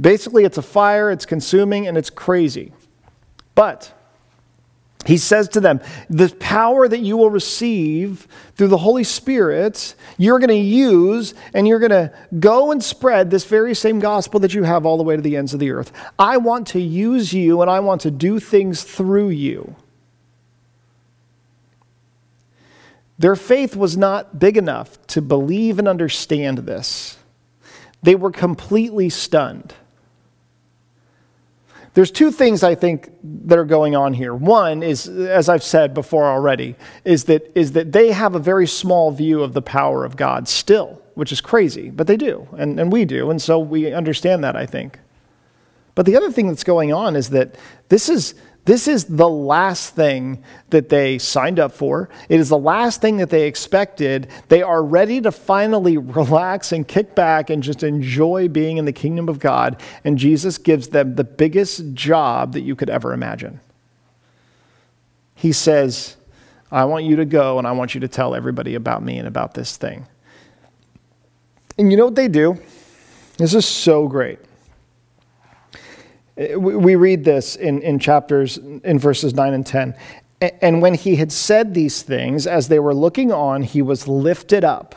basically 0.00 0.44
it's 0.44 0.56
a 0.56 0.62
fire, 0.62 1.10
it's 1.10 1.26
consuming, 1.26 1.88
and 1.88 1.98
it's 1.98 2.10
crazy. 2.10 2.72
But, 3.56 3.92
he 5.06 5.16
says 5.16 5.48
to 5.50 5.60
them, 5.60 5.80
The 6.08 6.28
power 6.38 6.86
that 6.86 7.00
you 7.00 7.16
will 7.16 7.30
receive 7.30 8.28
through 8.54 8.68
the 8.68 8.78
Holy 8.78 9.04
Spirit, 9.04 9.94
you're 10.18 10.38
going 10.38 10.48
to 10.48 10.54
use, 10.54 11.34
and 11.54 11.66
you're 11.66 11.78
going 11.78 11.90
to 11.90 12.12
go 12.38 12.70
and 12.70 12.82
spread 12.82 13.30
this 13.30 13.44
very 13.44 13.74
same 13.74 13.98
gospel 13.98 14.40
that 14.40 14.52
you 14.52 14.62
have 14.62 14.84
all 14.84 14.98
the 14.98 15.02
way 15.02 15.16
to 15.16 15.22
the 15.22 15.36
ends 15.36 15.54
of 15.54 15.60
the 15.60 15.70
earth. 15.70 15.92
I 16.18 16.36
want 16.36 16.66
to 16.68 16.80
use 16.80 17.32
you, 17.32 17.62
and 17.62 17.70
I 17.70 17.80
want 17.80 18.02
to 18.02 18.10
do 18.10 18.38
things 18.38 18.82
through 18.82 19.30
you. 19.30 19.74
Their 23.18 23.36
faith 23.36 23.76
was 23.76 23.96
not 23.96 24.38
big 24.38 24.56
enough 24.56 24.98
to 25.08 25.20
believe 25.20 25.78
and 25.78 25.86
understand 25.86 26.58
this, 26.58 27.18
they 28.02 28.14
were 28.14 28.30
completely 28.30 29.10
stunned. 29.10 29.74
There's 32.00 32.10
two 32.10 32.30
things 32.30 32.62
I 32.62 32.74
think 32.76 33.10
that 33.22 33.58
are 33.58 33.64
going 33.66 33.94
on 33.94 34.14
here. 34.14 34.34
One 34.34 34.82
is, 34.82 35.06
as 35.06 35.50
I've 35.50 35.62
said 35.62 35.92
before 35.92 36.24
already, 36.24 36.74
is 37.04 37.24
that, 37.24 37.52
is 37.54 37.72
that 37.72 37.92
they 37.92 38.10
have 38.10 38.34
a 38.34 38.38
very 38.38 38.66
small 38.66 39.10
view 39.10 39.42
of 39.42 39.52
the 39.52 39.60
power 39.60 40.06
of 40.06 40.16
God 40.16 40.48
still, 40.48 41.02
which 41.14 41.30
is 41.30 41.42
crazy, 41.42 41.90
but 41.90 42.06
they 42.06 42.16
do, 42.16 42.48
and, 42.56 42.80
and 42.80 42.90
we 42.90 43.04
do, 43.04 43.28
and 43.30 43.42
so 43.42 43.58
we 43.58 43.92
understand 43.92 44.42
that, 44.44 44.56
I 44.56 44.64
think. 44.64 44.98
But 45.94 46.06
the 46.06 46.16
other 46.16 46.32
thing 46.32 46.48
that's 46.48 46.64
going 46.64 46.90
on 46.90 47.16
is 47.16 47.28
that 47.28 47.56
this 47.90 48.08
is, 48.08 48.34
this 48.70 48.86
is 48.86 49.06
the 49.06 49.28
last 49.28 49.96
thing 49.96 50.44
that 50.68 50.90
they 50.90 51.18
signed 51.18 51.58
up 51.58 51.72
for. 51.72 52.08
It 52.28 52.38
is 52.38 52.50
the 52.50 52.56
last 52.56 53.00
thing 53.00 53.16
that 53.16 53.28
they 53.28 53.48
expected. 53.48 54.28
They 54.46 54.62
are 54.62 54.80
ready 54.80 55.20
to 55.22 55.32
finally 55.32 55.98
relax 55.98 56.70
and 56.70 56.86
kick 56.86 57.16
back 57.16 57.50
and 57.50 57.64
just 57.64 57.82
enjoy 57.82 58.46
being 58.46 58.76
in 58.76 58.84
the 58.84 58.92
kingdom 58.92 59.28
of 59.28 59.40
God. 59.40 59.82
And 60.04 60.16
Jesus 60.16 60.56
gives 60.56 60.90
them 60.90 61.16
the 61.16 61.24
biggest 61.24 61.94
job 61.94 62.52
that 62.52 62.60
you 62.60 62.76
could 62.76 62.88
ever 62.88 63.12
imagine. 63.12 63.58
He 65.34 65.50
says, 65.50 66.16
I 66.70 66.84
want 66.84 67.04
you 67.06 67.16
to 67.16 67.24
go 67.24 67.58
and 67.58 67.66
I 67.66 67.72
want 67.72 67.96
you 67.96 68.00
to 68.02 68.08
tell 68.08 68.36
everybody 68.36 68.76
about 68.76 69.02
me 69.02 69.18
and 69.18 69.26
about 69.26 69.54
this 69.54 69.76
thing. 69.76 70.06
And 71.76 71.90
you 71.90 71.96
know 71.96 72.04
what 72.04 72.14
they 72.14 72.28
do? 72.28 72.56
This 73.36 73.52
is 73.52 73.66
so 73.66 74.06
great. 74.06 74.38
We 76.56 76.96
read 76.96 77.24
this 77.24 77.56
in, 77.56 77.82
in 77.82 77.98
chapters, 77.98 78.56
in 78.56 78.98
verses 78.98 79.34
9 79.34 79.52
and 79.52 79.66
10. 79.66 79.94
And 80.62 80.80
when 80.80 80.94
he 80.94 81.16
had 81.16 81.30
said 81.30 81.74
these 81.74 82.00
things, 82.00 82.46
as 82.46 82.68
they 82.68 82.78
were 82.78 82.94
looking 82.94 83.30
on, 83.30 83.62
he 83.62 83.82
was 83.82 84.08
lifted 84.08 84.64
up, 84.64 84.94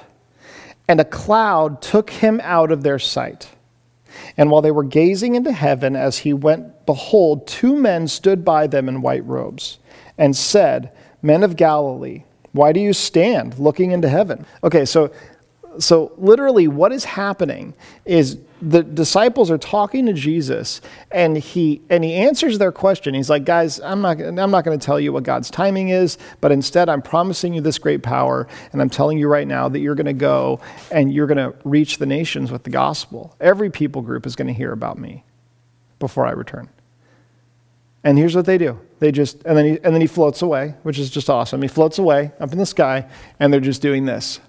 and 0.87 1.01
a 1.01 1.05
cloud 1.05 1.81
took 1.81 2.09
him 2.09 2.39
out 2.43 2.71
of 2.71 2.83
their 2.83 2.99
sight. 2.99 3.49
And 4.37 4.49
while 4.49 4.61
they 4.61 4.71
were 4.71 4.83
gazing 4.83 5.35
into 5.35 5.51
heaven 5.51 5.97
as 5.97 6.19
he 6.19 6.31
went, 6.31 6.85
behold, 6.85 7.45
two 7.45 7.75
men 7.75 8.07
stood 8.07 8.45
by 8.45 8.67
them 8.67 8.87
in 8.87 9.01
white 9.01 9.25
robes, 9.25 9.79
and 10.17 10.35
said, 10.35 10.91
Men 11.21 11.43
of 11.43 11.57
Galilee, 11.57 12.23
why 12.53 12.71
do 12.71 12.79
you 12.79 12.93
stand 12.93 13.59
looking 13.59 13.91
into 13.91 14.07
heaven? 14.07 14.45
Okay, 14.63 14.85
so 14.85 15.11
so 15.79 16.13
literally 16.17 16.67
what 16.67 16.91
is 16.91 17.03
happening 17.03 17.73
is 18.05 18.37
the 18.69 18.81
disciples 18.81 19.51
are 19.51 19.57
talking 19.57 20.05
to 20.05 20.13
Jesus 20.13 20.79
and 21.11 21.37
he 21.37 21.81
and 21.89 22.03
he 22.03 22.13
answers 22.13 22.57
their 22.57 22.71
question. 22.71 23.13
He's 23.13 23.29
like, 23.29 23.43
"Guys, 23.43 23.79
I'm 23.81 24.01
not 24.01 24.21
I'm 24.21 24.51
not 24.51 24.63
going 24.63 24.77
to 24.77 24.85
tell 24.85 24.99
you 24.99 25.11
what 25.11 25.23
God's 25.23 25.49
timing 25.49 25.89
is, 25.89 26.17
but 26.39 26.51
instead 26.51 26.87
I'm 26.87 27.01
promising 27.01 27.53
you 27.53 27.61
this 27.61 27.77
great 27.77 28.03
power 28.03 28.47
and 28.71 28.81
I'm 28.81 28.89
telling 28.89 29.17
you 29.17 29.27
right 29.27 29.47
now 29.47 29.67
that 29.69 29.79
you're 29.79 29.95
going 29.95 30.05
to 30.05 30.13
go 30.13 30.61
and 30.91 31.13
you're 31.13 31.27
going 31.27 31.37
to 31.37 31.53
reach 31.65 31.97
the 31.97 32.05
nations 32.05 32.51
with 32.51 32.63
the 32.63 32.69
gospel. 32.69 33.35
Every 33.41 33.69
people 33.69 34.01
group 34.01 34.25
is 34.25 34.35
going 34.35 34.47
to 34.47 34.53
hear 34.53 34.71
about 34.71 34.97
me 34.97 35.25
before 35.99 36.25
I 36.25 36.31
return." 36.31 36.69
And 38.05 38.17
here's 38.17 38.35
what 38.35 38.45
they 38.45 38.57
do. 38.57 38.79
They 38.99 39.11
just 39.11 39.43
and 39.45 39.57
then 39.57 39.65
he 39.65 39.71
and 39.83 39.93
then 39.93 40.01
he 40.01 40.07
floats 40.07 40.41
away, 40.41 40.75
which 40.83 40.99
is 40.99 41.09
just 41.09 41.29
awesome. 41.29 41.61
He 41.61 41.67
floats 41.67 41.97
away 41.97 42.31
up 42.39 42.51
in 42.53 42.57
the 42.57 42.65
sky 42.65 43.07
and 43.39 43.51
they're 43.51 43.59
just 43.59 43.81
doing 43.81 44.05
this. 44.05 44.39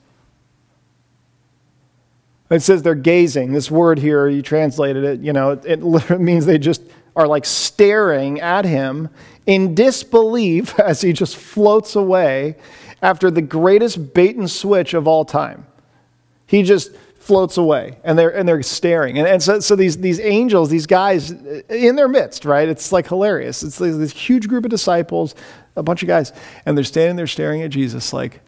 It 2.54 2.62
says 2.62 2.82
they're 2.82 2.94
gazing. 2.94 3.52
This 3.52 3.70
word 3.70 3.98
here, 3.98 4.28
you 4.28 4.40
translated 4.40 5.04
it, 5.04 5.20
you 5.20 5.32
know, 5.32 5.50
it, 5.50 5.64
it 5.64 5.82
literally 5.82 6.22
means 6.22 6.46
they 6.46 6.58
just 6.58 6.82
are 7.16 7.26
like 7.26 7.44
staring 7.44 8.40
at 8.40 8.64
him 8.64 9.08
in 9.46 9.74
disbelief 9.74 10.78
as 10.80 11.00
he 11.00 11.12
just 11.12 11.36
floats 11.36 11.96
away 11.96 12.56
after 13.02 13.30
the 13.30 13.42
greatest 13.42 14.14
bait 14.14 14.36
and 14.36 14.50
switch 14.50 14.94
of 14.94 15.06
all 15.06 15.24
time. 15.24 15.66
He 16.46 16.62
just 16.62 16.94
floats 17.18 17.56
away 17.56 17.98
and 18.04 18.18
they're, 18.18 18.34
and 18.34 18.46
they're 18.46 18.62
staring. 18.62 19.18
And, 19.18 19.26
and 19.26 19.42
so, 19.42 19.58
so 19.60 19.74
these, 19.74 19.96
these 19.96 20.20
angels, 20.20 20.68
these 20.70 20.86
guys 20.86 21.32
uh, 21.32 21.62
in 21.70 21.96
their 21.96 22.08
midst, 22.08 22.44
right? 22.44 22.68
It's 22.68 22.92
like 22.92 23.08
hilarious. 23.08 23.62
It's 23.62 23.78
this 23.78 24.12
huge 24.12 24.46
group 24.46 24.64
of 24.64 24.70
disciples, 24.70 25.34
a 25.74 25.82
bunch 25.82 26.02
of 26.02 26.06
guys, 26.06 26.32
and 26.66 26.76
they're 26.76 26.84
standing 26.84 27.16
there 27.16 27.26
staring 27.26 27.62
at 27.62 27.70
Jesus 27.70 28.12
like, 28.12 28.40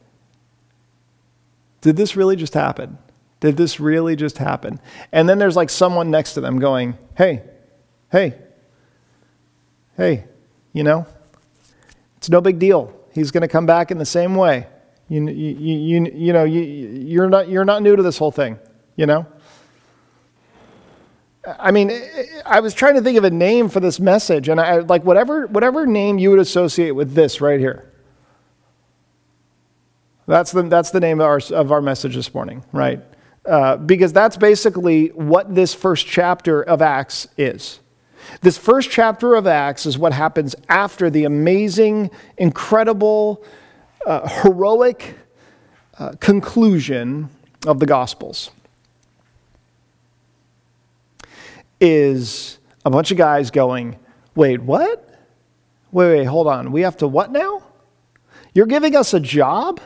did 1.80 1.96
this 1.96 2.16
really 2.16 2.36
just 2.36 2.54
happen? 2.54 2.98
Did 3.40 3.56
this 3.56 3.78
really 3.78 4.16
just 4.16 4.38
happen? 4.38 4.80
And 5.12 5.28
then 5.28 5.38
there's 5.38 5.56
like 5.56 5.70
someone 5.70 6.10
next 6.10 6.34
to 6.34 6.40
them 6.40 6.58
going, 6.58 6.96
hey, 7.16 7.42
hey, 8.10 8.34
hey, 9.96 10.24
you 10.72 10.82
know, 10.82 11.06
it's 12.16 12.30
no 12.30 12.40
big 12.40 12.58
deal. 12.58 12.94
He's 13.12 13.30
going 13.30 13.42
to 13.42 13.48
come 13.48 13.66
back 13.66 13.90
in 13.90 13.98
the 13.98 14.06
same 14.06 14.34
way. 14.34 14.66
You, 15.08 15.28
you, 15.28 15.54
you, 15.56 16.12
you 16.12 16.32
know, 16.32 16.44
you, 16.44 16.62
you're, 16.62 17.28
not, 17.28 17.48
you're 17.48 17.64
not 17.64 17.82
new 17.82 17.94
to 17.94 18.02
this 18.02 18.18
whole 18.18 18.32
thing, 18.32 18.58
you 18.96 19.06
know? 19.06 19.26
I 21.46 21.70
mean, 21.70 21.92
I 22.44 22.58
was 22.58 22.74
trying 22.74 22.94
to 22.96 23.02
think 23.02 23.16
of 23.16 23.22
a 23.22 23.30
name 23.30 23.68
for 23.68 23.78
this 23.78 24.00
message, 24.00 24.48
and 24.48 24.60
I 24.60 24.78
like 24.78 25.04
whatever, 25.04 25.46
whatever 25.46 25.86
name 25.86 26.18
you 26.18 26.30
would 26.30 26.40
associate 26.40 26.90
with 26.90 27.14
this 27.14 27.40
right 27.40 27.60
here. 27.60 27.92
That's 30.26 30.50
the, 30.50 30.62
that's 30.62 30.90
the 30.90 30.98
name 30.98 31.20
of 31.20 31.26
our, 31.26 31.40
of 31.52 31.70
our 31.70 31.80
message 31.80 32.16
this 32.16 32.34
morning, 32.34 32.64
right? 32.72 33.00
Uh, 33.46 33.76
because 33.76 34.12
that's 34.12 34.36
basically 34.36 35.08
what 35.08 35.54
this 35.54 35.72
first 35.72 36.04
chapter 36.04 36.62
of 36.62 36.82
Acts 36.82 37.28
is. 37.38 37.78
This 38.40 38.58
first 38.58 38.90
chapter 38.90 39.36
of 39.36 39.46
Acts 39.46 39.86
is 39.86 39.96
what 39.96 40.12
happens 40.12 40.56
after 40.68 41.10
the 41.10 41.24
amazing, 41.24 42.10
incredible, 42.38 43.44
uh, 44.04 44.28
heroic 44.42 45.16
uh, 46.00 46.12
conclusion 46.18 47.28
of 47.66 47.78
the 47.78 47.86
Gospels. 47.86 48.50
Is 51.80 52.58
a 52.84 52.90
bunch 52.90 53.12
of 53.12 53.16
guys 53.16 53.52
going, 53.52 53.96
wait, 54.34 54.60
what? 54.60 55.08
Wait, 55.92 56.18
wait, 56.18 56.24
hold 56.24 56.48
on. 56.48 56.72
We 56.72 56.80
have 56.80 56.96
to 56.96 57.06
what 57.06 57.30
now? 57.30 57.62
You're 58.54 58.66
giving 58.66 58.96
us 58.96 59.14
a 59.14 59.20
job? 59.20 59.80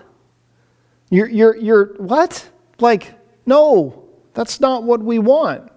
You're, 1.10 1.28
you're, 1.28 1.56
you're 1.56 1.86
what? 1.96 2.48
Like, 2.78 3.19
no, 3.50 4.04
that's 4.32 4.60
not 4.60 4.84
what 4.84 5.02
we 5.02 5.18
want. 5.18 5.70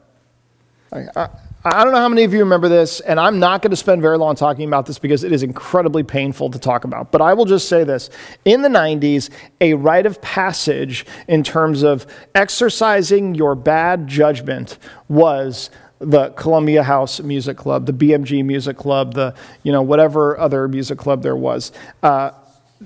I, 0.93 1.27
I 1.65 1.83
don't 1.83 1.91
know 1.91 1.99
how 1.99 2.07
many 2.07 2.23
of 2.23 2.33
you 2.33 2.39
remember 2.41 2.69
this, 2.69 2.99
and 2.99 3.19
I'm 3.19 3.39
not 3.39 3.63
going 3.63 3.71
to 3.71 3.75
spend 3.77 4.03
very 4.03 4.17
long 4.17 4.35
talking 4.35 4.67
about 4.67 4.85
this 4.85 4.99
because 4.99 5.23
it 5.23 5.31
is 5.31 5.41
incredibly 5.41 6.03
painful 6.03 6.51
to 6.51 6.59
talk 6.59 6.83
about. 6.83 7.11
But 7.11 7.21
I 7.21 7.33
will 7.33 7.45
just 7.45 7.67
say 7.67 7.83
this. 7.83 8.11
In 8.45 8.61
the 8.61 8.69
90s, 8.69 9.31
a 9.59 9.73
rite 9.73 10.05
of 10.05 10.21
passage 10.21 11.05
in 11.27 11.41
terms 11.41 11.81
of 11.81 12.05
exercising 12.35 13.33
your 13.33 13.55
bad 13.55 14.07
judgment 14.07 14.77
was 15.07 15.71
the 15.97 16.29
Columbia 16.31 16.83
House 16.83 17.21
Music 17.21 17.57
Club, 17.57 17.87
the 17.87 17.93
BMG 17.93 18.45
Music 18.45 18.77
Club, 18.77 19.15
the, 19.15 19.33
you 19.63 19.71
know, 19.71 19.81
whatever 19.81 20.37
other 20.37 20.67
music 20.67 20.99
club 20.99 21.23
there 21.23 21.35
was. 21.35 21.71
Uh, 22.03 22.31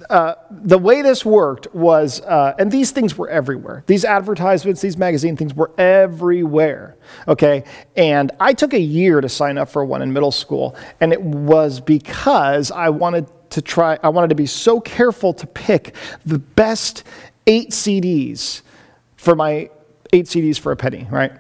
uh, 0.10 0.36
the 0.50 0.78
way 0.78 1.02
this 1.02 1.26
worked 1.26 1.74
was, 1.74 2.22
uh, 2.22 2.54
and 2.60 2.72
these 2.72 2.92
things 2.92 3.18
were 3.18 3.30
everywhere. 3.30 3.84
These 3.88 4.06
advertisements, 4.06 4.82
these 4.82 4.98
magazine 4.98 5.38
things 5.38 5.54
were 5.54 5.72
everywhere. 5.78 6.98
Okay. 7.28 7.64
And 7.96 8.32
I 8.40 8.54
took 8.54 8.74
a 8.74 8.80
year 8.80 9.22
to 9.22 9.30
sign 9.30 9.58
up 9.58 9.70
for 9.70 9.84
one 9.86 10.02
in 10.02 10.14
middle 10.14 10.32
school. 10.32 10.76
And 11.00 11.14
it 11.14 11.22
was 11.22 11.80
because 11.80 12.72
I 12.72 12.90
wanted 12.90 13.28
to 13.52 13.62
try, 13.62 13.98
I 14.04 14.10
wanted 14.10 14.30
to 14.30 14.36
be 14.36 14.46
so 14.46 14.80
careful 14.80 15.34
to 15.34 15.48
pick 15.48 15.96
the 16.26 16.40
best 16.40 17.04
eight 17.46 17.72
CDs 17.72 18.62
for 19.16 19.36
my 19.36 19.70
eight 20.14 20.26
CDs 20.26 20.60
for 20.60 20.72
a 20.72 20.76
penny, 20.78 21.08
right? 21.10 21.32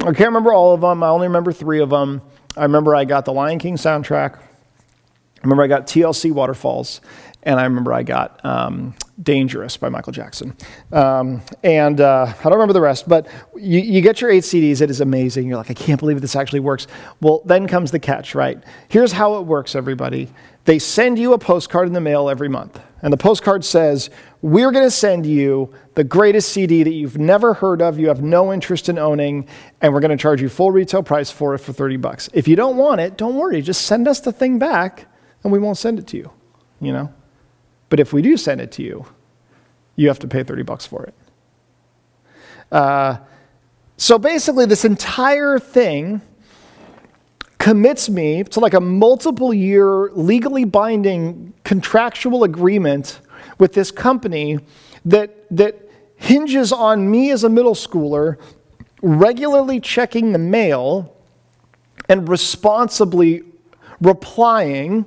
I 0.00 0.04
can't 0.04 0.20
remember 0.20 0.52
all 0.52 0.74
of 0.74 0.80
them. 0.80 1.02
I 1.02 1.08
only 1.08 1.26
remember 1.26 1.52
three 1.52 1.80
of 1.80 1.90
them. 1.90 2.22
I 2.56 2.62
remember 2.62 2.94
I 2.94 3.04
got 3.04 3.24
the 3.24 3.32
Lion 3.32 3.58
King 3.58 3.76
soundtrack. 3.76 4.38
I 4.38 5.46
remember 5.46 5.62
I 5.62 5.66
got 5.66 5.86
TLC 5.86 6.32
Waterfalls 6.32 7.00
and 7.44 7.60
I 7.60 7.64
remember 7.64 7.92
I 7.92 8.02
got 8.02 8.44
um, 8.44 8.94
Dangerous 9.22 9.76
by 9.76 9.88
Michael 9.88 10.12
Jackson. 10.12 10.56
Um, 10.90 11.42
and 11.62 12.00
uh, 12.00 12.32
I 12.38 12.42
don't 12.42 12.54
remember 12.54 12.72
the 12.72 12.80
rest, 12.80 13.08
but 13.08 13.28
you, 13.54 13.80
you, 13.80 14.00
get 14.00 14.20
your 14.20 14.30
eight 14.30 14.42
CDs. 14.42 14.80
It 14.80 14.90
is 14.90 15.00
amazing. 15.00 15.46
You're 15.46 15.58
like, 15.58 15.70
I 15.70 15.74
can't 15.74 16.00
believe 16.00 16.20
this 16.20 16.34
actually 16.34 16.60
works. 16.60 16.86
Well, 17.20 17.42
then 17.44 17.68
comes 17.68 17.90
the 17.90 18.00
catch, 18.00 18.34
right? 18.34 18.62
Here's 18.88 19.12
how 19.12 19.36
it 19.36 19.42
works, 19.42 19.76
everybody. 19.76 20.30
They 20.64 20.78
send 20.78 21.18
you 21.18 21.34
a 21.34 21.38
postcard 21.38 21.86
in 21.86 21.92
the 21.92 22.00
mail 22.00 22.28
every 22.28 22.48
month. 22.48 22.80
And 23.02 23.12
the 23.12 23.18
postcard 23.18 23.64
says, 23.64 24.08
We're 24.40 24.72
going 24.72 24.86
to 24.86 24.90
send 24.90 25.26
you 25.26 25.72
the 25.94 26.04
greatest 26.04 26.48
CD 26.52 26.82
that 26.82 26.92
you've 26.92 27.18
never 27.18 27.52
heard 27.54 27.82
of, 27.82 27.98
you 27.98 28.08
have 28.08 28.22
no 28.22 28.52
interest 28.52 28.88
in 28.88 28.98
owning, 28.98 29.46
and 29.82 29.92
we're 29.92 30.00
going 30.00 30.10
to 30.10 30.20
charge 30.20 30.40
you 30.40 30.48
full 30.48 30.70
retail 30.70 31.02
price 31.02 31.30
for 31.30 31.54
it 31.54 31.58
for 31.58 31.72
30 31.72 31.98
bucks. 31.98 32.30
If 32.32 32.48
you 32.48 32.56
don't 32.56 32.76
want 32.78 33.00
it, 33.00 33.18
don't 33.18 33.36
worry. 33.36 33.60
Just 33.60 33.82
send 33.82 34.08
us 34.08 34.20
the 34.20 34.32
thing 34.32 34.58
back, 34.58 35.06
and 35.42 35.52
we 35.52 35.58
won't 35.58 35.76
send 35.76 35.98
it 35.98 36.06
to 36.08 36.16
you, 36.16 36.30
you 36.80 36.92
know? 36.92 37.12
But 37.94 38.00
if 38.00 38.12
we 38.12 38.22
do 38.22 38.36
send 38.36 38.60
it 38.60 38.72
to 38.72 38.82
you, 38.82 39.06
you 39.94 40.08
have 40.08 40.18
to 40.18 40.26
pay 40.26 40.42
30 40.42 40.64
bucks 40.64 40.84
for 40.84 41.04
it. 41.04 41.14
Uh, 42.72 43.18
so 43.96 44.18
basically, 44.18 44.66
this 44.66 44.84
entire 44.84 45.60
thing 45.60 46.20
commits 47.58 48.10
me 48.10 48.42
to 48.42 48.58
like 48.58 48.74
a 48.74 48.80
multiple 48.80 49.54
year, 49.54 50.10
legally 50.10 50.64
binding 50.64 51.54
contractual 51.62 52.42
agreement 52.42 53.20
with 53.60 53.74
this 53.74 53.92
company 53.92 54.58
that, 55.04 55.46
that 55.56 55.88
hinges 56.16 56.72
on 56.72 57.08
me 57.08 57.30
as 57.30 57.44
a 57.44 57.48
middle 57.48 57.76
schooler 57.76 58.38
regularly 59.02 59.78
checking 59.78 60.32
the 60.32 60.38
mail 60.40 61.16
and 62.08 62.28
responsibly 62.28 63.44
replying, 64.00 65.06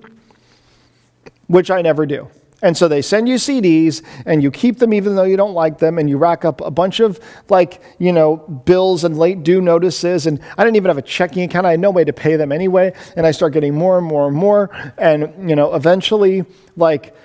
which 1.48 1.70
I 1.70 1.82
never 1.82 2.06
do. 2.06 2.30
And 2.64 2.76
so 2.76 2.88
they 2.88 3.04
send 3.04 3.30
you 3.30 3.36
CDs 3.36 4.02
and 4.26 4.42
you 4.42 4.50
keep 4.50 4.80
them 4.80 4.92
even 4.92 5.16
though 5.16 5.24
you 5.24 5.38
don't 5.38 5.54
like 5.54 5.78
them 5.78 6.00
and 6.00 6.10
you 6.10 6.18
rack 6.18 6.44
up 6.44 6.60
a 6.62 6.72
bunch 6.72 7.00
of 7.00 7.20
like, 7.50 7.82
you 8.00 8.12
know, 8.12 8.38
bills 8.38 9.04
and 9.04 9.18
late 9.18 9.44
due 9.44 9.62
notices. 9.62 10.26
And 10.26 10.40
I 10.58 10.64
didn't 10.64 10.76
even 10.76 10.90
have 10.90 10.98
a 10.98 11.04
checking 11.04 11.44
account. 11.44 11.68
I 11.68 11.72
had 11.72 11.80
no 11.80 11.92
way 11.92 12.04
to 12.04 12.14
pay 12.14 12.36
them 12.36 12.52
anyway. 12.52 12.94
And 13.16 13.28
I 13.28 13.32
start 13.32 13.54
getting 13.54 13.76
more 13.76 14.00
and 14.00 14.08
more 14.08 14.28
and 14.28 14.36
more. 14.36 14.72
And, 14.98 15.48
you 15.48 15.56
know, 15.56 15.76
eventually, 15.76 16.46
like, 16.76 17.16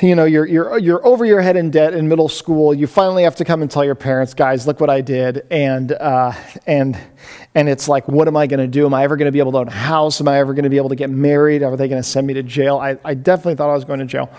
you 0.00 0.14
know, 0.14 0.24
you're, 0.24 0.46
you're, 0.46 0.78
you're 0.78 1.06
over 1.06 1.24
your 1.24 1.40
head 1.40 1.56
in 1.56 1.70
debt 1.70 1.94
in 1.94 2.08
middle 2.08 2.28
school. 2.28 2.72
You 2.72 2.86
finally 2.86 3.24
have 3.24 3.36
to 3.36 3.44
come 3.44 3.62
and 3.62 3.70
tell 3.70 3.84
your 3.84 3.94
parents, 3.94 4.34
guys, 4.34 4.66
look 4.66 4.80
what 4.80 4.90
I 4.90 5.00
did. 5.00 5.46
And, 5.50 5.92
uh, 5.92 6.32
and, 6.66 6.98
and 7.54 7.68
it's 7.68 7.88
like, 7.88 8.08
what 8.08 8.28
am 8.28 8.36
I 8.36 8.46
going 8.46 8.60
to 8.60 8.66
do? 8.66 8.86
Am 8.86 8.94
I 8.94 9.04
ever 9.04 9.16
going 9.16 9.26
to 9.26 9.32
be 9.32 9.38
able 9.38 9.52
to 9.52 9.58
own 9.58 9.68
a 9.68 9.72
house? 9.72 10.20
Am 10.20 10.28
I 10.28 10.38
ever 10.38 10.54
going 10.54 10.64
to 10.64 10.70
be 10.70 10.76
able 10.76 10.88
to 10.88 10.96
get 10.96 11.10
married? 11.10 11.62
Are 11.62 11.76
they 11.76 11.88
going 11.88 12.02
to 12.02 12.08
send 12.08 12.26
me 12.26 12.34
to 12.34 12.42
jail? 12.42 12.78
I, 12.78 12.98
I 13.04 13.14
definitely 13.14 13.56
thought 13.56 13.70
I 13.70 13.74
was 13.74 13.84
going 13.84 14.00
to 14.00 14.06
jail. 14.06 14.30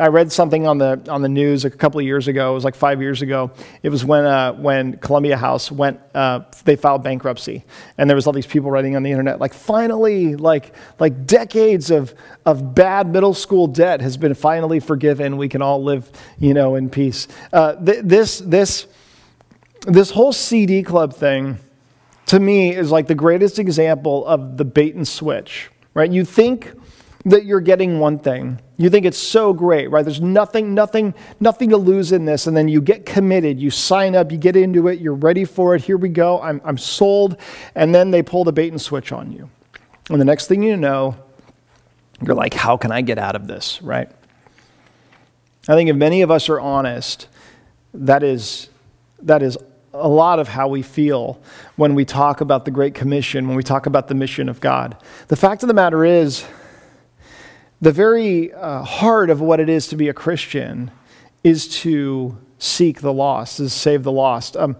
I 0.00 0.08
read 0.08 0.32
something 0.32 0.66
on 0.66 0.78
the 0.78 1.06
on 1.10 1.20
the 1.20 1.28
news 1.28 1.66
a 1.66 1.70
couple 1.70 2.00
of 2.00 2.06
years 2.06 2.26
ago. 2.26 2.50
It 2.50 2.54
was 2.54 2.64
like 2.64 2.74
five 2.74 3.02
years 3.02 3.20
ago. 3.20 3.50
It 3.82 3.90
was 3.90 4.02
when 4.02 4.24
uh, 4.24 4.54
when 4.54 4.96
Columbia 4.96 5.36
House 5.36 5.70
went. 5.70 6.00
Uh, 6.14 6.40
they 6.64 6.74
filed 6.74 7.02
bankruptcy, 7.02 7.64
and 7.98 8.08
there 8.08 8.14
was 8.14 8.26
all 8.26 8.32
these 8.32 8.46
people 8.46 8.70
writing 8.70 8.96
on 8.96 9.02
the 9.02 9.10
internet 9.10 9.40
like, 9.40 9.52
finally, 9.52 10.36
like 10.36 10.74
like 10.98 11.26
decades 11.26 11.90
of 11.90 12.14
of 12.46 12.74
bad 12.74 13.08
middle 13.08 13.34
school 13.34 13.66
debt 13.66 14.00
has 14.00 14.16
been 14.16 14.34
finally 14.34 14.80
forgiven. 14.80 15.36
We 15.36 15.50
can 15.50 15.60
all 15.60 15.84
live, 15.84 16.10
you 16.38 16.54
know, 16.54 16.76
in 16.76 16.88
peace. 16.88 17.28
Uh, 17.52 17.74
th- 17.74 18.02
this 18.02 18.38
this 18.38 18.86
this 19.82 20.10
whole 20.10 20.32
CD 20.32 20.82
club 20.82 21.12
thing, 21.12 21.58
to 22.26 22.40
me, 22.40 22.74
is 22.74 22.90
like 22.90 23.06
the 23.06 23.14
greatest 23.14 23.58
example 23.58 24.26
of 24.26 24.56
the 24.56 24.64
bait 24.64 24.94
and 24.94 25.06
switch. 25.06 25.70
Right? 25.92 26.10
You 26.10 26.24
think 26.24 26.72
that 27.24 27.44
you're 27.44 27.60
getting 27.60 27.98
one 27.98 28.18
thing. 28.18 28.60
You 28.80 28.88
think 28.88 29.04
it's 29.04 29.18
so 29.18 29.52
great, 29.52 29.90
right? 29.90 30.02
There's 30.02 30.22
nothing, 30.22 30.72
nothing, 30.72 31.12
nothing 31.38 31.68
to 31.68 31.76
lose 31.76 32.12
in 32.12 32.24
this. 32.24 32.46
And 32.46 32.56
then 32.56 32.66
you 32.66 32.80
get 32.80 33.04
committed, 33.04 33.60
you 33.60 33.68
sign 33.68 34.16
up, 34.16 34.32
you 34.32 34.38
get 34.38 34.56
into 34.56 34.88
it, 34.88 35.00
you're 35.00 35.12
ready 35.12 35.44
for 35.44 35.74
it. 35.74 35.84
Here 35.84 35.98
we 35.98 36.08
go. 36.08 36.40
I'm, 36.40 36.62
I'm 36.64 36.78
sold. 36.78 37.36
And 37.74 37.94
then 37.94 38.10
they 38.10 38.22
pull 38.22 38.42
the 38.42 38.54
bait 38.54 38.72
and 38.72 38.80
switch 38.80 39.12
on 39.12 39.32
you. 39.32 39.50
And 40.08 40.18
the 40.18 40.24
next 40.24 40.46
thing 40.46 40.62
you 40.62 40.78
know, 40.78 41.14
you're 42.22 42.34
like, 42.34 42.54
how 42.54 42.78
can 42.78 42.90
I 42.90 43.02
get 43.02 43.18
out 43.18 43.36
of 43.36 43.46
this, 43.46 43.82
right? 43.82 44.10
I 45.68 45.74
think 45.74 45.90
if 45.90 45.96
many 45.96 46.22
of 46.22 46.30
us 46.30 46.48
are 46.48 46.58
honest, 46.58 47.28
that 47.92 48.22
is, 48.22 48.70
that 49.20 49.42
is 49.42 49.58
a 49.92 50.08
lot 50.08 50.38
of 50.38 50.48
how 50.48 50.68
we 50.68 50.80
feel 50.80 51.38
when 51.76 51.94
we 51.94 52.06
talk 52.06 52.40
about 52.40 52.64
the 52.64 52.70
Great 52.70 52.94
Commission, 52.94 53.46
when 53.46 53.58
we 53.58 53.62
talk 53.62 53.84
about 53.84 54.08
the 54.08 54.14
mission 54.14 54.48
of 54.48 54.58
God. 54.58 54.96
The 55.28 55.36
fact 55.36 55.62
of 55.62 55.66
the 55.66 55.74
matter 55.74 56.02
is, 56.02 56.46
the 57.80 57.92
very 57.92 58.52
uh, 58.52 58.82
heart 58.82 59.30
of 59.30 59.40
what 59.40 59.60
it 59.60 59.68
is 59.68 59.86
to 59.88 59.96
be 59.96 60.08
a 60.08 60.14
Christian 60.14 60.90
is 61.42 61.68
to 61.80 62.36
seek 62.58 63.00
the 63.00 63.12
lost, 63.12 63.58
is 63.60 63.72
save 63.72 64.02
the 64.02 64.12
lost. 64.12 64.56
Um, 64.56 64.76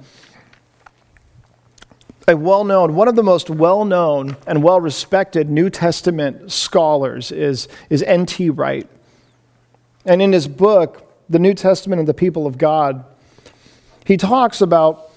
a 2.29 2.37
well 2.37 2.65
known, 2.65 2.95
one 2.95 3.09
of 3.09 3.17
the 3.17 3.23
most 3.23 3.51
well 3.51 3.85
known 3.85 4.37
and 4.47 4.63
well 4.63 4.81
respected 4.81 5.51
New 5.51 5.71
Testament 5.71 6.53
scholars 6.53 7.33
is, 7.33 7.69
is 7.89 8.03
N.T. 8.03 8.51
Wright. 8.51 8.89
And 10.05 10.23
in 10.23 10.33
his 10.33 10.47
book, 10.47 11.13
The 11.29 11.39
New 11.39 11.55
Testament 11.55 11.99
and 11.99 12.09
the 12.09 12.15
People 12.15 12.47
of 12.47 12.59
God, 12.59 13.05
he 14.07 14.17
talks 14.17 14.61
about 14.61 15.11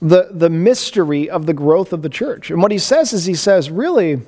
the, 0.00 0.28
the 0.32 0.50
mystery 0.50 1.30
of 1.30 1.46
the 1.46 1.54
growth 1.54 1.92
of 1.92 2.02
the 2.02 2.08
church. 2.08 2.50
And 2.50 2.60
what 2.60 2.72
he 2.72 2.78
says 2.78 3.12
is, 3.12 3.24
he 3.26 3.34
says, 3.34 3.70
really, 3.70 4.20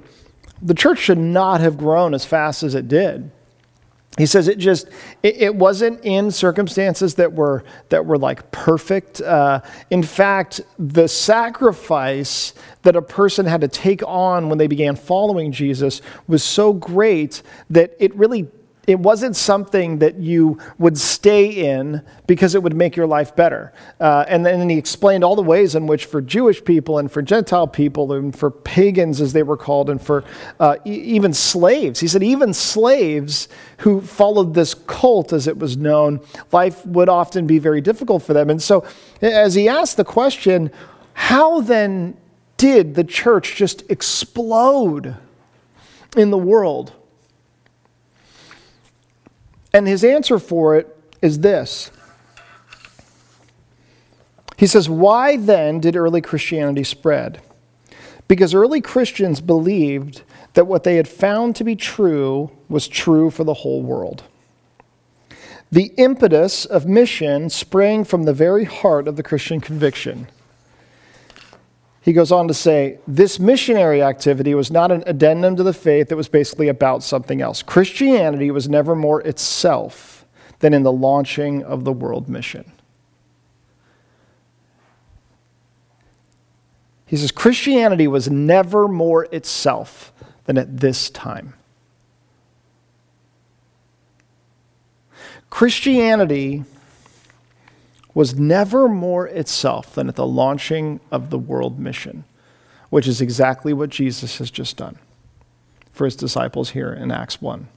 the 0.62 0.74
church 0.74 0.98
should 0.98 1.18
not 1.18 1.60
have 1.60 1.76
grown 1.76 2.14
as 2.14 2.24
fast 2.24 2.62
as 2.62 2.74
it 2.74 2.88
did. 2.88 3.30
He 4.18 4.26
says 4.26 4.46
it 4.46 4.58
just 4.58 4.88
it, 5.22 5.36
it 5.40 5.54
wasn't 5.54 6.04
in 6.04 6.30
circumstances 6.30 7.14
that 7.14 7.32
were 7.32 7.64
that 7.88 8.04
were 8.04 8.18
like 8.18 8.50
perfect. 8.50 9.22
Uh, 9.22 9.62
in 9.90 10.02
fact, 10.02 10.60
the 10.78 11.08
sacrifice 11.08 12.52
that 12.82 12.94
a 12.94 13.00
person 13.00 13.46
had 13.46 13.62
to 13.62 13.68
take 13.68 14.02
on 14.06 14.50
when 14.50 14.58
they 14.58 14.66
began 14.66 14.96
following 14.96 15.50
Jesus 15.50 16.02
was 16.26 16.42
so 16.44 16.74
great 16.74 17.42
that 17.70 17.96
it 17.98 18.14
really 18.14 18.48
it 18.86 18.98
wasn't 18.98 19.36
something 19.36 19.98
that 20.00 20.16
you 20.16 20.58
would 20.76 20.98
stay 20.98 21.46
in 21.46 22.02
because 22.26 22.56
it 22.56 22.62
would 22.64 22.74
make 22.74 22.96
your 22.96 23.06
life 23.06 23.36
better. 23.36 23.72
Uh, 24.00 24.24
and 24.26 24.44
then 24.44 24.68
he 24.68 24.76
explained 24.76 25.22
all 25.22 25.36
the 25.36 25.42
ways 25.42 25.76
in 25.76 25.86
which, 25.86 26.06
for 26.06 26.20
Jewish 26.20 26.64
people 26.64 26.98
and 26.98 27.10
for 27.10 27.22
Gentile 27.22 27.68
people 27.68 28.12
and 28.12 28.36
for 28.36 28.50
pagans, 28.50 29.20
as 29.20 29.32
they 29.32 29.44
were 29.44 29.56
called, 29.56 29.88
and 29.88 30.02
for 30.02 30.24
uh, 30.58 30.76
e- 30.84 30.90
even 30.90 31.32
slaves, 31.32 32.00
he 32.00 32.08
said, 32.08 32.24
even 32.24 32.52
slaves 32.52 33.48
who 33.78 34.00
followed 34.00 34.54
this 34.54 34.74
cult, 34.74 35.32
as 35.32 35.46
it 35.46 35.58
was 35.58 35.76
known, 35.76 36.20
life 36.50 36.84
would 36.84 37.08
often 37.08 37.46
be 37.46 37.60
very 37.60 37.80
difficult 37.80 38.24
for 38.24 38.32
them. 38.32 38.50
And 38.50 38.60
so, 38.60 38.84
as 39.20 39.54
he 39.54 39.68
asked 39.68 39.96
the 39.96 40.04
question, 40.04 40.72
how 41.14 41.60
then 41.60 42.16
did 42.56 42.96
the 42.96 43.04
church 43.04 43.54
just 43.54 43.88
explode 43.88 45.16
in 46.16 46.30
the 46.30 46.38
world? 46.38 46.92
And 49.74 49.86
his 49.86 50.04
answer 50.04 50.38
for 50.38 50.76
it 50.76 50.96
is 51.20 51.40
this. 51.40 51.90
He 54.56 54.66
says, 54.66 54.88
Why 54.88 55.36
then 55.36 55.80
did 55.80 55.96
early 55.96 56.20
Christianity 56.20 56.84
spread? 56.84 57.40
Because 58.28 58.54
early 58.54 58.80
Christians 58.80 59.40
believed 59.40 60.22
that 60.54 60.66
what 60.66 60.84
they 60.84 60.96
had 60.96 61.08
found 61.08 61.56
to 61.56 61.64
be 61.64 61.76
true 61.76 62.50
was 62.68 62.86
true 62.86 63.30
for 63.30 63.44
the 63.44 63.54
whole 63.54 63.82
world. 63.82 64.24
The 65.70 65.92
impetus 65.96 66.66
of 66.66 66.86
mission 66.86 67.48
sprang 67.48 68.04
from 68.04 68.24
the 68.24 68.34
very 68.34 68.64
heart 68.64 69.08
of 69.08 69.16
the 69.16 69.22
Christian 69.22 69.60
conviction. 69.60 70.28
He 72.02 72.12
goes 72.12 72.32
on 72.32 72.48
to 72.48 72.54
say 72.54 72.98
this 73.06 73.38
missionary 73.38 74.02
activity 74.02 74.54
was 74.54 74.72
not 74.72 74.90
an 74.90 75.04
addendum 75.06 75.54
to 75.56 75.62
the 75.62 75.72
faith, 75.72 76.10
it 76.10 76.16
was 76.16 76.28
basically 76.28 76.66
about 76.66 77.04
something 77.04 77.40
else. 77.40 77.62
Christianity 77.62 78.50
was 78.50 78.68
never 78.68 78.96
more 78.96 79.20
itself 79.22 80.26
than 80.58 80.74
in 80.74 80.82
the 80.82 80.92
launching 80.92 81.62
of 81.62 81.84
the 81.84 81.92
world 81.92 82.28
mission. 82.28 82.72
He 87.06 87.16
says 87.16 87.30
Christianity 87.30 88.08
was 88.08 88.28
never 88.28 88.88
more 88.88 89.26
itself 89.26 90.12
than 90.46 90.58
at 90.58 90.78
this 90.78 91.08
time. 91.08 91.54
Christianity 95.50 96.64
was 98.14 98.38
never 98.38 98.88
more 98.88 99.26
itself 99.26 99.94
than 99.94 100.08
at 100.08 100.16
the 100.16 100.26
launching 100.26 101.00
of 101.10 101.30
the 101.30 101.38
world 101.38 101.78
mission, 101.78 102.24
which 102.90 103.08
is 103.08 103.20
exactly 103.20 103.72
what 103.72 103.90
Jesus 103.90 104.38
has 104.38 104.50
just 104.50 104.76
done 104.76 104.98
for 105.92 106.04
his 106.04 106.16
disciples 106.16 106.70
here 106.70 106.92
in 106.92 107.10
Acts 107.10 107.40
1. 107.40 107.68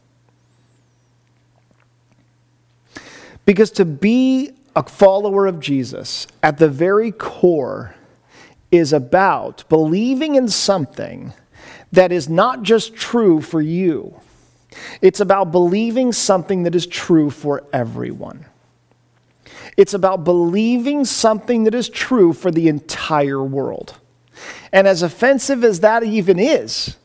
Because 3.45 3.71
to 3.71 3.85
be 3.85 4.51
a 4.75 4.83
follower 4.83 5.45
of 5.45 5.59
Jesus 5.59 6.27
at 6.43 6.57
the 6.57 6.69
very 6.69 7.11
core 7.11 7.95
is 8.71 8.91
about 8.91 9.63
believing 9.69 10.35
in 10.35 10.49
something 10.49 11.33
that 11.91 12.11
is 12.11 12.27
not 12.27 12.63
just 12.63 12.95
true 12.95 13.39
for 13.39 13.61
you, 13.61 14.19
it's 15.01 15.19
about 15.19 15.51
believing 15.51 16.11
something 16.11 16.63
that 16.63 16.75
is 16.75 16.85
true 16.85 17.29
for 17.29 17.63
everyone. 17.71 18.45
It's 19.77 19.93
about 19.93 20.23
believing 20.23 21.03
something 21.03 21.65
that 21.65 21.75
is 21.75 21.89
true 21.89 22.33
for 22.33 22.49
the 22.49 22.67
entire 22.67 23.43
world. 23.43 23.97
And 24.71 24.87
as 24.87 25.01
offensive 25.01 25.63
as 25.63 25.81
that 25.81 26.03
even 26.03 26.39
is, 26.39 26.97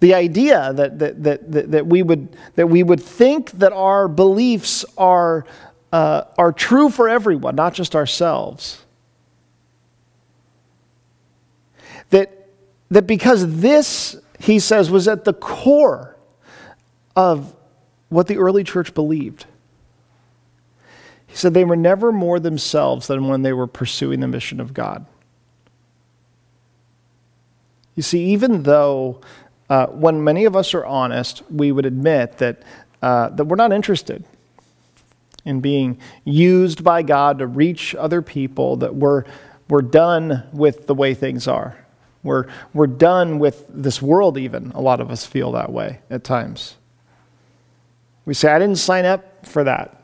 the 0.00 0.14
idea 0.14 0.72
that, 0.72 0.98
that, 0.98 1.22
that, 1.22 1.70
that, 1.70 1.86
we, 1.86 2.02
would, 2.02 2.36
that 2.56 2.66
we 2.66 2.82
would 2.82 3.00
think 3.00 3.52
that 3.52 3.72
our 3.72 4.08
beliefs 4.08 4.84
are, 4.98 5.46
uh, 5.92 6.24
are 6.36 6.52
true 6.52 6.90
for 6.90 7.08
everyone, 7.08 7.54
not 7.54 7.74
just 7.74 7.94
ourselves. 7.94 8.84
That, 12.10 12.48
that 12.90 13.06
because 13.06 13.60
this, 13.60 14.16
he 14.40 14.58
says, 14.58 14.90
was 14.90 15.06
at 15.06 15.24
the 15.24 15.32
core 15.32 16.16
of 17.14 17.54
what 18.08 18.26
the 18.26 18.38
early 18.38 18.64
church 18.64 18.94
believed 18.94 19.46
he 21.32 21.38
said 21.38 21.54
they 21.54 21.64
were 21.64 21.76
never 21.76 22.12
more 22.12 22.38
themselves 22.38 23.06
than 23.06 23.26
when 23.26 23.40
they 23.40 23.54
were 23.54 23.66
pursuing 23.66 24.20
the 24.20 24.28
mission 24.28 24.60
of 24.60 24.74
God. 24.74 25.06
You 27.94 28.02
see, 28.02 28.26
even 28.26 28.64
though 28.64 29.22
uh, 29.70 29.86
when 29.86 30.22
many 30.22 30.44
of 30.44 30.54
us 30.54 30.74
are 30.74 30.84
honest, 30.84 31.42
we 31.50 31.72
would 31.72 31.86
admit 31.86 32.36
that, 32.36 32.62
uh, 33.00 33.30
that 33.30 33.46
we're 33.46 33.56
not 33.56 33.72
interested 33.72 34.24
in 35.46 35.62
being 35.62 35.98
used 36.26 36.84
by 36.84 37.00
God 37.00 37.38
to 37.38 37.46
reach 37.46 37.94
other 37.94 38.20
people, 38.20 38.76
that 38.76 38.94
we're, 38.94 39.24
we're 39.70 39.80
done 39.80 40.46
with 40.52 40.86
the 40.86 40.94
way 40.94 41.14
things 41.14 41.48
are. 41.48 41.78
We're, 42.22 42.44
we're 42.74 42.86
done 42.86 43.38
with 43.38 43.64
this 43.70 44.02
world, 44.02 44.36
even. 44.36 44.72
A 44.72 44.82
lot 44.82 45.00
of 45.00 45.10
us 45.10 45.24
feel 45.24 45.52
that 45.52 45.72
way 45.72 46.00
at 46.10 46.24
times. 46.24 46.74
We 48.26 48.34
say, 48.34 48.52
I 48.52 48.58
didn't 48.58 48.76
sign 48.76 49.06
up 49.06 49.46
for 49.46 49.64
that. 49.64 50.01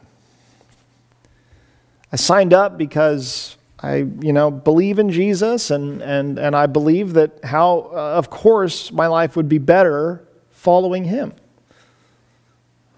I 2.12 2.16
signed 2.16 2.54
up 2.54 2.78
because 2.78 3.56
I, 3.80 3.96
you 4.20 4.32
know, 4.32 4.50
believe 4.50 4.98
in 4.98 5.10
Jesus 5.10 5.70
and, 5.70 6.02
and, 6.02 6.38
and 6.38 6.56
I 6.56 6.66
believe 6.66 7.12
that 7.14 7.44
how, 7.44 7.90
uh, 7.92 8.14
of 8.16 8.30
course, 8.30 8.90
my 8.90 9.06
life 9.06 9.36
would 9.36 9.48
be 9.48 9.58
better 9.58 10.26
following 10.50 11.04
him. 11.04 11.32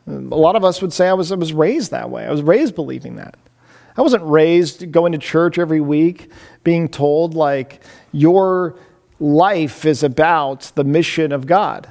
A 0.07 0.13
lot 0.13 0.57
of 0.57 0.65
us 0.65 0.81
would 0.81 0.93
say 0.93 1.09
I 1.09 1.13
was, 1.13 1.31
I 1.31 1.37
was 1.37 1.53
raised 1.53 1.91
that 1.91 2.11
way. 2.11 2.25
I 2.25 2.31
was 2.31 2.43
raised 2.43 2.75
believing 2.75 3.17
that. 3.17 3.37
I 3.97 4.03
wasn't 4.03 4.25
raised 4.25 4.91
going 4.91 5.13
to 5.13 5.19
church 5.19 5.59
every 5.59 5.81
week 5.81 6.31
being 6.65 6.89
told, 6.89 7.35
like, 7.35 7.83
your 8.13 8.79
life 9.19 9.85
is 9.85 10.03
about 10.03 10.73
the 10.75 10.85
mission 10.85 11.33
of 11.33 11.47
God. 11.47 11.91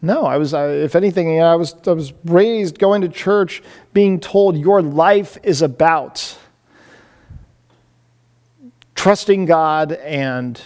No, 0.00 0.24
I 0.24 0.36
was, 0.36 0.54
uh, 0.54 0.80
if 0.82 0.94
anything, 0.94 1.42
I 1.42 1.56
was, 1.56 1.74
I 1.86 1.92
was 1.92 2.12
raised 2.24 2.78
going 2.78 3.02
to 3.02 3.08
church 3.08 3.62
being 3.92 4.20
told 4.20 4.56
your 4.56 4.80
life 4.80 5.36
is 5.42 5.60
about 5.60 6.38
trusting 9.00 9.46
God 9.46 9.92
and 9.92 10.60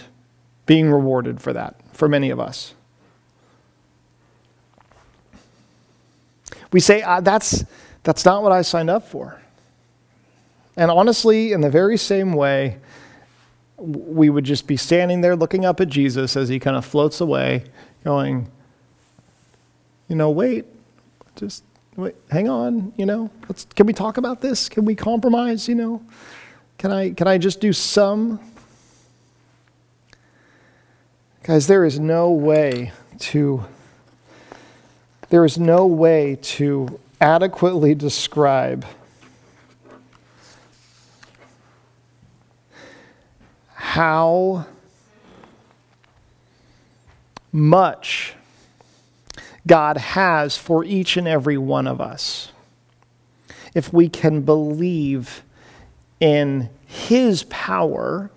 being 0.65 0.91
rewarded 0.91 1.39
for 1.39 1.53
that, 1.53 1.79
for 1.93 2.09
many 2.09 2.31
of 2.31 2.37
us. 2.37 2.73
We 6.73 6.81
say, 6.81 7.01
ah, 7.01 7.21
that's, 7.21 7.63
that's 8.03 8.25
not 8.25 8.43
what 8.43 8.51
I 8.51 8.61
signed 8.61 8.89
up 8.89 9.07
for. 9.07 9.39
And 10.75 10.91
honestly, 10.91 11.53
in 11.53 11.61
the 11.61 11.69
very 11.69 11.95
same 11.95 12.33
way, 12.33 12.79
we 13.77 14.29
would 14.29 14.43
just 14.43 14.67
be 14.67 14.75
standing 14.75 15.21
there 15.21 15.37
looking 15.37 15.63
up 15.63 15.79
at 15.79 15.87
Jesus 15.87 16.35
as 16.35 16.49
he 16.49 16.59
kind 16.59 16.75
of 16.75 16.83
floats 16.83 17.21
away, 17.21 17.63
going, 18.03 18.51
you 20.09 20.17
know, 20.17 20.29
wait, 20.29 20.65
just 21.37 21.63
wait, 21.95 22.15
hang 22.29 22.49
on, 22.49 22.91
you 22.97 23.05
know, 23.05 23.31
let's, 23.47 23.63
can 23.63 23.85
we 23.85 23.93
talk 23.93 24.17
about 24.17 24.41
this? 24.41 24.67
Can 24.67 24.83
we 24.83 24.93
compromise, 24.93 25.69
you 25.69 25.75
know? 25.75 26.01
Can 26.77 26.91
I, 26.91 27.11
can 27.11 27.27
I 27.27 27.37
just 27.37 27.59
do 27.59 27.73
some? 27.73 28.39
Guys, 31.43 31.67
there 31.67 31.85
is 31.85 31.99
no 31.99 32.31
way 32.31 32.91
to 33.19 33.65
there 35.29 35.43
is 35.43 35.57
no 35.57 35.87
way 35.87 36.37
to 36.41 36.99
adequately 37.19 37.95
describe 37.95 38.85
how 43.73 44.65
much 47.51 48.33
God 49.65 49.97
has 49.97 50.57
for 50.57 50.83
each 50.83 51.17
and 51.17 51.27
every 51.27 51.57
one 51.57 51.87
of 51.87 51.99
us. 51.99 52.51
If 53.73 53.91
we 53.91 54.07
can 54.07 54.41
believe 54.41 55.41
in 56.19 56.69
His 56.85 57.43
power 57.43 58.31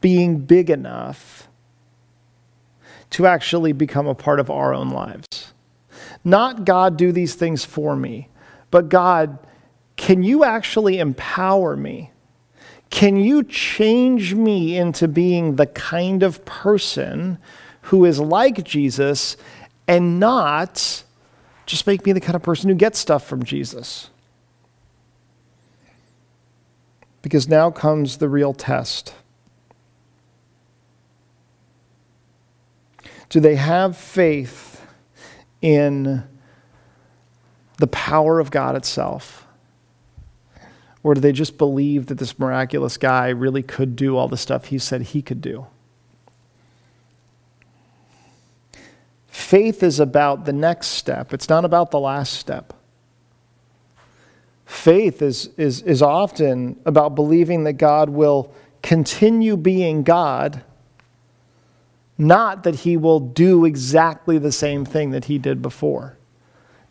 being 0.00 0.38
big 0.38 0.70
enough 0.70 1.48
to 3.10 3.26
actually 3.26 3.72
become 3.72 4.06
a 4.06 4.14
part 4.14 4.40
of 4.40 4.50
our 4.50 4.74
own 4.74 4.90
lives. 4.90 5.52
Not 6.24 6.64
God, 6.64 6.96
do 6.96 7.12
these 7.12 7.34
things 7.34 7.64
for 7.64 7.94
me, 7.94 8.28
but 8.70 8.88
God, 8.88 9.38
can 9.96 10.22
you 10.22 10.42
actually 10.42 10.98
empower 10.98 11.76
me? 11.76 12.10
Can 12.90 13.16
you 13.16 13.42
change 13.42 14.34
me 14.34 14.76
into 14.76 15.08
being 15.08 15.56
the 15.56 15.66
kind 15.66 16.22
of 16.22 16.44
person 16.44 17.38
who 17.82 18.04
is 18.04 18.20
like 18.20 18.64
Jesus 18.64 19.36
and 19.86 20.18
not 20.18 21.04
just 21.66 21.86
make 21.86 22.04
me 22.04 22.12
the 22.12 22.20
kind 22.20 22.36
of 22.36 22.42
person 22.42 22.68
who 22.68 22.74
gets 22.74 22.98
stuff 22.98 23.26
from 23.26 23.42
Jesus? 23.42 24.10
Because 27.24 27.48
now 27.48 27.70
comes 27.70 28.18
the 28.18 28.28
real 28.28 28.52
test. 28.52 29.14
Do 33.30 33.40
they 33.40 33.54
have 33.54 33.96
faith 33.96 34.84
in 35.62 36.22
the 37.78 37.86
power 37.86 38.40
of 38.40 38.50
God 38.50 38.76
itself? 38.76 39.46
Or 41.02 41.14
do 41.14 41.22
they 41.22 41.32
just 41.32 41.56
believe 41.56 42.06
that 42.06 42.18
this 42.18 42.38
miraculous 42.38 42.98
guy 42.98 43.30
really 43.30 43.62
could 43.62 43.96
do 43.96 44.18
all 44.18 44.28
the 44.28 44.36
stuff 44.36 44.66
he 44.66 44.78
said 44.78 45.00
he 45.00 45.22
could 45.22 45.40
do? 45.40 45.66
Faith 49.28 49.82
is 49.82 49.98
about 49.98 50.44
the 50.44 50.52
next 50.52 50.88
step, 50.88 51.32
it's 51.32 51.48
not 51.48 51.64
about 51.64 51.90
the 51.90 51.98
last 51.98 52.34
step. 52.34 52.74
Faith 54.74 55.22
is, 55.22 55.50
is, 55.56 55.80
is 55.82 56.02
often 56.02 56.78
about 56.84 57.14
believing 57.14 57.62
that 57.62 57.74
God 57.74 58.10
will 58.10 58.52
continue 58.82 59.56
being 59.56 60.02
God, 60.02 60.62
not 62.18 62.64
that 62.64 62.74
he 62.80 62.96
will 62.96 63.20
do 63.20 63.64
exactly 63.64 64.36
the 64.36 64.50
same 64.50 64.84
thing 64.84 65.10
that 65.12 65.26
he 65.26 65.38
did 65.38 65.62
before. 65.62 66.18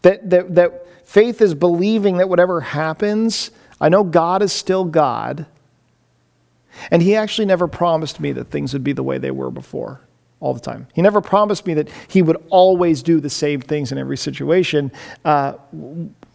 That, 0.01 0.27
that, 0.29 0.55
that 0.55 0.87
faith 1.05 1.41
is 1.41 1.53
believing 1.53 2.17
that 2.17 2.29
whatever 2.29 2.61
happens, 2.61 3.51
I 3.81 3.89
know 3.89 4.05
God 4.05 4.41
is 4.41 4.53
still 4.53 4.85
God, 4.85 5.45
and 6.89 7.01
he 7.01 7.17
actually 7.17 7.45
never 7.45 7.67
promised 7.67 8.19
me 8.19 8.31
that 8.31 8.45
things 8.45 8.71
would 8.71 8.85
be 8.85 8.93
the 8.93 9.03
way 9.03 9.17
they 9.17 9.29
were 9.29 9.51
before 9.51 9.99
all 10.39 10.53
the 10.53 10.59
time. 10.59 10.87
He 10.93 11.01
never 11.01 11.19
promised 11.19 11.67
me 11.67 11.73
that 11.75 11.89
he 12.07 12.21
would 12.21 12.37
always 12.49 13.03
do 13.03 13.19
the 13.19 13.29
same 13.29 13.59
things 13.59 13.91
in 13.91 13.97
every 13.97 14.17
situation. 14.17 14.91
Uh, 15.25 15.55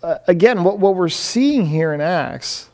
uh, 0.02 0.18
again, 0.26 0.64
what, 0.64 0.78
what 0.78 0.94
we're 0.94 1.08
seeing 1.08 1.66
here 1.66 1.92
in 1.92 2.00
Acts 2.00 2.68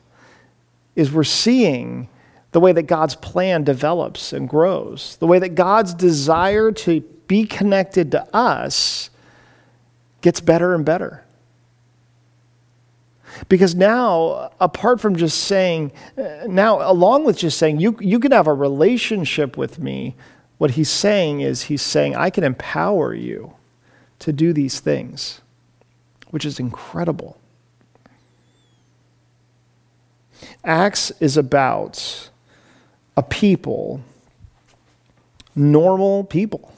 is 0.94 1.10
we're 1.10 1.24
seeing 1.24 2.08
the 2.52 2.60
way 2.60 2.72
that 2.72 2.82
God's 2.82 3.16
plan 3.16 3.64
develops 3.64 4.32
and 4.32 4.48
grows, 4.48 5.16
the 5.16 5.26
way 5.26 5.38
that 5.38 5.56
God's 5.56 5.92
desire 5.94 6.70
to 6.70 7.00
be 7.26 7.44
connected 7.44 8.12
to 8.12 8.36
us 8.36 9.10
gets 10.20 10.40
better 10.40 10.74
and 10.74 10.84
better. 10.84 11.24
Because 13.48 13.74
now, 13.74 14.52
apart 14.60 15.00
from 15.00 15.16
just 15.16 15.44
saying, 15.44 15.92
uh, 16.16 16.46
now, 16.46 16.88
along 16.88 17.24
with 17.24 17.38
just 17.38 17.58
saying, 17.58 17.80
you, 17.80 17.96
you 18.00 18.20
can 18.20 18.30
have 18.30 18.46
a 18.46 18.54
relationship 18.54 19.56
with 19.56 19.78
me, 19.78 20.14
what 20.58 20.72
he's 20.72 20.90
saying 20.90 21.40
is, 21.40 21.62
he's 21.62 21.82
saying, 21.82 22.14
I 22.14 22.30
can 22.30 22.44
empower 22.44 23.12
you 23.12 23.54
to 24.20 24.32
do 24.32 24.52
these 24.52 24.78
things, 24.78 25.40
which 26.34 26.44
is 26.44 26.58
incredible. 26.58 27.38
Acts 30.64 31.12
is 31.20 31.36
about 31.36 32.28
a 33.16 33.22
people, 33.22 34.00
normal 35.54 36.24
people, 36.24 36.74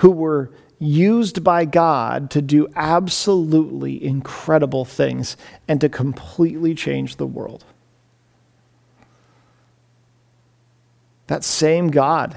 who 0.00 0.10
were 0.10 0.50
used 0.78 1.42
by 1.42 1.64
God 1.64 2.30
to 2.32 2.42
do 2.42 2.68
absolutely 2.76 4.04
incredible 4.04 4.84
things 4.84 5.38
and 5.66 5.80
to 5.80 5.88
completely 5.88 6.74
change 6.74 7.16
the 7.16 7.26
world. 7.26 7.64
That 11.28 11.42
same 11.42 11.90
God 11.90 12.36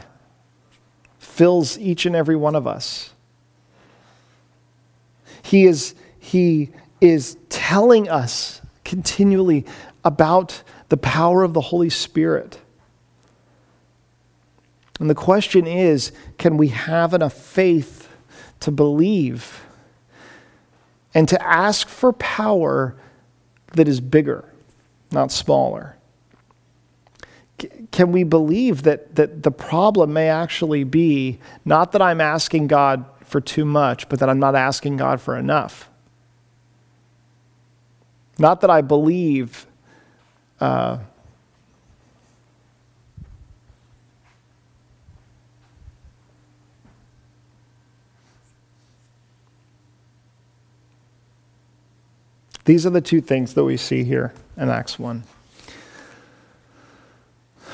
fills 1.19 1.77
each 1.77 2.05
and 2.05 2.15
every 2.15 2.37
one 2.37 2.55
of 2.55 2.65
us. 2.65 3.11
He 5.47 5.65
is, 5.65 5.95
he 6.19 6.71
is 6.99 7.37
telling 7.47 8.09
us 8.09 8.61
continually 8.83 9.65
about 10.03 10.61
the 10.89 10.97
power 10.97 11.41
of 11.41 11.53
the 11.53 11.61
Holy 11.61 11.89
Spirit. 11.89 12.59
And 14.99 15.09
the 15.09 15.15
question 15.15 15.65
is 15.65 16.11
can 16.37 16.57
we 16.57 16.67
have 16.67 17.13
enough 17.13 17.31
faith 17.31 18.09
to 18.59 18.71
believe 18.71 19.63
and 21.13 21.29
to 21.29 21.41
ask 21.41 21.87
for 21.87 22.11
power 22.11 22.97
that 23.67 23.87
is 23.87 24.01
bigger, 24.01 24.51
not 25.13 25.31
smaller? 25.31 25.95
Can 27.91 28.11
we 28.11 28.25
believe 28.25 28.83
that, 28.83 29.15
that 29.15 29.43
the 29.43 29.51
problem 29.51 30.11
may 30.11 30.27
actually 30.27 30.83
be 30.83 31.39
not 31.63 31.93
that 31.93 32.01
I'm 32.01 32.19
asking 32.19 32.67
God 32.67 33.05
for 33.27 33.41
too 33.41 33.65
much, 33.65 34.09
but 34.09 34.19
that 34.19 34.29
I'm 34.29 34.39
not 34.39 34.55
asking 34.55 34.97
God 34.97 35.21
for 35.21 35.37
enough? 35.37 35.89
Not 38.39 38.61
that 38.61 38.69
I 38.69 38.81
believe 38.81 39.67
uh, 40.59 40.97
These 52.67 52.85
are 52.85 52.89
the 52.89 52.99
two 52.99 53.21
things 53.21 53.53
that 53.53 53.63
we 53.63 53.77
see 53.77 54.03
here 54.03 54.33
in 54.57 54.69
Acts 54.69 54.99
1. 54.99 55.23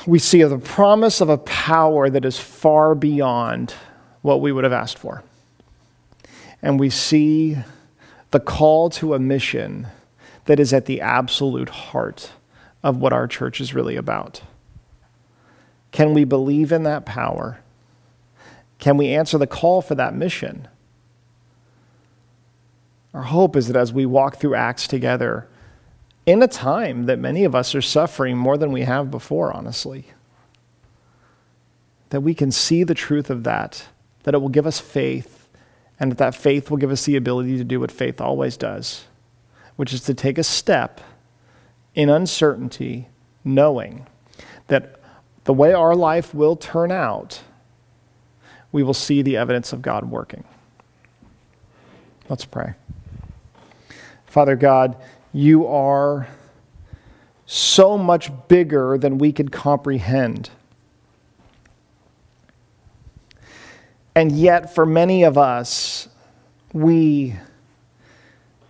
We 0.06 0.20
see 0.20 0.44
the 0.44 0.56
promise 0.56 1.20
of 1.20 1.28
a 1.28 1.38
power 1.38 2.08
that 2.08 2.24
is 2.24 2.38
far 2.38 2.94
beyond 2.94 3.74
what 4.22 4.40
we 4.40 4.52
would 4.52 4.62
have 4.62 4.72
asked 4.72 5.00
for. 5.00 5.24
And 6.64 6.80
we 6.80 6.88
see 6.88 7.58
the 8.30 8.40
call 8.40 8.88
to 8.88 9.12
a 9.12 9.18
mission 9.18 9.88
that 10.46 10.58
is 10.58 10.72
at 10.72 10.86
the 10.86 11.02
absolute 11.02 11.68
heart 11.68 12.32
of 12.82 12.96
what 12.96 13.12
our 13.12 13.28
church 13.28 13.60
is 13.60 13.74
really 13.74 13.96
about. 13.96 14.40
Can 15.92 16.14
we 16.14 16.24
believe 16.24 16.72
in 16.72 16.82
that 16.84 17.04
power? 17.04 17.60
Can 18.78 18.96
we 18.96 19.10
answer 19.10 19.36
the 19.36 19.46
call 19.46 19.82
for 19.82 19.94
that 19.94 20.14
mission? 20.14 20.66
Our 23.12 23.24
hope 23.24 23.56
is 23.56 23.68
that 23.68 23.76
as 23.76 23.92
we 23.92 24.06
walk 24.06 24.36
through 24.36 24.54
Acts 24.54 24.88
together, 24.88 25.46
in 26.24 26.42
a 26.42 26.48
time 26.48 27.04
that 27.04 27.18
many 27.18 27.44
of 27.44 27.54
us 27.54 27.74
are 27.74 27.82
suffering 27.82 28.38
more 28.38 28.56
than 28.56 28.72
we 28.72 28.82
have 28.82 29.10
before, 29.10 29.52
honestly, 29.52 30.06
that 32.08 32.22
we 32.22 32.32
can 32.32 32.50
see 32.50 32.84
the 32.84 32.94
truth 32.94 33.28
of 33.28 33.44
that, 33.44 33.86
that 34.22 34.32
it 34.32 34.38
will 34.38 34.48
give 34.48 34.66
us 34.66 34.80
faith, 34.80 35.43
and 35.98 36.10
that 36.10 36.18
that 36.18 36.34
faith 36.34 36.70
will 36.70 36.76
give 36.76 36.90
us 36.90 37.04
the 37.04 37.16
ability 37.16 37.56
to 37.56 37.64
do 37.64 37.80
what 37.80 37.90
faith 37.90 38.20
always 38.20 38.56
does 38.56 39.04
which 39.76 39.92
is 39.92 40.02
to 40.02 40.14
take 40.14 40.38
a 40.38 40.44
step 40.44 41.00
in 41.94 42.08
uncertainty, 42.08 43.08
knowing 43.44 44.06
that 44.68 45.00
the 45.44 45.52
way 45.52 45.72
our 45.72 45.94
life 45.94 46.34
will 46.34 46.56
turn 46.56 46.90
out, 46.90 47.42
we 48.72 48.82
will 48.82 48.94
see 48.94 49.22
the 49.22 49.36
evidence 49.36 49.72
of 49.72 49.82
God 49.82 50.10
working. 50.10 50.44
Let's 52.28 52.44
pray. 52.44 52.74
Father 54.26 54.56
God, 54.56 54.96
you 55.32 55.66
are 55.66 56.26
so 57.46 57.98
much 57.98 58.30
bigger 58.48 58.96
than 58.96 59.18
we 59.18 59.32
could 59.32 59.52
comprehend. 59.52 60.50
And 64.14 64.32
yet, 64.32 64.74
for 64.74 64.86
many 64.86 65.24
of 65.24 65.36
us, 65.36 66.08
we 66.72 67.34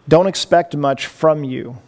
don't 0.09 0.27
expect 0.27 0.77
much 0.77 1.07
from 1.07 1.45
you. 1.45 1.79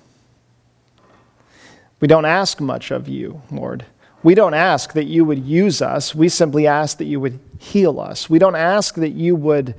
We 2.01 2.09
don't 2.09 2.25
ask 2.25 2.61
much 2.61 2.91
of 2.91 3.09
you, 3.09 3.41
Lord. 3.51 3.87
We 4.23 4.35
don't 4.35 4.55
ask 4.55 4.93
that 4.93 5.05
you 5.05 5.25
would 5.25 5.45
use 5.45 5.81
us. 5.81 6.15
We 6.15 6.29
simply 6.29 6.67
ask 6.67 6.99
that 6.99 7.05
you 7.05 7.21
would 7.21 7.39
heal 7.59 8.01
us. 8.01 8.29
We 8.29 8.39
don't 8.39 8.57
ask 8.57 8.97
that 8.97 9.11
you 9.11 9.37
would 9.37 9.75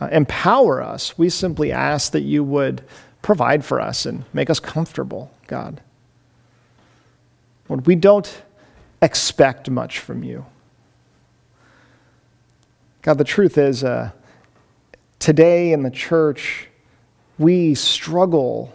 uh, 0.00 0.08
empower 0.12 0.82
us. 0.82 1.18
We 1.18 1.28
simply 1.30 1.72
ask 1.72 2.12
that 2.12 2.20
you 2.20 2.44
would 2.44 2.82
provide 3.22 3.64
for 3.64 3.80
us 3.80 4.06
and 4.06 4.24
make 4.32 4.50
us 4.50 4.60
comfortable, 4.60 5.30
God. 5.46 5.80
Lord, 7.68 7.86
we 7.86 7.96
don't 7.96 8.42
expect 9.02 9.68
much 9.70 9.98
from 9.98 10.22
you. 10.22 10.46
God, 13.08 13.16
the 13.16 13.24
truth 13.24 13.56
is, 13.56 13.82
uh, 13.82 14.10
today 15.18 15.72
in 15.72 15.82
the 15.82 15.90
church, 15.90 16.68
we 17.38 17.74
struggle 17.74 18.70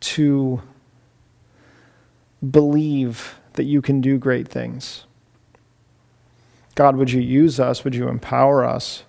to 0.00 0.60
believe 2.50 3.38
that 3.54 3.64
you 3.64 3.80
can 3.80 4.02
do 4.02 4.18
great 4.18 4.46
things. 4.46 5.06
God, 6.74 6.96
would 6.96 7.10
you 7.10 7.22
use 7.22 7.58
us? 7.58 7.82
Would 7.82 7.94
you 7.94 8.08
empower 8.08 8.62
us? 8.62 9.04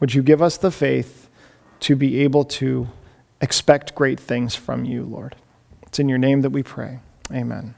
Would 0.00 0.14
you 0.14 0.22
give 0.22 0.40
us 0.40 0.56
the 0.56 0.70
faith 0.70 1.28
to 1.80 1.94
be 1.94 2.20
able 2.20 2.46
to 2.46 2.88
expect 3.42 3.94
great 3.94 4.18
things 4.18 4.54
from 4.54 4.86
you, 4.86 5.02
Lord? 5.02 5.36
It's 5.82 5.98
in 5.98 6.08
your 6.08 6.16
name 6.16 6.40
that 6.40 6.52
we 6.52 6.62
pray. 6.62 7.00
Amen. 7.30 7.74